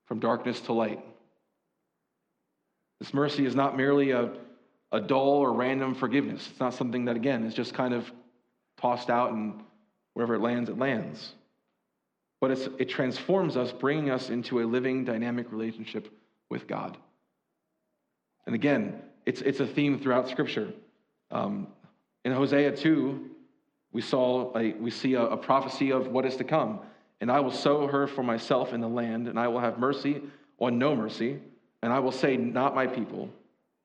from 0.05 0.19
darkness 0.19 0.59
to 0.61 0.73
light. 0.73 1.03
This 2.99 3.13
mercy 3.13 3.45
is 3.45 3.55
not 3.55 3.77
merely 3.77 4.11
a, 4.11 4.31
a 4.91 4.99
dull 4.99 5.29
or 5.29 5.53
random 5.53 5.95
forgiveness. 5.95 6.47
It's 6.51 6.59
not 6.59 6.73
something 6.73 7.05
that, 7.05 7.15
again, 7.15 7.43
is 7.45 7.53
just 7.53 7.73
kind 7.73 7.93
of 7.93 8.11
tossed 8.77 9.09
out 9.09 9.31
and 9.31 9.61
wherever 10.13 10.35
it 10.35 10.41
lands, 10.41 10.69
it 10.69 10.77
lands. 10.77 11.33
But 12.41 12.51
it 12.51 12.89
transforms 12.89 13.57
us, 13.57 13.71
bringing 13.71 14.09
us 14.09 14.29
into 14.29 14.61
a 14.61 14.65
living, 14.65 15.03
dynamic 15.03 15.51
relationship 15.51 16.13
with 16.49 16.67
God. 16.67 16.97
And 18.45 18.55
again, 18.55 19.01
it's, 19.25 19.41
it's 19.41 19.59
a 19.59 19.67
theme 19.67 19.99
throughout 19.99 20.29
Scripture. 20.29 20.73
Um, 21.31 21.67
in 22.25 22.31
Hosea 22.31 22.75
2, 22.75 23.29
we, 23.91 24.01
saw 24.01 24.57
a, 24.57 24.73
we 24.73 24.89
see 24.89 25.13
a, 25.13 25.21
a 25.21 25.37
prophecy 25.37 25.91
of 25.91 26.07
what 26.07 26.25
is 26.25 26.37
to 26.37 26.43
come. 26.43 26.79
And 27.21 27.31
I 27.31 27.41
will 27.41 27.51
sow 27.51 27.87
her 27.87 28.07
for 28.07 28.23
myself 28.23 28.73
in 28.73 28.79
the 28.79 28.87
land, 28.87 29.27
and 29.27 29.37
I 29.37 29.49
will 29.49 29.59
have 29.59 29.77
mercy 29.77 30.21
on 30.59 30.79
no 30.79 30.95
mercy. 30.95 31.39
And 31.81 31.93
I 31.93 31.99
will 31.99 32.11
say, 32.11 32.37
Not 32.37 32.75
my 32.75 32.87
people, 32.87 33.29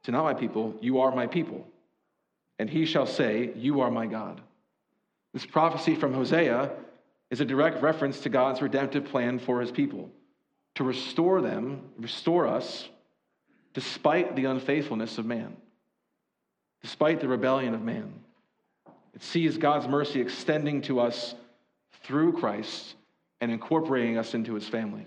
to 0.04 0.12
not 0.12 0.24
my 0.24 0.34
people, 0.34 0.74
you 0.80 1.00
are 1.00 1.14
my 1.14 1.26
people. 1.26 1.66
And 2.58 2.68
he 2.70 2.86
shall 2.86 3.06
say, 3.06 3.52
You 3.56 3.80
are 3.80 3.90
my 3.90 4.06
God. 4.06 4.40
This 5.32 5.46
prophecy 5.46 5.94
from 5.94 6.14
Hosea 6.14 6.70
is 7.30 7.40
a 7.40 7.44
direct 7.44 7.82
reference 7.82 8.20
to 8.20 8.28
God's 8.28 8.62
redemptive 8.62 9.06
plan 9.06 9.38
for 9.38 9.60
his 9.60 9.72
people 9.72 10.10
to 10.74 10.84
restore 10.84 11.40
them, 11.40 11.82
restore 11.98 12.46
us, 12.46 12.88
despite 13.74 14.36
the 14.36 14.44
unfaithfulness 14.46 15.18
of 15.18 15.26
man, 15.26 15.56
despite 16.82 17.20
the 17.20 17.28
rebellion 17.28 17.74
of 17.74 17.82
man. 17.82 18.12
It 19.14 19.22
sees 19.22 19.56
God's 19.56 19.86
mercy 19.86 20.20
extending 20.20 20.82
to 20.82 21.00
us 21.00 21.34
through 22.02 22.32
Christ 22.34 22.94
and 23.40 23.52
incorporating 23.52 24.18
us 24.18 24.34
into 24.34 24.54
his 24.54 24.68
family. 24.68 25.06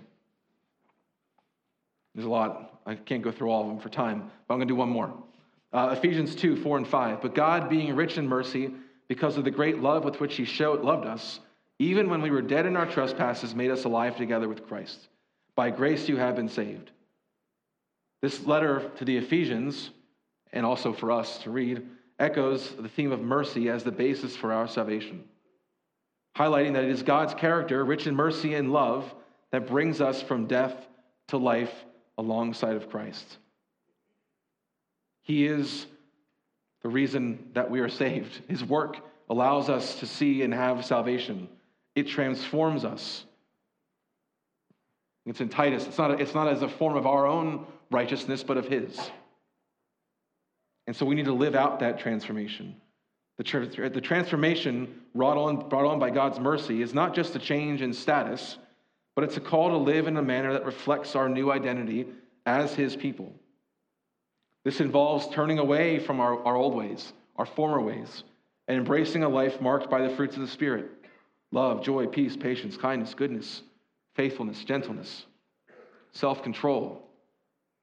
There's 2.14 2.26
a 2.26 2.30
lot. 2.30 2.67
I 2.88 2.94
can't 2.94 3.22
go 3.22 3.30
through 3.30 3.50
all 3.50 3.60
of 3.60 3.68
them 3.68 3.78
for 3.78 3.90
time, 3.90 4.30
but 4.46 4.54
I'm 4.54 4.58
going 4.58 4.68
to 4.68 4.72
do 4.72 4.76
one 4.76 4.88
more. 4.88 5.12
Uh, 5.74 5.94
Ephesians 5.96 6.34
2 6.34 6.56
4 6.62 6.78
and 6.78 6.88
5. 6.88 7.20
But 7.20 7.34
God, 7.34 7.68
being 7.68 7.94
rich 7.94 8.16
in 8.16 8.26
mercy, 8.26 8.70
because 9.08 9.36
of 9.36 9.44
the 9.44 9.50
great 9.50 9.80
love 9.80 10.04
with 10.04 10.20
which 10.20 10.36
he 10.36 10.46
showed, 10.46 10.82
loved 10.82 11.06
us, 11.06 11.40
even 11.78 12.08
when 12.08 12.22
we 12.22 12.30
were 12.30 12.40
dead 12.40 12.64
in 12.64 12.76
our 12.76 12.86
trespasses, 12.86 13.54
made 13.54 13.70
us 13.70 13.84
alive 13.84 14.16
together 14.16 14.48
with 14.48 14.66
Christ. 14.66 15.08
By 15.54 15.68
grace 15.68 16.08
you 16.08 16.16
have 16.16 16.34
been 16.34 16.48
saved. 16.48 16.90
This 18.22 18.46
letter 18.46 18.90
to 18.96 19.04
the 19.04 19.18
Ephesians, 19.18 19.90
and 20.54 20.64
also 20.64 20.94
for 20.94 21.12
us 21.12 21.38
to 21.40 21.50
read, 21.50 21.86
echoes 22.18 22.74
the 22.74 22.88
theme 22.88 23.12
of 23.12 23.20
mercy 23.20 23.68
as 23.68 23.84
the 23.84 23.92
basis 23.92 24.34
for 24.34 24.50
our 24.50 24.66
salvation, 24.66 25.24
highlighting 26.38 26.72
that 26.72 26.84
it 26.84 26.90
is 26.90 27.02
God's 27.02 27.34
character, 27.34 27.84
rich 27.84 28.06
in 28.06 28.16
mercy 28.16 28.54
and 28.54 28.72
love, 28.72 29.14
that 29.52 29.66
brings 29.66 30.00
us 30.00 30.22
from 30.22 30.46
death 30.46 30.74
to 31.28 31.36
life 31.36 31.72
alongside 32.18 32.76
of 32.76 32.90
Christ. 32.90 33.38
He 35.22 35.46
is 35.46 35.86
the 36.82 36.88
reason 36.88 37.50
that 37.54 37.70
we 37.70 37.80
are 37.80 37.88
saved. 37.88 38.42
His 38.48 38.62
work 38.64 38.98
allows 39.30 39.68
us 39.68 40.00
to 40.00 40.06
see 40.06 40.42
and 40.42 40.52
have 40.52 40.84
salvation, 40.84 41.48
it 41.94 42.08
transforms 42.08 42.84
us. 42.84 43.24
It's 45.26 45.42
in 45.42 45.50
Titus. 45.50 45.86
It's 45.86 45.98
not, 45.98 46.20
it's 46.22 46.34
not 46.34 46.48
as 46.48 46.62
a 46.62 46.68
form 46.68 46.96
of 46.96 47.06
our 47.06 47.26
own 47.26 47.66
righteousness, 47.90 48.42
but 48.42 48.56
of 48.56 48.66
His. 48.66 48.98
And 50.86 50.96
so 50.96 51.04
we 51.04 51.14
need 51.14 51.26
to 51.26 51.34
live 51.34 51.54
out 51.54 51.80
that 51.80 51.98
transformation. 51.98 52.74
The, 53.36 53.90
the 53.92 54.00
transformation 54.00 55.02
brought 55.14 55.36
on, 55.36 55.68
brought 55.68 55.84
on 55.84 55.98
by 55.98 56.08
God's 56.08 56.40
mercy 56.40 56.80
is 56.80 56.94
not 56.94 57.14
just 57.14 57.36
a 57.36 57.38
change 57.38 57.82
in 57.82 57.92
status, 57.92 58.56
but 59.18 59.24
it's 59.24 59.36
a 59.36 59.40
call 59.40 59.70
to 59.70 59.76
live 59.76 60.06
in 60.06 60.16
a 60.16 60.22
manner 60.22 60.52
that 60.52 60.64
reflects 60.64 61.16
our 61.16 61.28
new 61.28 61.50
identity 61.50 62.06
as 62.46 62.72
His 62.72 62.94
people. 62.94 63.34
This 64.62 64.80
involves 64.80 65.26
turning 65.34 65.58
away 65.58 65.98
from 65.98 66.20
our, 66.20 66.40
our 66.44 66.54
old 66.54 66.72
ways, 66.72 67.12
our 67.34 67.44
former 67.44 67.80
ways, 67.80 68.22
and 68.68 68.78
embracing 68.78 69.24
a 69.24 69.28
life 69.28 69.60
marked 69.60 69.90
by 69.90 70.02
the 70.02 70.14
fruits 70.14 70.36
of 70.36 70.42
the 70.42 70.46
Spirit 70.46 70.86
love, 71.50 71.82
joy, 71.82 72.06
peace, 72.06 72.36
patience, 72.36 72.76
kindness, 72.76 73.12
goodness, 73.12 73.62
faithfulness, 74.14 74.62
gentleness, 74.62 75.26
self 76.12 76.44
control. 76.44 77.02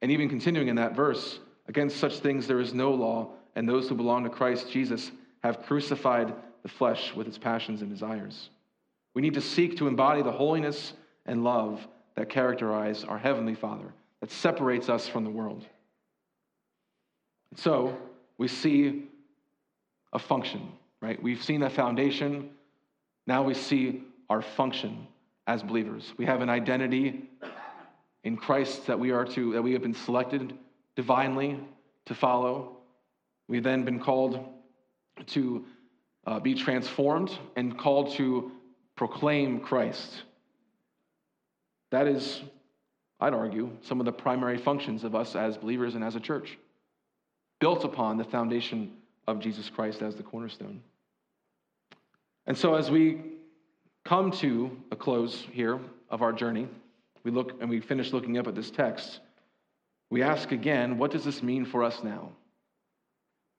And 0.02 0.14
even 0.14 0.30
continuing 0.30 0.70
in 0.70 0.78
that 0.78 0.96
verse, 0.96 1.42
against 1.68 1.98
such 1.98 2.20
things 2.20 2.48
there 2.48 2.62
is 2.62 2.74
no 2.74 2.94
law, 2.94 3.32
and 3.58 3.68
those 3.68 3.90
who 3.90 3.96
belong 3.96 4.24
to 4.24 4.30
Christ 4.30 4.72
Jesus 4.72 5.12
have 5.44 5.64
crucified 5.64 6.34
the 6.64 6.70
flesh 6.70 7.14
with 7.14 7.28
its 7.28 7.38
passions 7.38 7.82
and 7.82 7.92
desires. 7.92 8.52
We 9.14 9.22
need 9.22 9.34
to 9.34 9.42
seek 9.42 9.76
to 9.80 9.90
embody 9.90 10.22
the 10.22 10.32
holiness 10.32 10.94
and 11.26 11.44
love 11.44 11.86
that 12.16 12.30
characterize 12.30 13.04
our 13.04 13.18
Heavenly 13.18 13.56
Father, 13.56 13.94
that 14.22 14.32
separates 14.32 14.90
us 14.90 15.08
from 15.08 15.24
the 15.24 15.30
world. 15.30 15.66
So 17.56 17.98
we 18.38 18.48
see 18.48 19.04
a 20.14 20.20
function, 20.20 20.72
right? 21.02 21.22
We've 21.22 21.44
seen 21.44 21.64
a 21.64 21.70
foundation. 21.70 22.50
Now 23.28 23.44
we 23.44 23.54
see 23.54 24.04
our 24.30 24.42
function 24.42 25.08
as 25.48 25.62
believers. 25.62 26.14
We 26.18 26.26
have 26.26 26.42
an 26.42 26.50
identity 26.50 27.30
in 28.24 28.38
Christ 28.38 28.88
that 28.88 29.00
we 29.00 29.12
are 29.12 29.26
to, 29.26 29.54
that 29.54 29.62
we 29.62 29.74
have 29.74 29.82
been 29.82 29.94
selected 29.94 30.54
divinely 30.96 31.60
to 32.06 32.16
follow. 32.16 32.78
We've 33.48 33.64
then 33.64 33.86
been 33.86 34.00
called 34.00 34.44
to 35.28 35.66
uh, 36.26 36.40
be 36.40 36.56
transformed 36.56 37.38
and 37.56 37.78
called 37.78 38.16
to 38.16 38.52
proclaim 38.96 39.60
Christ. 39.60 40.24
That 41.92 42.08
is, 42.08 42.42
I'd 43.20 43.34
argue, 43.34 43.72
some 43.82 44.00
of 44.00 44.06
the 44.06 44.12
primary 44.12 44.58
functions 44.58 45.04
of 45.04 45.16
us 45.16 45.36
as 45.36 45.58
believers 45.58 45.96
and 45.96 46.04
as 46.04 46.16
a 46.16 46.20
church 46.20 46.58
built 47.60 47.84
upon 47.84 48.18
the 48.18 48.24
foundation 48.24 48.92
of 49.28 49.40
Jesus 49.40 49.70
Christ 49.70 50.02
as 50.02 50.16
the 50.16 50.24
cornerstone. 50.24 50.82
And 52.48 52.58
so, 52.58 52.76
as 52.76 52.92
we 52.92 53.22
come 54.04 54.32
to 54.32 54.78
a 54.92 54.96
close 54.96 55.48
here 55.52 55.80
of 56.10 56.22
our 56.22 56.32
journey, 56.32 56.68
we 57.24 57.32
look 57.32 57.54
and 57.60 57.70
we 57.70 57.80
finish 57.80 58.14
looking 58.14 58.38
up 58.38 58.48
at 58.48 58.56
this 58.56 58.70
text. 58.70 59.20
We 60.12 60.22
ask 60.22 60.52
again, 60.52 60.98
what 60.98 61.12
does 61.12 61.24
this 61.24 61.42
mean 61.42 61.66
for 61.66 61.84
us 61.84 62.04
now? 62.04 62.32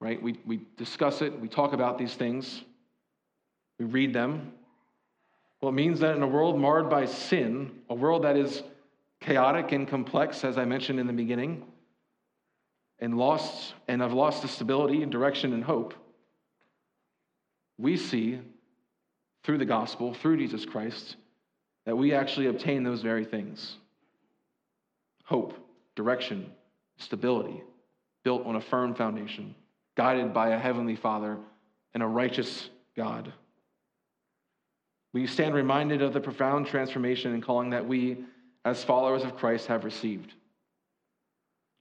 Right? 0.01 0.23
We, 0.23 0.39
we 0.47 0.61
discuss 0.77 1.23
it, 1.23 1.39
we 1.41 1.49
talk 1.49 1.73
about 1.73 1.99
these 1.99 2.15
things, 2.15 2.63
we 3.79 3.87
read 3.87 4.13
them. 4.13 4.53
Well, 5.61 5.71
it 5.71 5.75
means 5.75 6.01
that 6.01 6.17
in 6.17 6.23
a 6.23 6.27
world 6.27 6.59
marred 6.59 6.91
by 6.91 7.07
sin, 7.07 7.71
a 7.89 7.95
world 7.95 8.25
that 8.25 8.37
is 8.37 8.63
chaotic 9.21 9.73
and 9.73 9.89
complex, 9.89 10.45
as 10.45 10.59
I 10.59 10.65
mentioned 10.65 11.01
in 11.01 11.07
the 11.07 11.13
beginning, 11.13 11.65
and 12.99 13.17
lost 13.17 13.75
and 13.89 14.01
have 14.01 14.13
lost 14.13 14.43
the 14.43 14.49
stability 14.49 15.03
and 15.03 15.11
direction 15.11 15.53
and 15.53 15.65
hope, 15.65 15.95
we 17.79 17.97
see 17.97 18.41
through 19.45 19.59
the 19.59 19.65
gospel, 19.65 20.15
through 20.15 20.39
Jesus 20.39 20.65
Christ, 20.65 21.17
that 21.85 21.97
we 21.97 22.13
actually 22.13 22.47
obtain 22.47 22.83
those 22.83 23.03
very 23.03 23.25
things 23.25 23.77
hope, 25.25 25.55
direction, 25.97 26.53
stability, 26.99 27.61
built 28.23 28.47
on 28.47 28.55
a 28.57 28.61
firm 28.61 28.95
foundation, 28.95 29.55
guided 29.97 30.33
by 30.33 30.51
a 30.51 30.59
heavenly 30.59 30.95
Father 30.95 31.37
and 31.95 32.03
a 32.03 32.07
righteous 32.07 32.71
God. 32.97 33.33
We 35.17 35.27
stand 35.27 35.55
reminded 35.55 36.03
of 36.03 36.13
the 36.13 36.21
profound 36.21 36.67
transformation 36.67 37.33
and 37.33 37.43
calling 37.43 37.71
that 37.71 37.89
we, 37.89 38.19
as 38.67 38.85
followers 38.85 39.25
of 39.25 39.35
Christ, 39.35 39.67
have 39.67 39.83
received. 39.83 40.35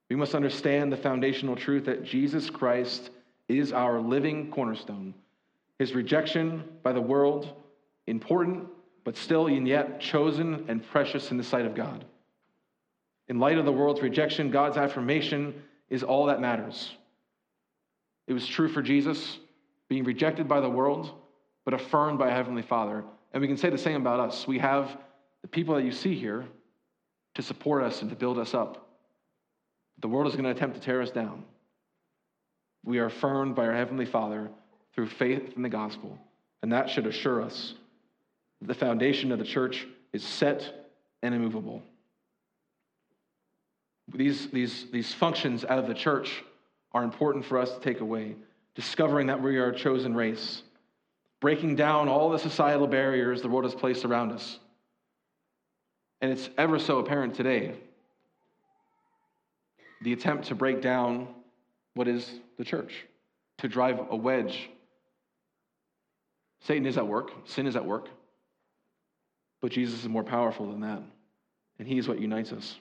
We 0.10 0.16
must 0.16 0.36
understand 0.36 0.90
the 0.90 0.96
foundational 0.96 1.58
truth 1.58 1.84
that 1.84 2.06
Jesus 2.06 2.50
Christ 2.50 3.10
is 3.50 3.74
our 3.74 4.00
living 4.00 4.52
cornerstone. 4.52 5.14
His 5.80 5.94
rejection 5.94 6.64
by 6.82 6.94
the 6.94 7.02
world, 7.02 7.62
important, 8.08 8.70
but 9.04 9.18
still 9.18 9.48
and 9.48 9.68
yet 9.68 10.00
chosen 10.00 10.64
and 10.70 10.82
precious 10.82 11.30
in 11.30 11.36
the 11.36 11.44
sight 11.44 11.66
of 11.66 11.76
God. 11.76 12.06
In 13.28 13.38
light 13.38 13.58
of 13.58 13.66
the 13.66 13.72
world's 13.74 14.02
rejection, 14.02 14.50
God's 14.50 14.78
affirmation 14.78 15.62
is 15.90 16.04
all 16.04 16.28
that 16.28 16.40
matters. 16.40 16.90
It 18.28 18.34
was 18.34 18.48
true 18.48 18.70
for 18.70 18.82
Jesus, 18.82 19.40
being 19.90 20.06
rejected 20.06 20.48
by 20.48 20.62
the 20.62 20.70
world, 20.70 21.12
but 21.66 21.74
affirmed 21.74 22.18
by 22.18 22.32
Heavenly 22.32 22.62
Father. 22.62 23.04
And 23.36 23.42
we 23.42 23.50
can 23.50 23.58
say 23.58 23.70
the 23.70 23.78
same 23.78 23.98
about 23.98 24.22
us. 24.22 24.48
We 24.48 24.60
have 24.60 24.98
the 25.42 25.50
people 25.50 25.76
that 25.76 25.84
you 25.84 25.92
see 25.92 26.16
here 26.16 26.46
to 27.34 27.42
support 27.42 27.84
us 27.84 28.02
and 28.02 28.10
to 28.10 28.16
build 28.16 28.40
us 28.40 28.54
up. 28.54 28.88
The 30.00 30.08
world 30.08 30.28
is 30.28 30.34
going 30.34 30.46
to 30.46 30.52
attempt 30.52 30.78
to 30.78 30.82
tear 30.82 31.02
us 31.02 31.12
down. 31.12 31.44
We 32.86 32.98
are 33.00 33.08
affirmed 33.08 33.54
by 33.54 33.66
our 33.66 33.76
Heavenly 33.76 34.06
Father 34.06 34.50
through 34.94 35.08
faith 35.08 35.52
in 35.58 35.64
the 35.64 35.70
gospel, 35.70 36.18
and 36.64 36.72
that 36.72 36.90
should 36.90 37.08
assure 37.08 37.42
us 37.42 37.74
that 38.62 38.68
the 38.68 38.74
foundation 38.74 39.34
of 39.34 39.40
the 39.40 39.46
church 39.46 39.86
is 40.14 40.24
set 40.24 40.90
and 41.22 41.36
immovable. 41.36 41.84
These, 44.14 44.48
these, 44.52 44.86
these 44.94 45.14
functions 45.14 45.66
out 45.66 45.80
of 45.80 45.88
the 45.88 45.94
church 45.94 46.42
are 46.94 47.04
important 47.04 47.44
for 47.44 47.58
us 47.58 47.74
to 47.74 47.82
take 47.82 48.00
away. 48.00 48.38
Discovering 48.76 49.28
that 49.28 49.42
we 49.42 49.58
are 49.58 49.72
a 49.72 49.76
chosen 49.76 50.16
race, 50.16 50.62
breaking 51.46 51.76
down 51.76 52.10
all 52.10 52.32
the 52.32 52.40
societal 52.40 52.88
barriers 52.88 53.44
the 53.44 53.48
world 53.48 53.66
has 53.66 53.76
placed 53.80 54.04
around 54.04 54.32
us. 54.32 54.58
And 56.20 56.32
it's 56.32 56.50
ever 56.58 56.80
so 56.80 56.98
apparent 56.98 57.36
today 57.36 57.76
the 60.02 60.12
attempt 60.12 60.48
to 60.48 60.56
break 60.56 60.82
down 60.82 61.28
what 61.94 62.08
is 62.08 62.28
the 62.58 62.64
church, 62.66 63.06
to 63.60 63.68
drive 63.68 64.00
a 64.10 64.16
wedge. 64.16 64.72
Satan 66.62 66.88
is 66.88 66.98
at 66.98 67.08
work, 67.08 67.30
sin 67.46 67.68
is 67.68 67.76
at 67.76 67.86
work, 67.86 68.10
but 69.62 69.72
Jesus 69.72 70.00
is 70.00 70.10
more 70.10 70.24
powerful 70.24 70.72
than 70.72 70.80
that, 70.80 71.04
and 71.78 71.88
he 71.88 72.00
is 72.00 72.08
what 72.08 72.18
unites 72.18 72.54
us. 72.54 72.76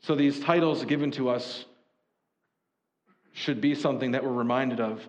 So 0.00 0.14
these 0.14 0.40
titles 0.40 0.86
given 0.86 1.10
to 1.10 1.28
us 1.28 1.66
should 3.34 3.60
be 3.60 3.74
something 3.74 4.12
that 4.12 4.24
we're 4.24 4.32
reminded 4.32 4.80
of 4.80 5.06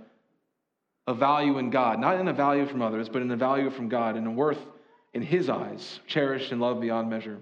a 1.09 1.13
value 1.13 1.57
in 1.57 1.71
God, 1.71 1.99
not 1.99 2.19
in 2.19 2.27
a 2.27 2.33
value 2.33 2.67
from 2.67 2.83
others, 2.83 3.09
but 3.09 3.23
in 3.23 3.31
a 3.31 3.35
value 3.35 3.71
from 3.71 3.89
God 3.89 4.15
and 4.15 4.27
a 4.27 4.31
worth 4.31 4.59
in 5.11 5.23
His 5.23 5.49
eyes, 5.49 5.99
cherished 6.05 6.51
and 6.51 6.61
loved 6.61 6.81
beyond 6.81 7.09
measure. 7.09 7.39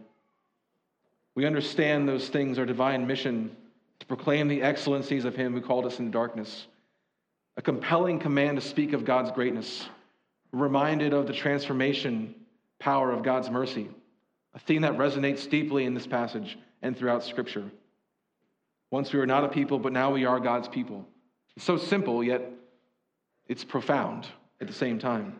We 1.36 1.45
understand 1.45 2.07
those 2.07 2.30
things, 2.30 2.57
our 2.57 2.65
divine 2.65 3.05
mission 3.07 3.53
to 3.99 4.05
proclaim 4.05 4.47
the 4.47 4.61
excellencies 4.61 5.26
of 5.26 5.36
Him 5.36 5.51
who 5.51 5.59
called 5.59 5.86
us 5.86 5.99
into 5.99 6.13
darkness, 6.13 6.65
a 7.57 7.61
compelling 7.61 8.20
command 8.20 8.55
to 8.55 8.65
speak 8.65 8.93
of 8.93 9.03
God's 9.03 9.32
greatness, 9.32 9.89
reminded 10.53 11.11
of 11.11 11.28
the 11.28 11.34
transformation 11.34 12.36
power 12.80 13.11
of 13.11 13.22
God's 13.22 13.49
mercy, 13.49 13.89
a 14.53 14.59
theme 14.59 14.84
that 14.84 14.97
resonates 14.97 15.49
deeply 15.49 15.84
in 15.84 15.93
this 15.93 16.07
passage 16.07 16.57
and 16.82 16.95
throughout 16.95 17.26
Scripture. 17.26 17.70
Once 18.91 19.11
we 19.11 19.20
were 19.20 19.26
not 19.26 19.43
a 19.43 19.49
people, 19.49 19.78
but 19.78 19.91
now 19.91 20.13
we 20.13 20.24
are 20.24 20.39
God's 20.39 20.70
people. 20.70 21.05
It's 21.57 21.65
so 21.65 21.76
simple, 21.76 22.24
yet 22.24 22.49
it's 23.47 23.63
profound 23.63 24.27
at 24.61 24.67
the 24.67 24.73
same 24.73 24.99
time. 24.99 25.39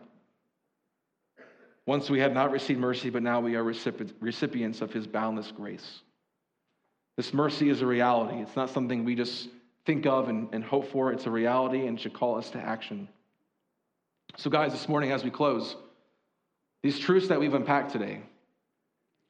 Once 1.86 2.10
we 2.10 2.20
had 2.20 2.34
not 2.34 2.50
received 2.50 2.78
mercy, 2.78 3.08
but 3.08 3.22
now 3.22 3.40
we 3.40 3.56
are 3.56 3.64
recipients 3.64 4.82
of 4.82 4.92
his 4.92 5.06
boundless 5.06 5.50
grace. 5.50 6.00
This 7.16 7.32
mercy 7.32 7.70
is 7.70 7.80
a 7.80 7.86
reality. 7.86 8.40
It's 8.40 8.56
not 8.56 8.70
something 8.70 9.04
we 9.04 9.14
just 9.14 9.48
think 9.86 10.06
of 10.06 10.28
and, 10.28 10.48
and 10.52 10.62
hope 10.62 10.92
for. 10.92 11.12
It's 11.12 11.26
a 11.26 11.30
reality 11.30 11.86
and 11.86 11.98
should 11.98 12.12
call 12.12 12.36
us 12.36 12.50
to 12.50 12.58
action. 12.58 13.08
So, 14.36 14.50
guys, 14.50 14.72
this 14.72 14.88
morning 14.88 15.12
as 15.12 15.24
we 15.24 15.30
close, 15.30 15.76
these 16.82 16.98
truths 16.98 17.28
that 17.28 17.40
we've 17.40 17.54
unpacked 17.54 17.90
today, 17.90 18.20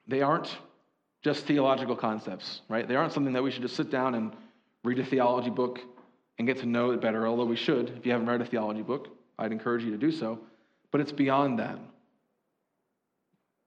they 0.09 0.21
aren't 0.21 0.55
just 1.23 1.47
theological 1.47 1.97
concepts, 1.97 2.63
right? 2.69 2.87
They 2.87 2.97
aren't 2.97 3.13
something 3.13 3.33
that 3.35 3.43
we 3.43 3.51
should 3.51 3.63
just 3.63 3.77
sit 3.77 3.91
down 3.91 4.15
and 4.15 4.33
read 4.85 4.99
a 4.99 5.05
theology 5.05 5.51
book 5.51 5.81
and 6.39 6.47
get 6.47 6.59
to 6.59 6.67
know 6.67 6.91
it 6.91 7.01
better, 7.01 7.27
although 7.27 7.45
we 7.45 7.57
should. 7.57 7.91
If 7.91 8.07
you 8.07 8.13
haven't 8.13 8.29
read 8.29 8.41
a 8.41 8.45
theology 8.45 8.83
book, 8.83 9.09
I'd 9.39 9.53
encourage 9.53 9.85
you 9.85 9.91
to 9.91 9.99
do 9.99 10.13
so. 10.13 10.39
But 10.91 11.01
it's 11.01 11.13
beyond 11.13 11.59
that. 11.59 11.79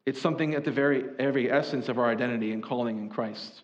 It's 0.06 0.22
something 0.22 0.56
at 0.56 0.66
the 0.66 0.72
very 0.72 1.04
every 1.20 1.52
essence 1.52 1.90
of 1.90 2.00
our 2.00 2.10
identity 2.10 2.54
and 2.54 2.64
calling 2.64 2.98
in 2.98 3.10
Christ. 3.10 3.62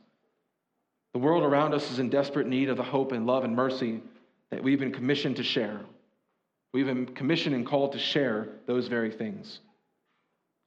The 1.14 1.20
world 1.20 1.44
around 1.44 1.74
us 1.74 1.90
is 1.92 2.00
in 2.00 2.10
desperate 2.10 2.48
need 2.48 2.70
of 2.70 2.78
the 2.78 2.84
hope 2.84 3.12
and 3.12 3.26
love 3.26 3.44
and 3.44 3.56
mercy 3.56 4.02
that 4.52 4.64
we've 4.64 4.80
been 4.80 4.92
commissioned 4.92 5.38
to 5.38 5.44
share. 5.44 5.80
We've 6.74 6.86
been 6.86 7.08
commissioned 7.08 7.56
and 7.56 7.66
called 7.66 7.94
to 7.94 8.00
share 8.00 8.50
those 8.68 8.88
very 8.88 9.12
things. 9.12 9.62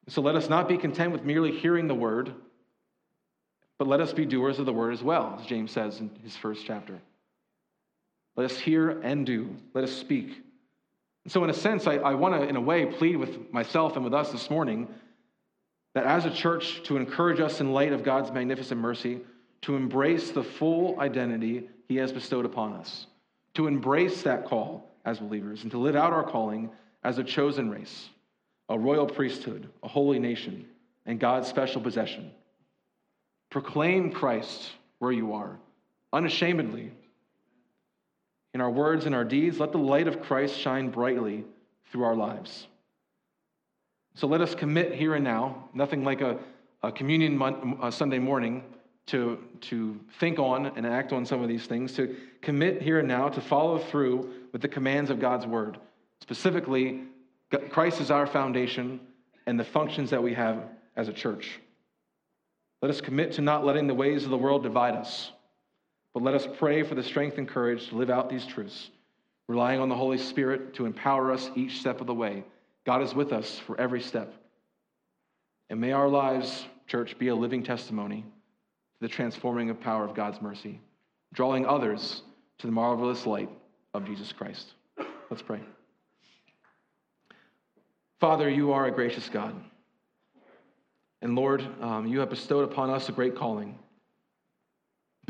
So 0.08 0.22
let 0.22 0.34
us 0.34 0.48
not 0.48 0.66
be 0.66 0.76
content 0.76 1.12
with 1.12 1.24
merely 1.24 1.52
hearing 1.52 1.86
the 1.86 1.94
word 1.94 2.34
but 3.80 3.88
let 3.88 4.02
us 4.02 4.12
be 4.12 4.26
doers 4.26 4.58
of 4.58 4.66
the 4.66 4.74
word 4.74 4.92
as 4.92 5.02
well, 5.02 5.38
as 5.40 5.46
James 5.46 5.70
says 5.70 6.00
in 6.00 6.10
his 6.22 6.36
first 6.36 6.66
chapter. 6.66 7.00
Let 8.40 8.52
us 8.52 8.58
hear 8.58 8.88
and 9.02 9.26
do. 9.26 9.54
Let 9.74 9.84
us 9.84 9.92
speak. 9.92 10.28
And 11.24 11.30
so, 11.30 11.44
in 11.44 11.50
a 11.50 11.54
sense, 11.54 11.86
I, 11.86 11.96
I 11.96 12.14
want 12.14 12.40
to, 12.40 12.48
in 12.48 12.56
a 12.56 12.60
way, 12.60 12.86
plead 12.86 13.16
with 13.16 13.52
myself 13.52 13.96
and 13.96 14.02
with 14.02 14.14
us 14.14 14.32
this 14.32 14.48
morning 14.48 14.88
that 15.92 16.06
as 16.06 16.24
a 16.24 16.30
church, 16.30 16.82
to 16.84 16.96
encourage 16.96 17.38
us 17.38 17.60
in 17.60 17.74
light 17.74 17.92
of 17.92 18.02
God's 18.02 18.32
magnificent 18.32 18.80
mercy, 18.80 19.20
to 19.60 19.76
embrace 19.76 20.30
the 20.30 20.42
full 20.42 20.98
identity 20.98 21.68
he 21.86 21.96
has 21.96 22.14
bestowed 22.14 22.46
upon 22.46 22.72
us, 22.72 23.06
to 23.56 23.66
embrace 23.66 24.22
that 24.22 24.46
call 24.46 24.90
as 25.04 25.18
believers, 25.18 25.60
and 25.60 25.70
to 25.72 25.78
live 25.78 25.94
out 25.94 26.14
our 26.14 26.24
calling 26.24 26.70
as 27.04 27.18
a 27.18 27.24
chosen 27.24 27.68
race, 27.68 28.08
a 28.70 28.78
royal 28.78 29.06
priesthood, 29.06 29.68
a 29.82 29.88
holy 29.88 30.18
nation, 30.18 30.64
and 31.04 31.20
God's 31.20 31.46
special 31.46 31.82
possession 31.82 32.30
Proclaim 33.50 34.12
Christ 34.12 34.70
where 34.98 35.12
you 35.12 35.34
are, 35.34 35.58
unashamedly. 36.10 36.92
In 38.52 38.60
our 38.60 38.70
words 38.70 39.06
and 39.06 39.14
our 39.14 39.24
deeds, 39.24 39.60
let 39.60 39.72
the 39.72 39.78
light 39.78 40.08
of 40.08 40.22
Christ 40.22 40.58
shine 40.58 40.90
brightly 40.90 41.44
through 41.90 42.04
our 42.04 42.16
lives. 42.16 42.66
So 44.14 44.26
let 44.26 44.40
us 44.40 44.54
commit 44.54 44.92
here 44.94 45.14
and 45.14 45.24
now, 45.24 45.68
nothing 45.72 46.04
like 46.04 46.20
a, 46.20 46.38
a 46.82 46.90
communion 46.90 47.40
a 47.82 47.92
Sunday 47.92 48.18
morning 48.18 48.64
to, 49.06 49.38
to 49.62 49.98
think 50.18 50.38
on 50.38 50.66
and 50.66 50.86
act 50.86 51.12
on 51.12 51.24
some 51.24 51.42
of 51.42 51.48
these 51.48 51.66
things, 51.66 51.92
to 51.94 52.16
commit 52.42 52.82
here 52.82 52.98
and 52.98 53.08
now 53.08 53.28
to 53.28 53.40
follow 53.40 53.78
through 53.78 54.32
with 54.52 54.62
the 54.62 54.68
commands 54.68 55.10
of 55.10 55.20
God's 55.20 55.46
word. 55.46 55.78
Specifically, 56.20 57.02
Christ 57.70 58.00
is 58.00 58.10
our 58.10 58.26
foundation 58.26 59.00
and 59.46 59.58
the 59.58 59.64
functions 59.64 60.10
that 60.10 60.22
we 60.22 60.34
have 60.34 60.64
as 60.96 61.08
a 61.08 61.12
church. 61.12 61.60
Let 62.82 62.90
us 62.90 63.00
commit 63.00 63.32
to 63.32 63.42
not 63.42 63.64
letting 63.64 63.86
the 63.86 63.94
ways 63.94 64.24
of 64.24 64.30
the 64.30 64.38
world 64.38 64.62
divide 64.62 64.94
us, 64.94 65.32
but 66.12 66.22
let 66.22 66.34
us 66.34 66.46
pray 66.58 66.82
for 66.82 66.94
the 66.94 67.02
strength 67.02 67.38
and 67.38 67.48
courage 67.48 67.88
to 67.88 67.96
live 67.96 68.10
out 68.10 68.28
these 68.28 68.46
truths, 68.46 68.90
relying 69.48 69.80
on 69.80 69.88
the 69.88 69.94
Holy 69.94 70.18
Spirit 70.18 70.74
to 70.74 70.86
empower 70.86 71.32
us 71.32 71.50
each 71.54 71.78
step 71.80 72.00
of 72.00 72.06
the 72.06 72.14
way. 72.14 72.44
God 72.84 73.02
is 73.02 73.14
with 73.14 73.32
us 73.32 73.58
for 73.58 73.80
every 73.80 74.00
step. 74.00 74.34
And 75.68 75.80
may 75.80 75.92
our 75.92 76.08
lives, 76.08 76.66
church, 76.86 77.18
be 77.18 77.28
a 77.28 77.34
living 77.34 77.62
testimony 77.62 78.22
to 78.22 79.00
the 79.00 79.08
transforming 79.08 79.70
of 79.70 79.80
power 79.80 80.04
of 80.04 80.14
God's 80.14 80.42
mercy, 80.42 80.80
drawing 81.32 81.66
others 81.66 82.22
to 82.58 82.66
the 82.66 82.72
marvelous 82.72 83.26
light 83.26 83.50
of 83.94 84.04
Jesus 84.04 84.32
Christ. 84.32 84.72
Let's 85.30 85.42
pray. 85.42 85.60
Father, 88.18 88.50
you 88.50 88.72
are 88.72 88.86
a 88.86 88.90
gracious 88.90 89.28
God. 89.28 89.54
And 91.22 91.36
Lord, 91.36 91.66
um, 91.80 92.06
you 92.06 92.20
have 92.20 92.30
bestowed 92.30 92.64
upon 92.64 92.90
us 92.90 93.08
a 93.08 93.12
great 93.12 93.36
calling, 93.36 93.78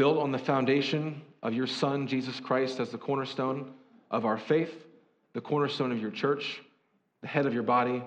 built 0.00 0.16
on 0.16 0.32
the 0.32 0.38
foundation 0.38 1.20
of 1.42 1.52
your 1.52 1.66
Son, 1.66 2.06
Jesus 2.06 2.40
Christ, 2.40 2.80
as 2.80 2.88
the 2.88 2.96
cornerstone 2.96 3.70
of 4.10 4.24
our 4.24 4.38
faith, 4.38 4.86
the 5.34 5.42
cornerstone 5.42 5.92
of 5.92 6.00
your 6.00 6.10
church, 6.10 6.62
the 7.20 7.28
head 7.28 7.44
of 7.44 7.52
your 7.52 7.62
body. 7.62 8.02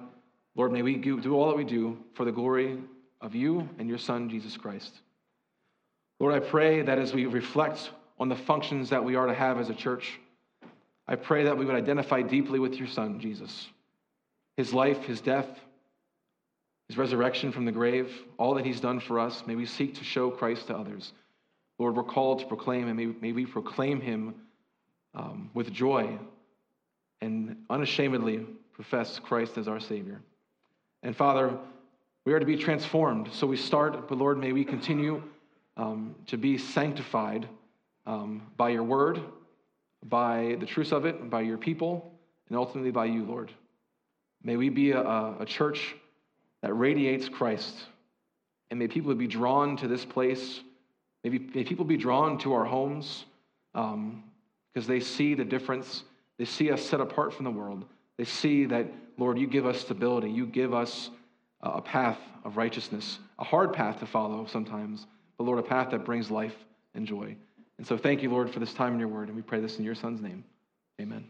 Lord, 0.56 0.72
may 0.72 0.82
we 0.82 0.96
do 0.96 1.36
all 1.36 1.50
that 1.50 1.56
we 1.56 1.64
do 1.64 2.00
for 2.16 2.26
the 2.26 2.32
glory 2.32 2.80
of 3.22 3.36
you 3.36 3.70
and 3.78 3.88
your 3.88 4.00
Son, 4.00 4.28
Jesus 4.28 4.58
Christ. 4.58 4.92
Lord, 6.20 6.34
I 6.34 6.40
pray 6.40 6.82
that 6.82 6.98
as 6.98 7.14
we 7.14 7.28
reflect 7.28 7.92
on 8.20 8.28
the 8.28 8.36
functions 8.36 8.90
that 8.90 9.06
we 9.06 9.14
are 9.14 9.28
to 9.28 9.34
have 9.36 9.60
as 9.60 9.70
a 9.70 9.76
church, 9.76 10.20
I 11.08 11.16
pray 11.16 11.44
that 11.44 11.60
we 11.60 11.66
would 11.66 11.76
identify 11.76 12.24
deeply 12.24 12.58
with 12.58 12.74
your 12.74 12.88
Son, 12.88 13.20
Jesus. 13.20 13.68
his 14.58 14.74
life, 14.74 15.04
his 15.04 15.22
death, 15.22 15.48
his 16.88 16.98
resurrection 16.98 17.52
from 17.52 17.66
the 17.66 17.72
grave, 17.72 18.12
all 18.38 18.56
that 18.56 18.66
he's 18.66 18.80
done 18.80 19.00
for 19.00 19.20
us, 19.20 19.44
may 19.46 19.56
we 19.56 19.66
seek 19.66 19.96
to 19.96 20.04
show 20.04 20.30
Christ 20.30 20.68
to 20.68 20.76
others. 20.76 21.14
Lord, 21.84 21.98
we're 21.98 22.04
called 22.04 22.40
to 22.40 22.46
proclaim 22.46 22.88
him. 22.88 22.96
May, 22.96 23.08
may 23.08 23.34
we 23.34 23.46
proclaim 23.46 24.00
him 24.00 24.36
um, 25.16 25.50
with 25.54 25.70
joy 25.74 26.18
and 27.20 27.58
unashamedly 27.70 28.46
profess 28.72 29.20
Christ 29.20 29.58
as 29.58 29.68
our 29.68 29.82
Savior. 29.82 30.22
And 31.02 31.14
Father, 31.14 31.58
we 32.24 32.32
are 32.32 32.40
to 32.40 32.46
be 32.46 32.56
transformed. 32.56 33.28
So 33.34 33.46
we 33.46 33.58
start, 33.58 34.08
but 34.08 34.18
Lord, 34.18 34.38
may 34.38 34.54
we 34.54 34.64
continue 34.64 35.22
um, 35.76 36.16
to 36.28 36.38
be 36.38 36.58
sanctified 36.58 37.50
um, 38.06 38.44
by 38.56 38.70
your 38.70 38.84
word, 38.84 39.22
by 40.06 40.56
the 40.62 40.66
truth 40.66 40.94
of 40.94 41.06
it, 41.06 41.30
by 41.30 41.42
your 41.42 41.58
people, 41.58 42.14
and 42.48 42.58
ultimately 42.58 42.92
by 42.92 43.08
you, 43.08 43.26
Lord. 43.26 43.52
May 44.42 44.56
we 44.56 44.70
be 44.70 44.92
a, 44.92 45.02
a 45.02 45.46
church 45.46 45.96
that 46.62 46.72
radiates 46.72 47.28
Christ. 47.28 47.76
And 48.70 48.80
may 48.80 48.88
people 48.88 49.14
be 49.16 49.28
drawn 49.28 49.76
to 49.76 49.90
this 49.90 50.06
place. 50.06 50.62
Maybe, 51.24 51.40
may 51.54 51.64
people 51.64 51.86
be 51.86 51.98
drawn 51.98 52.38
to 52.40 52.54
our 52.54 52.66
homes 52.66 53.26
because 53.74 53.94
um, 53.94 54.24
they 54.74 55.00
see 55.00 55.34
the 55.36 55.46
difference. 55.46 56.04
They 56.38 56.46
see 56.46 56.72
us 56.72 56.82
set 56.84 57.00
apart 57.00 57.34
from 57.34 57.46
the 57.46 57.52
world. 57.52 57.86
They 58.18 58.26
see 58.26 58.66
that, 58.66 58.88
Lord, 59.18 59.38
you 59.38 59.48
give 59.48 59.66
us 59.66 59.80
stability. 59.80 60.30
You 60.30 60.46
give 60.46 60.74
us 60.74 61.10
a 61.62 61.82
path 61.82 62.20
of 62.44 62.58
righteousness, 62.58 63.20
a 63.40 63.44
hard 63.44 63.74
path 63.74 64.00
to 64.00 64.06
follow 64.06 64.46
sometimes, 64.46 65.08
but 65.38 65.46
Lord, 65.46 65.60
a 65.60 65.64
path 65.64 65.92
that 65.92 66.04
brings 66.04 66.30
life 66.30 66.56
and 66.94 67.08
joy. 67.08 67.36
And 67.78 67.88
so 67.88 67.98
thank 67.98 68.22
you, 68.22 68.30
Lord, 68.30 68.52
for 68.52 68.60
this 68.60 68.74
time 68.74 68.94
in 68.94 69.00
your 69.00 69.08
word. 69.08 69.30
And 69.30 69.36
we 69.36 69.42
pray 69.42 69.60
this 69.60 69.80
in 69.80 69.86
your 69.86 69.96
son's 69.96 70.22
name. 70.22 70.44
Amen. 71.02 71.26